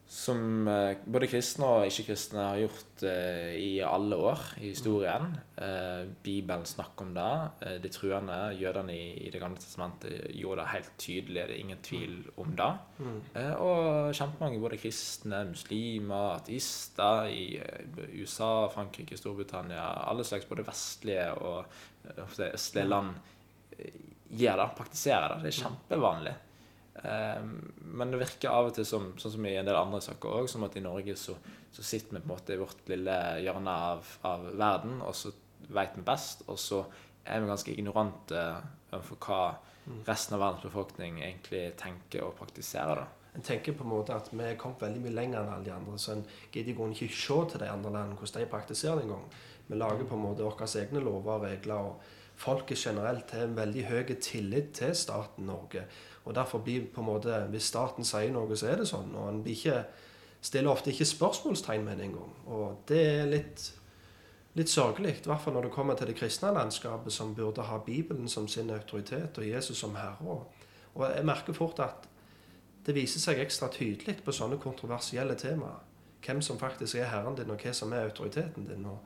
som 0.07 0.69
eh, 0.69 0.99
både 1.09 1.29
kristne 1.33 1.67
og 1.67 1.87
ikke-kristne 1.89 2.43
har 2.45 2.59
gjort 2.61 3.05
eh, 3.09 3.55
i 3.57 3.71
alle 3.83 4.19
år 4.21 4.43
i 4.61 4.69
historien. 4.69 5.31
Eh, 5.57 6.05
Bibelen 6.23 6.67
snakker 6.69 7.07
om 7.07 7.15
det. 7.17 7.31
Eh, 7.65 7.79
de 7.83 7.91
truende, 7.93 8.37
jødene 8.61 8.95
i, 8.95 9.07
i, 9.25 9.31
Det 9.33 9.41
gamle 9.41 9.59
testamentet, 9.59 10.29
gjorde 10.37 10.61
det 10.61 10.73
helt 10.75 10.93
tydelig. 11.01 11.41
Det 11.49 11.57
er 11.57 11.65
ingen 11.65 11.83
tvil 11.83 12.15
om 12.37 12.53
det. 12.61 12.71
Mm. 12.99 13.19
Eh, 13.41 13.53
og 13.65 14.15
kjempemange 14.15 14.63
både 14.63 14.81
kristne, 14.85 15.45
muslimer, 15.51 16.37
ateister 16.37 17.33
i 17.33 17.45
eh, 17.59 18.01
USA, 18.21 18.53
Frankrike, 18.77 19.19
Storbritannia, 19.19 19.89
alle 20.05 20.27
slags 20.29 20.47
både 20.51 20.69
vestlige 20.69 21.31
og 21.41 21.65
østlige 22.53 22.85
land 22.85 23.17
gjør 24.35 24.61
det, 24.61 24.73
praktiserer 24.77 25.33
det. 25.33 25.45
Det 25.47 25.53
er 25.55 25.63
kjempevanlig. 25.63 26.35
Ehm, 27.03 27.72
men 27.76 28.12
det 28.12 28.20
virker 28.20 28.53
av 28.55 28.68
og 28.68 28.76
til 28.76 28.86
som, 28.86 29.11
sånn 29.18 29.34
som 29.36 29.49
i 29.49 29.57
en 29.59 29.66
del 29.66 29.78
andre 29.78 30.01
saker 30.05 30.38
òg, 30.40 30.49
som 30.51 30.66
at 30.66 30.76
i 30.78 30.84
Norge 30.84 31.16
så, 31.18 31.34
så, 31.74 31.82
sitter 31.82 32.14
vi 32.14 32.22
på 32.22 32.28
en 32.28 32.34
måte 32.34 32.55
i 32.55 32.61
vårt 32.61 32.86
lille 32.90 33.16
hjørne 33.42 33.74
av, 33.90 34.14
av 34.30 34.47
verden, 34.53 35.01
og 35.03 35.16
så 35.18 35.34
veit 35.74 35.97
vi 35.99 36.07
best, 36.07 36.45
og 36.47 36.61
så 36.61 36.84
er 37.24 37.40
vi 37.40 37.51
ganske 37.51 37.74
ignorante 37.74 38.40
overfor 38.92 39.20
hva 39.26 39.42
mm. 39.88 40.01
resten 40.07 40.36
av 40.36 40.45
verdens 40.45 40.66
befolkning 40.68 41.20
egentlig 41.22 41.66
tenker 41.80 42.28
og 42.28 42.36
praktiserer. 42.38 43.03
da. 43.03 43.11
En 43.34 43.42
tenker 43.42 43.74
på 43.74 43.82
en 43.82 43.90
måte 43.90 44.14
at 44.14 44.28
vi 44.30 44.45
er 44.47 44.59
kommet 44.61 44.84
veldig 44.84 45.01
mye 45.03 45.16
lenger 45.16 45.40
enn 45.40 45.55
alle 45.57 45.66
de 45.66 45.74
andre, 45.74 45.99
så 45.99 46.14
en 46.14 46.26
gidder 46.53 46.70
i 46.70 46.76
grunnen 46.78 46.95
ikke 46.95 47.16
se 47.18 47.38
til 47.51 47.64
de 47.64 47.70
andre 47.72 47.90
landene 47.90 48.20
hvordan 48.20 48.45
de 48.45 48.53
praktiserer 48.53 49.01
det 49.01 49.09
engang. 49.09 49.24
Vi 49.66 49.78
lager 49.80 50.07
på 50.07 50.14
en 50.14 50.26
måte 50.28 50.45
våre 50.45 50.68
egne 50.78 51.01
lover 51.03 51.32
og 51.38 51.47
regler. 51.49 51.88
og 51.88 52.20
Folket 52.36 52.78
generelt 52.78 53.30
har 53.30 53.47
en 53.47 53.57
veldig 53.57 53.84
høy 53.88 54.14
tillit 54.20 54.72
til 54.76 54.95
staten 54.95 55.47
Norge. 55.47 55.86
Og 56.25 56.35
derfor 56.35 56.59
blir 56.64 56.87
på 56.93 57.01
en 57.01 57.07
måte, 57.07 57.47
Hvis 57.51 57.68
staten 57.68 58.05
sier 58.05 58.33
noe, 58.33 58.57
så 58.57 58.66
er 58.72 58.77
det 58.81 58.89
sånn. 58.89 59.14
Og 59.14 59.29
en 59.29 59.43
ikke, 59.47 59.85
stiller 60.41 60.70
ofte 60.70 60.91
ikke 60.91 61.05
spørsmålstegn 61.09 61.85
med 61.85 61.99
det 61.99 62.05
engang. 62.05 62.33
Og 62.47 62.85
det 62.89 63.01
er 63.01 63.27
litt, 63.29 63.72
litt 64.55 64.68
sørgelig. 64.68 65.18
I 65.20 65.29
hvert 65.29 65.41
fall 65.41 65.55
når 65.57 65.68
det 65.68 65.75
kommer 65.77 65.95
til 65.95 66.07
det 66.07 66.16
kristne 66.16 66.53
landskapet, 66.53 67.12
som 67.12 67.35
burde 67.35 67.64
ha 67.64 67.79
Bibelen 67.79 68.29
som 68.29 68.49
sin 68.49 68.70
autoritet 68.70 69.39
og 69.39 69.49
Jesus 69.49 69.79
som 69.79 69.97
herre. 69.97 70.41
Og 70.95 71.07
jeg 71.11 71.25
merker 71.25 71.57
fort 71.57 71.81
at 71.85 72.09
det 72.85 72.95
viser 72.95 73.20
seg 73.20 73.41
ekstra 73.41 73.70
tydelig 73.72 74.18
på 74.25 74.33
sånne 74.33 74.61
kontroversielle 74.61 75.37
temaer. 75.41 75.81
Hvem 76.25 76.41
som 76.45 76.61
faktisk 76.61 76.97
er 77.01 77.11
herren 77.12 77.37
din, 77.37 77.51
og 77.53 77.61
hva 77.61 77.72
som 77.77 77.93
er 77.93 78.07
autoriteten 78.09 78.68
din. 78.68 78.85
Og, 78.89 78.99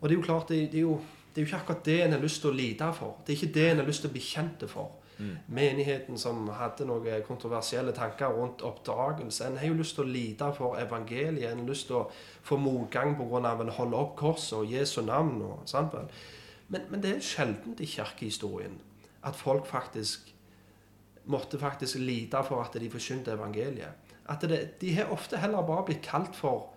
og 0.00 0.08
det 0.08 0.14
er 0.14 0.18
jo 0.18 0.24
klart, 0.24 0.48
det, 0.48 0.72
det, 0.72 0.80
er 0.80 0.84
jo, 0.84 0.98
det 1.32 1.40
er 1.40 1.44
jo 1.44 1.50
ikke 1.50 1.60
akkurat 1.62 1.84
det 1.84 1.96
en 2.04 2.16
har 2.16 2.24
lyst 2.24 2.42
til 2.42 2.52
å 2.52 2.56
lide 2.56 2.92
for. 2.96 3.20
Det 3.24 3.32
er 3.32 3.38
ikke 3.40 3.54
det 3.54 3.66
en 3.70 3.82
har 3.82 3.88
lyst 3.88 4.04
til 4.04 4.12
å 4.12 4.16
bli 4.16 4.24
kjent 4.24 4.64
for. 4.72 5.05
Mm. 5.18 5.36
Menigheten 5.48 6.18
som 6.20 6.48
hadde 6.52 6.84
noen 6.88 7.22
kontroversielle 7.24 7.94
tanker 7.96 8.34
rundt 8.36 8.62
oppdragelse. 8.66 9.46
En 9.46 9.56
har 9.56 9.70
jo 9.70 9.78
lyst 9.78 9.96
til 9.96 10.04
å 10.04 10.12
lide 10.12 10.50
for 10.56 10.76
evangeliet. 10.80 11.50
En 11.50 11.62
har 11.62 11.70
lyst 11.70 11.88
til 11.88 12.02
å 12.02 12.08
få 12.44 12.58
motgang 12.60 13.16
pga. 13.16 13.52
en 13.60 13.68
holder 13.68 13.98
opp 13.98 14.16
korset 14.16 14.58
og 14.58 14.72
Jesu 14.72 15.00
navn. 15.02 15.42
Og, 15.42 15.62
sant 15.64 15.94
vel? 15.94 16.10
Men, 16.68 16.82
men, 16.90 17.02
det 17.02 17.16
er 17.16 17.20
sjeldent 17.20 17.80
i 17.80 17.86
kirkehistorien 17.86 18.80
at 19.26 19.36
folk 19.36 19.66
faktisk 19.66 20.34
måtte 21.26 21.58
faktisk 21.58 21.98
lide 21.98 22.42
for 22.46 22.62
at 22.62 22.80
de 22.80 22.90
forkynte 22.90 23.32
evangeliet. 23.32 24.12
At 24.28 24.42
det, 24.42 24.80
de 24.80 24.94
har 24.94 25.10
ofte 25.10 25.38
heller 25.38 25.66
bare 25.66 25.84
blitt 25.84 26.02
kalt 26.02 26.36
for 26.36 26.72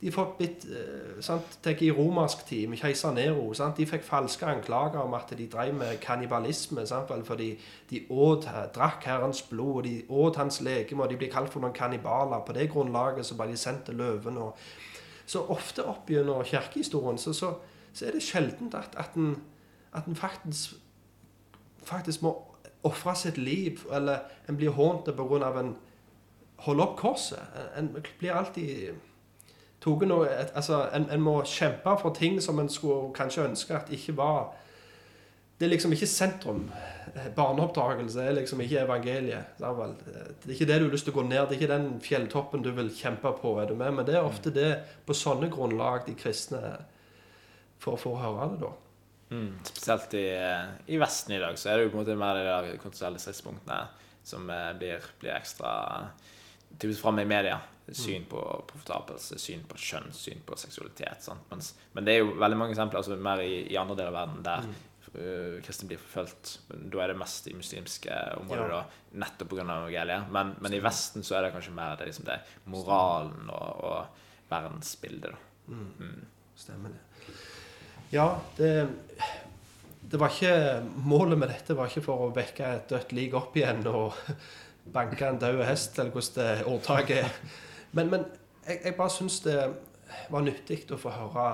de 0.00 0.10
fikk 0.14 0.34
blitt 0.38 0.64
eh, 0.70 1.16
sant, 1.24 1.56
I 1.66 1.90
romersk 1.90 2.44
tid, 2.46 2.68
med 2.70 2.78
keiser 2.78 3.10
Nero, 3.16 3.48
sant, 3.54 3.76
de 3.76 3.86
fikk 3.86 4.04
falske 4.06 4.46
anklager 4.46 5.00
om 5.02 5.14
at 5.18 5.32
de 5.34 5.46
drev 5.50 5.74
med 5.74 5.98
kannibalisme. 6.00 6.86
fordi 7.24 7.58
de 7.90 8.06
åt, 8.10 8.46
drakk 8.74 9.04
Herrens 9.04 9.42
blod, 9.42 9.74
og 9.76 9.84
de 9.84 10.04
åt 10.08 10.36
hans 10.36 10.60
legeme, 10.60 11.02
og 11.02 11.10
de 11.10 11.16
ble 11.16 11.26
kalt 11.26 11.50
for 11.52 11.60
noen 11.60 11.74
kannibaler. 11.74 12.44
På 12.46 12.52
det 12.52 12.70
grunnlaget 12.70 13.26
så 13.26 13.34
ble 13.34 13.48
de 13.48 13.56
sendt 13.56 13.84
til 13.84 13.94
løven. 13.94 14.38
Så 15.26 15.42
ofte 15.48 15.84
opp 15.84 16.10
gjennom 16.10 16.44
kirkehistorien 16.44 17.18
så, 17.18 17.32
så, 17.32 17.54
så, 17.92 18.06
er 18.06 18.12
det 18.12 18.22
sjeldent 18.22 18.74
at, 18.74 18.94
at, 18.96 19.14
en, 19.16 19.34
at 19.92 20.06
en 20.06 20.16
faktisk, 20.16 20.78
faktisk 21.82 22.22
må 22.22 22.36
ofre 22.82 23.16
sitt 23.16 23.36
liv, 23.36 23.82
eller 23.92 24.18
en 24.48 24.56
blir 24.56 24.70
hånt 24.70 25.04
pga. 25.04 25.58
en 25.60 25.76
holder 26.56 26.84
opp 26.84 26.96
korset. 26.96 27.42
En 27.76 27.96
blir 28.18 28.32
alltid 28.32 28.94
noe, 29.86 30.28
altså, 30.54 30.88
en, 30.92 31.10
en, 31.10 31.20
må 31.22 31.42
kjempe 31.46 31.96
for 32.00 32.14
ting 32.14 32.40
som 32.42 32.58
en 32.58 32.68
skulle 32.68 33.12
kanskje 33.14 33.46
ønske 33.48 33.76
at 33.76 33.92
ikke 33.94 34.16
var 34.16 34.54
Det 35.58 35.66
er 35.66 35.70
liksom 35.70 35.92
ikke 35.92 36.06
sentrum. 36.06 36.70
Barneoppdragelse 37.34 38.22
er 38.22 38.36
liksom 38.36 38.60
ikke 38.60 38.84
evangeliet. 38.84 39.56
Det 39.58 39.66
er 39.66 40.52
ikke 40.54 40.66
det 40.66 40.76
du 40.78 40.84
har 40.84 40.92
lyst 40.92 41.08
til 41.08 41.14
å 41.16 41.16
gå 41.16 41.24
ned. 41.26 41.48
Det 41.48 41.56
er 41.56 41.58
ikke 41.58 41.72
den 41.72 41.88
fjelltoppen 42.00 42.62
du 42.62 42.70
vil 42.76 42.92
kjempe 42.94 43.32
på. 43.40 43.56
er 43.58 43.66
du 43.66 43.74
med? 43.74 43.90
Men 43.94 44.06
det 44.06 44.14
er 44.14 44.22
ofte 44.22 44.52
det 44.54 44.84
på 45.06 45.16
sånne 45.18 45.50
grunnlag 45.50 46.06
de 46.06 46.14
kristne 46.14 46.60
får, 47.82 47.98
får 47.98 48.16
høre 48.22 48.52
det, 48.52 48.60
da. 48.62 48.70
Mm, 49.30 49.58
spesielt 49.64 50.14
i, 50.14 50.28
i, 50.86 50.96
Vesten 50.96 51.34
i 51.36 51.40
dag 51.42 51.58
så 51.58 51.68
er 51.68 51.78
det 51.78 51.88
jo 51.88 51.90
på 51.92 51.98
en 51.98 52.04
måte 52.04 52.16
mer 52.16 52.38
de 52.38 52.78
kontroversielle 52.78 53.20
stridspunktene 53.20 53.82
som 54.24 54.48
eh, 54.52 54.70
blir, 54.78 55.04
blir 55.20 55.34
ekstra 55.34 55.72
typisk 56.78 57.00
fram 57.02 57.18
i 57.22 57.26
media. 57.28 57.58
Syn 57.88 58.26
på 58.28 58.40
profitabelse, 58.68 59.38
syn 59.40 59.62
på 59.64 59.78
kjønn, 59.80 60.10
syn 60.12 60.42
på 60.44 60.56
seksualitet. 60.60 61.22
Sant? 61.24 61.46
Mens, 61.48 61.70
men 61.96 62.04
det 62.04 62.12
er 62.12 62.18
jo 62.20 62.34
veldig 62.36 62.58
mange 62.60 62.74
eksempler 62.74 63.00
altså 63.00 63.16
mer 63.16 63.40
i, 63.40 63.62
i 63.72 63.78
andre 63.80 63.96
deler 63.96 64.12
av 64.12 64.18
verden 64.18 64.42
der 64.44 64.66
uh, 64.68 65.54
kristne 65.64 65.88
blir 65.88 66.02
forfulgt. 66.02 66.58
Da 66.68 67.00
er 67.00 67.14
det 67.14 67.16
mest 67.22 67.48
i 67.48 67.54
muslimske 67.56 68.18
områder, 68.42 68.74
Ja. 68.74 68.82
da, 68.82 69.00
nettopp 69.24 69.48
pga. 69.54 69.64
evangeliet. 69.64 70.28
Men, 70.36 70.52
men 70.60 70.76
i 70.76 70.82
Vesten 70.84 71.24
så 71.24 71.38
er 71.38 71.46
det 71.46 71.54
kanskje 71.56 71.72
mer 71.78 71.96
det, 71.96 72.10
liksom 72.10 72.28
det 72.28 72.36
moralen 72.68 73.48
og, 73.48 73.80
og 73.88 74.52
verdensbildet. 74.52 75.32
Da. 75.32 75.72
Mm. 75.72 76.26
Stemmer 76.60 76.92
det. 76.92 77.34
Ja, 78.12 78.28
det 78.56 78.88
Det 80.08 80.16
var 80.16 80.30
ikke 80.32 80.82
Målet 81.04 81.38
med 81.38 81.50
dette 81.52 81.74
var 81.76 81.90
ikke 81.90 82.04
for 82.06 82.28
å 82.28 82.30
vekke 82.32 82.68
et 82.78 82.88
dødt 82.88 83.10
lik 83.12 83.34
opp 83.36 83.56
igjen 83.56 83.82
og 83.90 84.14
banke 84.92 85.26
en 85.26 85.38
død 85.38 85.64
hest, 85.64 85.98
eller 85.98 86.12
hvordan 86.12 86.34
det 86.36 86.66
ordtaket 86.66 87.24
er. 87.24 87.34
Men, 87.92 88.10
men 88.10 88.24
jeg, 88.66 88.80
jeg 88.84 88.94
bare 88.94 89.10
syns 89.10 89.40
det 89.40 89.56
var 90.30 90.44
nyttig 90.44 90.84
å 90.92 91.00
få 91.00 91.12
høre 91.12 91.48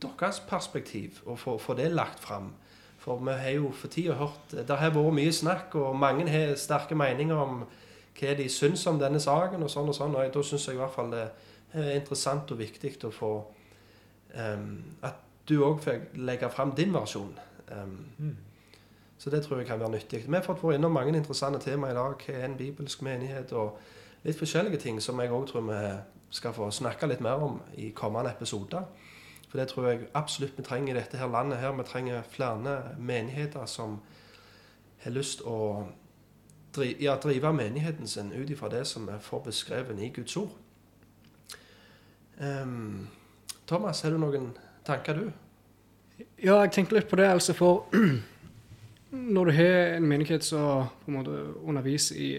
deres 0.00 0.40
perspektiv, 0.48 1.20
og 1.26 1.38
få, 1.38 1.58
få 1.58 1.76
det 1.78 1.90
lagt 1.92 2.20
fram. 2.20 2.52
For 3.00 3.20
vi 3.24 3.32
har 3.32 3.54
jo 3.56 3.70
for 3.72 3.88
tida 3.88 4.14
hørt 4.14 4.52
Det 4.52 4.76
har 4.76 4.92
vært 4.92 5.14
mye 5.16 5.32
snakk, 5.32 5.74
og 5.74 5.96
mange 5.96 6.28
har 6.28 6.56
sterke 6.60 6.94
meninger 6.94 7.36
om 7.36 7.62
hva 8.20 8.34
de 8.36 8.48
syns 8.52 8.84
om 8.86 8.98
denne 9.00 9.20
saken, 9.20 9.62
og 9.64 9.72
sånn 9.72 9.88
og 9.88 9.96
sånn. 9.96 10.16
Og 10.16 10.34
da 10.34 10.42
syns 10.44 10.66
jeg 10.68 10.76
i 10.76 10.80
hvert 10.80 10.94
fall 10.94 11.12
det 11.14 11.24
er 11.72 11.94
interessant 11.96 12.50
og 12.52 12.60
viktig 12.60 12.96
å 13.06 13.12
få 13.14 13.32
um, 14.34 14.70
At 15.06 15.26
du 15.48 15.62
òg 15.64 15.80
fikk 15.84 16.12
legge 16.20 16.50
fram 16.52 16.74
din 16.76 16.92
versjon. 16.94 17.32
Em, 17.72 17.96
Så 19.20 19.30
det 19.30 19.42
tror 19.44 19.58
jeg 19.58 19.66
kan 19.68 19.80
være 19.80 19.90
nyttig. 19.90 20.22
Vi 20.26 20.32
har 20.34 20.42
fått 20.42 20.62
vært 20.64 20.78
innom 20.78 20.94
mange 20.96 21.12
interessante 21.12 21.58
temaer 21.60 21.92
i 21.92 21.96
dag. 21.98 22.22
Hva 22.24 22.36
er 22.38 22.44
en 22.46 22.56
bibelsk 22.56 23.02
menighet? 23.04 23.52
Og 23.52 23.76
litt 24.24 24.38
forskjellige 24.38 24.80
ting 24.80 25.00
som 25.04 25.20
jeg 25.20 25.32
òg 25.36 25.44
tror 25.50 25.66
vi 25.66 25.80
skal 26.32 26.54
få 26.56 26.70
snakke 26.72 27.08
litt 27.10 27.20
mer 27.20 27.42
om 27.44 27.58
i 27.76 27.90
kommende 27.96 28.32
episoder. 28.32 28.86
For 29.50 29.60
det 29.60 29.68
tror 29.68 29.88
jeg 29.90 30.08
absolutt 30.14 30.56
vi 30.56 30.64
trenger 30.64 30.94
i 30.94 30.98
dette 31.02 31.20
her 31.20 31.28
landet. 31.28 31.58
her. 31.58 31.72
Vi 31.72 31.84
trenger 31.84 32.22
flere 32.22 32.96
menigheter 32.98 33.66
som 33.66 33.98
har 35.04 35.10
lyst 35.10 35.44
å 35.44 35.84
drive, 36.72 36.96
ja, 37.00 37.16
drive 37.16 37.52
menigheten 37.52 38.08
sin 38.08 38.32
ut 38.32 38.50
ifra 38.50 38.68
det 38.68 38.86
som 38.86 39.08
er 39.08 39.18
får 39.18 39.44
beskrevet 39.44 40.00
i 40.00 40.08
Guds 40.08 40.36
ord. 40.36 40.56
Um, 42.40 43.08
Thomas, 43.66 44.00
har 44.00 44.10
du 44.10 44.18
noen 44.18 44.52
tanker, 44.86 45.14
du? 45.14 45.32
Ja, 46.42 46.60
jeg 46.62 46.72
tenkte 46.72 46.94
litt 46.94 47.08
på 47.08 47.16
det, 47.16 47.28
altså, 47.28 47.52
for 47.52 47.84
når 49.10 49.50
du 49.50 49.52
har 49.56 49.96
en 49.96 50.08
menighet 50.08 50.44
som 50.46 50.90
på 51.04 51.10
en 51.10 51.16
måte 51.18 51.38
underviser 51.66 52.18
i 52.20 52.30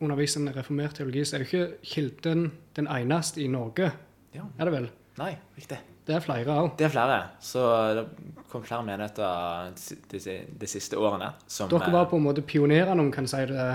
underviser 0.00 0.40
en 0.40 0.52
reformert 0.54 0.96
teologi, 0.96 1.24
så 1.24 1.36
er 1.36 1.44
jo 1.44 1.48
ikke 1.48 1.84
Kilden 1.84 2.46
den 2.76 2.88
eneste 2.88 3.42
i 3.44 3.48
Norge, 3.52 3.92
Ja. 4.34 4.42
er 4.58 4.64
det 4.64 4.72
vel? 4.72 4.90
Nei, 5.18 5.36
riktig. 5.56 5.78
Det 6.06 6.14
er 6.16 6.20
flere 6.20 6.54
òg. 6.56 6.76
Det 6.78 6.86
er 6.86 6.92
flere. 6.92 7.18
Så 7.40 7.60
det 7.94 8.06
kom 8.48 8.62
flere 8.64 8.82
menigheter 8.82 9.72
de, 10.10 10.46
de, 10.60 10.66
siste 10.66 10.96
årene. 10.96 11.32
Som, 11.46 11.68
Dere 11.68 11.92
var 11.92 12.08
på 12.10 12.16
en 12.16 12.24
måte 12.24 12.42
pionerene, 12.42 13.00
om 13.00 13.12
kan 13.12 13.28
si 13.28 13.44
det 13.46 13.66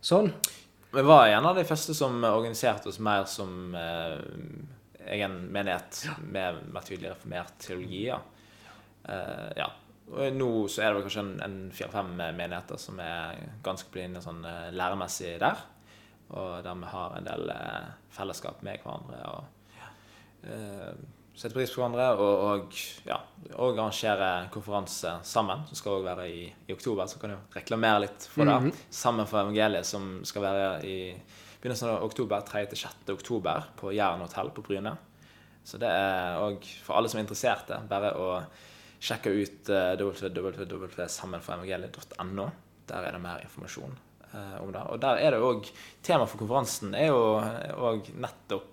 sånn. 0.00 0.32
Vi 0.94 1.04
var 1.04 1.28
en 1.28 1.44
av 1.44 1.58
de 1.58 1.66
første 1.68 1.94
som 1.94 2.24
organiserte 2.24 2.88
oss 2.88 2.98
mer 2.98 3.26
som 3.28 3.74
eh, 3.76 4.16
egen 5.12 5.36
menighet 5.52 6.06
med, 6.24 6.62
mer 6.72 6.86
tydelig 6.86 7.12
reformert 7.12 7.52
teologi. 7.60 8.06
Ja. 8.08 8.22
Eh, 9.04 9.52
ja. 9.60 9.68
Og 10.08 10.32
nå 10.32 10.50
så 10.72 10.82
er 10.82 10.90
det 10.90 10.98
vel 10.98 11.04
kanskje 11.08 11.24
en, 11.24 11.34
en 11.44 11.58
fire-fem 11.74 12.14
menigheter 12.16 12.80
som 12.80 13.00
er 13.02 13.42
ganske 13.64 13.90
på 13.92 14.00
linje 14.00 14.22
sånn 14.24 14.40
eh, 14.48 14.70
læremessig 14.72 15.34
der. 15.42 15.60
Og 16.28 16.58
der 16.64 16.80
vi 16.80 16.90
har 16.92 17.16
en 17.16 17.28
del 17.28 17.52
eh, 17.52 17.92
fellesskap 18.16 18.64
med 18.66 18.80
hverandre. 18.84 19.20
og 19.28 20.48
eh, 20.48 20.92
setter 21.38 21.54
pris 21.54 21.72
på 21.72 21.82
hverandre. 21.82 22.06
Og, 22.18 22.44
og, 22.48 22.78
ja, 23.06 23.18
og 23.54 23.74
arrangere 23.76 24.30
konferanse 24.54 25.18
sammen, 25.26 25.66
som 25.68 25.80
skal 25.80 25.98
også 25.98 26.08
være 26.08 26.28
i, 26.32 26.46
i 26.66 26.74
oktober. 26.74 27.06
Så 27.10 27.20
kan 27.22 27.34
du 27.34 27.56
reklamere 27.56 28.06
litt 28.06 28.30
for 28.32 28.48
det. 28.48 28.56
Mhm. 28.64 28.86
Sammen 29.02 29.28
for 29.28 29.42
evangeliet, 29.44 29.86
som 29.86 30.18
skal 30.28 30.46
være 30.48 30.70
i 30.88 30.96
begynnelsen 31.58 31.92
av 31.92 32.06
oktober, 32.06 32.42
3.-6. 32.46 33.12
oktober, 33.12 33.70
på 33.78 33.92
Jæren 33.94 34.24
hotell 34.24 34.50
på 34.54 34.64
Bryne. 34.66 34.96
Så 35.66 35.78
det 35.80 35.88
er 35.90 36.40
òg 36.40 36.64
for 36.80 36.96
alle 36.96 37.10
som 37.10 37.18
er 37.20 37.26
interesserte, 37.26 37.76
bare 37.90 38.14
å 38.16 38.28
sjekke 39.00 39.30
ut 39.30 39.68
uh, 39.70 39.96
www.sammenforevangeliet.no. 40.00 42.50
Der 42.88 43.02
er 43.04 43.12
det 43.12 43.20
mer 43.22 43.40
informasjon 43.44 43.98
eh, 44.32 44.62
om 44.62 44.72
det. 44.72 44.82
Og 44.92 45.00
der 45.02 45.14
er 45.22 45.30
det 45.34 45.40
òg 45.44 45.68
Tema 46.04 46.24
for 46.28 46.40
konferansen 46.40 46.94
er 46.96 47.06
jo 47.10 47.22
òg 47.88 48.02
nettopp 48.16 48.72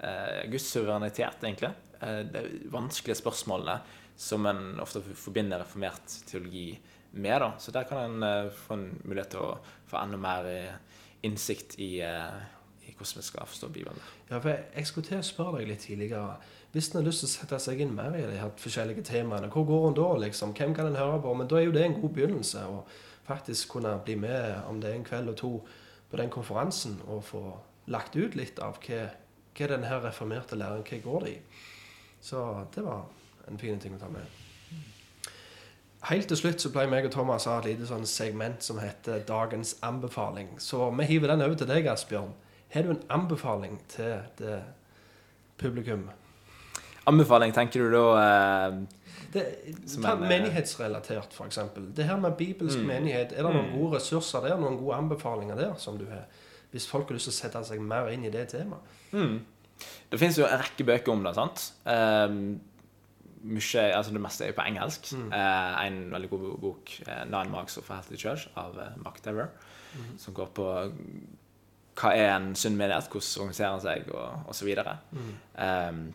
eh, 0.00 0.50
Guds 0.50 0.66
suverenitet, 0.72 1.38
egentlig. 1.44 1.72
Eh, 2.00 2.22
de 2.24 2.40
vanskelige 2.72 3.20
spørsmålene 3.20 3.76
som 4.20 4.46
en 4.48 4.80
ofte 4.82 5.00
forbinder 5.16 5.62
reformert 5.62 6.06
teologi 6.28 6.70
med. 7.10 7.40
da. 7.40 7.52
Så 7.58 7.72
der 7.72 7.88
kan 7.88 7.98
en 7.98 8.22
eh, 8.22 8.52
få 8.52 8.78
en 8.78 8.88
mulighet 9.04 9.34
til 9.34 9.44
å 9.44 9.58
få 9.90 10.00
enda 10.02 10.20
mer 10.20 10.48
eh, 10.48 11.04
innsikt 11.26 11.76
i, 11.80 11.98
eh, 12.04 12.40
i 12.86 12.94
hvordan 12.94 13.20
vi 13.20 13.28
skal 13.28 13.48
forstå 13.48 13.68
Bibelen. 13.68 14.00
Ja, 14.30 14.38
for 14.38 14.52
jeg 14.52 14.88
skulle 14.88 15.08
til 15.08 15.20
å 15.20 15.26
spørre 15.26 15.60
deg 15.60 15.72
litt 15.72 15.86
tidligere. 15.88 16.38
Hvis 16.72 16.90
en 16.90 17.00
har 17.00 17.06
lyst 17.06 17.24
til 17.24 17.26
å 17.26 17.32
sette 17.32 17.58
seg 17.58 17.80
inn 17.82 17.94
mer 17.94 18.14
i 18.14 18.26
de 18.28 18.36
her 18.38 18.50
forskjellige 18.60 19.02
temaene, 19.08 19.48
hvor 19.50 19.64
går 19.66 19.88
en 19.88 19.96
da? 19.98 20.10
liksom? 20.22 20.52
Hvem 20.54 20.74
kan 20.74 20.86
en 20.86 20.98
høre 21.00 21.18
på? 21.22 21.32
Men 21.34 21.48
da 21.50 21.58
er 21.58 21.66
jo 21.66 21.72
det 21.74 21.82
en 21.84 21.96
god 21.98 22.12
begynnelse. 22.14 22.62
Å 22.62 22.84
faktisk 23.26 23.72
kunne 23.74 23.96
bli 24.04 24.14
med, 24.18 24.60
om 24.70 24.78
det 24.82 24.92
er 24.92 25.00
en 25.00 25.06
kveld 25.06 25.32
og 25.32 25.36
to, 25.40 25.50
på 26.10 26.18
den 26.18 26.30
konferansen 26.30 27.00
og 27.06 27.24
få 27.26 27.42
lagt 27.90 28.16
ut 28.16 28.36
litt 28.38 28.58
av 28.62 28.78
hva, 28.82 29.00
hva 29.58 29.80
her 29.86 30.04
reformerte 30.04 30.58
læreren 30.58 30.86
hva 30.86 31.00
går 31.04 31.26
det 31.26 31.34
i. 31.34 31.40
Så 32.22 32.44
det 32.74 32.84
var 32.86 33.04
en 33.48 33.58
fin 33.58 33.78
ting 33.82 33.94
å 33.96 34.00
ta 34.00 34.10
med. 34.10 34.38
Helt 36.08 36.30
til 36.30 36.38
slutt 36.38 36.62
så 36.62 36.70
pleier 36.72 36.90
meg 36.90 37.06
og 37.06 37.12
Thomas 37.12 37.44
å 37.46 37.56
ha 37.56 37.60
et 37.60 37.72
lite 37.72 37.90
sånn 37.90 38.06
segment 38.08 38.62
som 38.64 38.78
heter 38.80 39.20
Dagens 39.28 39.74
anbefaling. 39.84 40.54
Så 40.62 40.86
vi 40.96 41.10
hiver 41.10 41.34
den 41.34 41.44
over 41.44 41.58
til 41.60 41.68
deg, 41.68 41.90
Asbjørn. 41.90 42.32
Har 42.72 42.86
du 42.86 42.94
en 42.94 43.04
anbefaling 43.10 43.76
til 43.90 44.22
det 44.38 44.62
publikum? 45.60 46.08
Anbefaling, 47.06 47.52
tenker 47.56 47.80
du 47.80 47.90
da 47.94 48.04
eh, 48.68 48.80
Det, 49.32 49.44
Som 49.86 50.02
ta 50.02 50.12
en, 50.16 50.22
eh, 50.24 50.28
menighetsrelatert, 50.28 51.32
f.eks. 51.32 51.58
Det 51.94 52.04
her 52.04 52.16
med 52.18 52.36
bibelsk 52.36 52.78
Mm. 52.78 52.86
menighet, 52.86 53.32
er 53.32 53.42
det 53.42 53.52
noen 53.54 53.70
Mm. 53.70 53.78
gode 53.78 53.96
ressurser 53.96 54.40
der? 54.42 54.56
Noen 54.58 54.76
gode 54.78 54.96
anbefalinger 54.96 55.56
der 55.56 55.74
som 55.78 55.98
du 55.98 56.04
har? 56.10 56.24
Hvis 56.72 56.86
folk 56.88 57.08
har 57.08 57.14
lyst 57.14 57.24
til 57.30 57.32
å 57.32 57.50
sette 57.50 57.64
seg 57.66 57.80
mer 57.80 58.08
inn 58.08 58.24
i 58.24 58.30
det 58.30 58.48
temaet? 58.48 58.80
mm. 59.12 59.40
Det 60.10 60.18
finnes 60.20 60.36
jo 60.38 60.44
en 60.44 60.58
rekke 60.58 60.84
bøker 60.84 61.12
om 61.12 61.22
det. 61.24 61.34
sant? 61.34 61.72
Um, 61.86 62.60
mye, 63.44 63.94
altså 63.96 64.12
Det 64.12 64.20
meste 64.20 64.44
er 64.44 64.48
jo 64.48 64.52
på 64.60 64.66
engelsk. 64.66 65.12
Mm. 65.14 65.32
Uh, 65.32 65.86
en 65.86 66.10
veldig 66.10 66.30
god 66.30 66.60
bok, 66.60 66.90
uh, 67.08 67.24
'Nine 67.24 67.50
Marks 67.50 67.78
of 67.78 67.90
a 67.90 67.94
Healthy 67.94 68.16
Church', 68.16 68.48
av 68.56 68.76
uh, 68.76 69.02
Mark 69.04 69.22
Dever, 69.24 69.46
Mm. 69.94 70.18
som 70.18 70.34
går 70.34 70.46
på 70.54 70.92
hva 71.96 72.12
er 72.16 72.36
en 72.36 72.54
sunn 72.54 72.76
menighet, 72.76 73.08
hvordan 73.08 73.40
organiserer 73.40 73.70
den 73.70 73.80
seg, 73.80 74.14
og 74.14 74.48
osv. 74.48 74.76
Mm. 75.12 75.88
Um, 75.88 76.14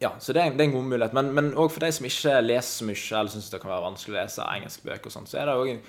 ja, 0.00 0.10
så 0.18 0.32
det 0.34 0.42
er, 0.42 0.46
en- 0.50 0.56
det 0.58 0.64
er 0.64 0.68
en 0.70 0.74
god 0.76 0.84
mulighet. 0.90 1.14
Men 1.14 1.52
òg 1.54 1.70
for 1.70 1.80
de 1.80 1.92
som 1.92 2.04
ikke 2.06 2.40
leser 2.42 2.72
så 2.80 2.84
mye, 2.88 3.18
eller 3.20 3.30
syns 3.30 3.50
det 3.50 3.60
kan 3.62 3.70
være 3.70 3.84
vanskelig 3.86 4.14
å 4.14 4.20
lese 4.22 4.42
engelske 4.56 4.84
bøker, 4.88 5.06
og 5.06 5.12
sånt, 5.12 5.28
så 5.30 5.38
er 5.40 5.46
det 5.46 5.54
òg 5.54 5.80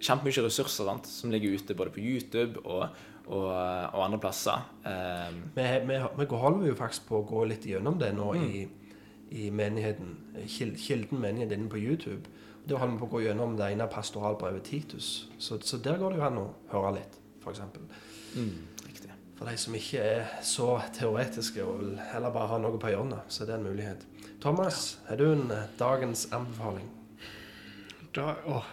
kjempemye 0.00 0.44
ressurser 0.46 0.84
sant, 0.88 1.06
som 1.06 1.30
ligger 1.30 1.54
ute 1.58 1.74
både 1.76 1.90
på 1.92 2.00
YouTube 2.00 2.62
og, 2.64 2.88
og, 3.26 3.46
og 3.52 4.04
andre 4.06 4.18
plasser. 4.18 4.62
Um, 4.84 5.42
Vi, 5.54 5.62
vi, 5.86 5.98
vi 6.18 6.26
holder 6.30 6.66
jo 6.70 6.74
faktisk 6.78 7.06
på 7.10 7.20
å 7.20 7.26
gå 7.28 7.44
litt 7.50 7.66
gjennom 7.68 7.98
det 8.00 8.14
nå 8.16 8.32
Mm. 8.34 8.46
i, 8.48 8.68
i 9.44 9.50
menigheten. 9.50 10.16
Kilden 10.48 11.20
menighet 11.20 11.52
inne 11.52 11.68
på 11.70 11.78
YouTube. 11.78 12.24
Da 12.66 12.76
holder 12.80 12.94
vi 12.96 13.00
på 13.00 13.06
å 13.06 13.12
gå 13.12 13.20
gjennom 13.28 13.56
det 13.56 13.68
ene 13.72 13.86
pastoralbrevet 13.92 14.64
Titus. 14.64 15.28
Så, 15.38 15.60
så 15.62 15.78
der 15.78 15.98
går 16.00 16.10
det 16.16 16.18
jo 16.18 16.26
an 16.26 16.38
å 16.40 16.48
høre 16.72 16.94
litt, 16.96 17.14
f.eks. 17.44 17.60
mm. 18.34 18.50
For 19.40 19.48
de 19.48 19.56
som 19.56 19.72
ikke 19.72 20.00
er 20.04 20.32
så 20.44 20.74
teoretiske 20.92 21.62
og 21.64 21.78
vil 21.80 21.94
heller 22.10 22.32
bare 22.34 22.50
ha 22.50 22.58
noe 22.60 22.76
på 22.76 22.90
hjørnet, 22.92 23.30
så 23.32 23.46
det 23.48 23.54
er 23.54 23.62
en 23.62 23.70
mulighet. 23.70 24.02
Thomas, 24.40 24.98
har 25.06 25.16
du 25.16 25.30
en 25.32 25.46
eh, 25.50 25.70
dagens 25.80 26.26
anbefaling? 26.36 26.90
Da, 28.12 28.34
åh. 28.44 28.68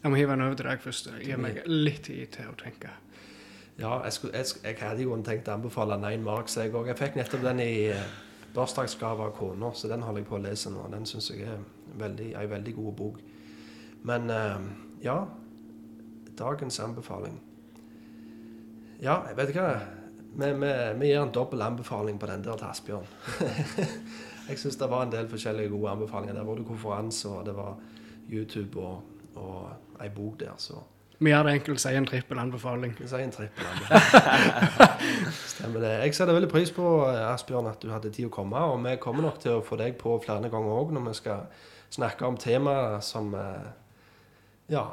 Jeg 0.00 0.10
må 0.10 0.16
hive 0.16 0.32
den 0.32 0.46
over 0.46 0.56
til 0.56 0.70
deg 0.70 0.80
først. 0.80 1.10
Gi 1.20 1.36
meg 1.36 1.60
litt 1.68 2.06
tid 2.08 2.32
til 2.32 2.48
å 2.48 2.56
tenke. 2.56 2.94
Ja, 3.76 3.98
jeg, 4.06 4.16
skulle, 4.16 4.40
jeg, 4.40 4.56
jeg 4.64 4.80
hadde 4.80 5.04
jo 5.04 5.20
tenkt 5.20 5.50
å 5.52 5.58
anbefale 5.58 5.98
Nine 6.00 6.24
Marks, 6.24 6.56
jeg 6.56 6.72
òg. 6.72 6.88
Jeg 6.88 6.96
fikk 6.96 7.20
nettopp 7.20 7.44
den 7.44 7.60
i 7.60 7.72
eh, 7.92 8.14
bursdagsgave 8.56 9.28
av 9.28 9.36
kona, 9.36 9.74
så 9.76 9.92
den 9.92 10.06
holder 10.06 10.24
jeg 10.24 10.30
på 10.30 10.38
å 10.38 10.44
lese 10.46 10.72
nå. 10.72 10.86
Den 10.96 11.04
syns 11.04 11.28
jeg 11.28 11.44
er 11.44 11.60
veldig, 12.00 12.30
en 12.40 12.54
veldig 12.56 12.74
god 12.78 12.96
bok. 13.02 13.20
Men 14.08 14.32
eh, 14.32 14.70
ja 15.04 15.18
Dagens 16.36 16.80
anbefaling. 16.80 17.36
Ja, 19.02 19.20
jeg 19.28 19.36
vet 19.36 19.52
ikke 19.52 19.64
hva. 19.64 19.78
Vi, 20.36 20.48
vi, 20.60 20.70
vi 21.00 21.10
gir 21.10 21.22
en 21.22 21.32
dobbel 21.32 21.62
anbefaling 21.64 22.18
på 22.20 22.28
den 22.28 22.44
der 22.44 22.56
til 22.60 22.68
Asbjørn. 22.68 23.06
jeg 24.48 24.58
syns 24.60 24.76
det 24.80 24.88
var 24.90 25.06
en 25.06 25.12
del 25.12 25.28
forskjellige 25.28 25.72
gode 25.72 25.90
anbefalinger. 25.90 26.36
Der 26.36 26.44
var 26.44 26.58
det 26.58 26.66
konferanse, 26.68 27.28
og 27.28 27.46
det 27.46 27.56
var 27.56 27.76
YouTube 28.32 28.80
og, 28.80 29.02
og 29.36 30.02
ei 30.02 30.10
bok 30.12 30.40
der, 30.40 30.52
så 30.58 30.82
Vi 31.18 31.30
gjør 31.30 31.46
det 31.46 31.52
enkelt, 31.56 31.80
sier 31.80 31.96
en 31.96 32.06
trippel 32.06 32.38
anbefaling. 32.38 32.92
Vi 32.98 33.08
sier 33.08 33.24
en 33.24 33.32
trippel. 33.32 33.64
anbefaling. 33.72 35.30
Stemmer 35.54 35.80
det. 35.80 35.92
Jeg 36.04 36.14
setter 36.14 36.36
veldig 36.36 36.50
pris 36.52 36.72
på 36.76 36.90
eh, 37.06 37.22
Asbjørn, 37.30 37.70
at 37.70 37.80
du 37.80 37.88
hadde 37.88 38.12
tid 38.12 38.28
å 38.28 38.34
komme. 38.34 38.60
Og 38.60 38.82
vi 38.84 38.92
kommer 39.00 39.24
nok 39.24 39.40
til 39.40 39.56
å 39.56 39.64
få 39.64 39.80
deg 39.80 39.96
på 40.00 40.18
flere 40.24 40.52
ganger 40.52 40.76
òg 40.76 40.92
når 40.92 41.08
vi 41.08 41.16
skal 41.16 41.48
snakke 41.96 42.28
om 42.28 42.36
temaer 42.36 43.00
som 43.00 43.32
eh, 43.34 43.72
Ja, 44.68 44.84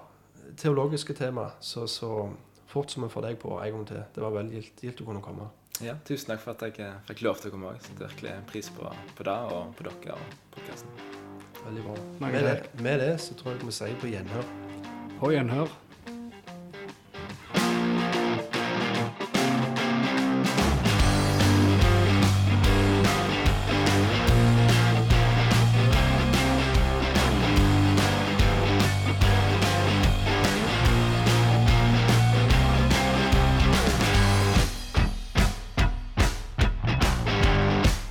teologiske 0.56 1.14
tema. 1.18 1.50
Så, 1.60 1.88
så 1.92 2.30
fort 2.74 2.94
som 2.94 3.06
vi 3.06 3.12
får 3.14 3.28
deg 3.28 3.42
på 3.42 3.58
en 3.60 3.78
gang 3.78 3.86
til. 3.90 4.02
Det 4.16 4.24
var 4.24 4.36
veldig 4.38 4.64
gildt, 4.82 5.04
å 5.04 5.10
kunne 5.10 5.24
komme. 5.26 5.50
Ja, 5.82 5.96
tusen 6.06 6.30
takk 6.30 6.44
for 6.44 6.54
at 6.54 6.66
jeg 6.68 6.86
eh, 6.86 6.98
fikk 7.08 7.24
lov 7.26 7.40
til 7.42 7.50
å 7.50 7.56
komme 7.56 7.72
òg. 7.72 7.82
Setter 7.86 8.08
virkelig 8.08 8.36
pris 8.52 8.70
på, 8.74 8.90
på 9.18 9.28
det 9.28 9.38
og 9.54 9.74
på 9.78 9.88
dere 9.90 10.18
og 10.18 10.36
podkasten. 10.56 11.00
Veldig 11.64 11.86
bra. 11.88 11.96
Med 12.26 12.44
det, 12.44 12.58
med 12.84 13.02
det 13.02 13.14
så 13.24 13.38
tror 13.40 13.56
jeg 13.56 13.64
vi 13.64 13.78
sier 13.80 13.98
på 14.02 14.12
gjenhør. 14.12 14.54
På 15.22 15.32
gjenhør. 15.34 15.72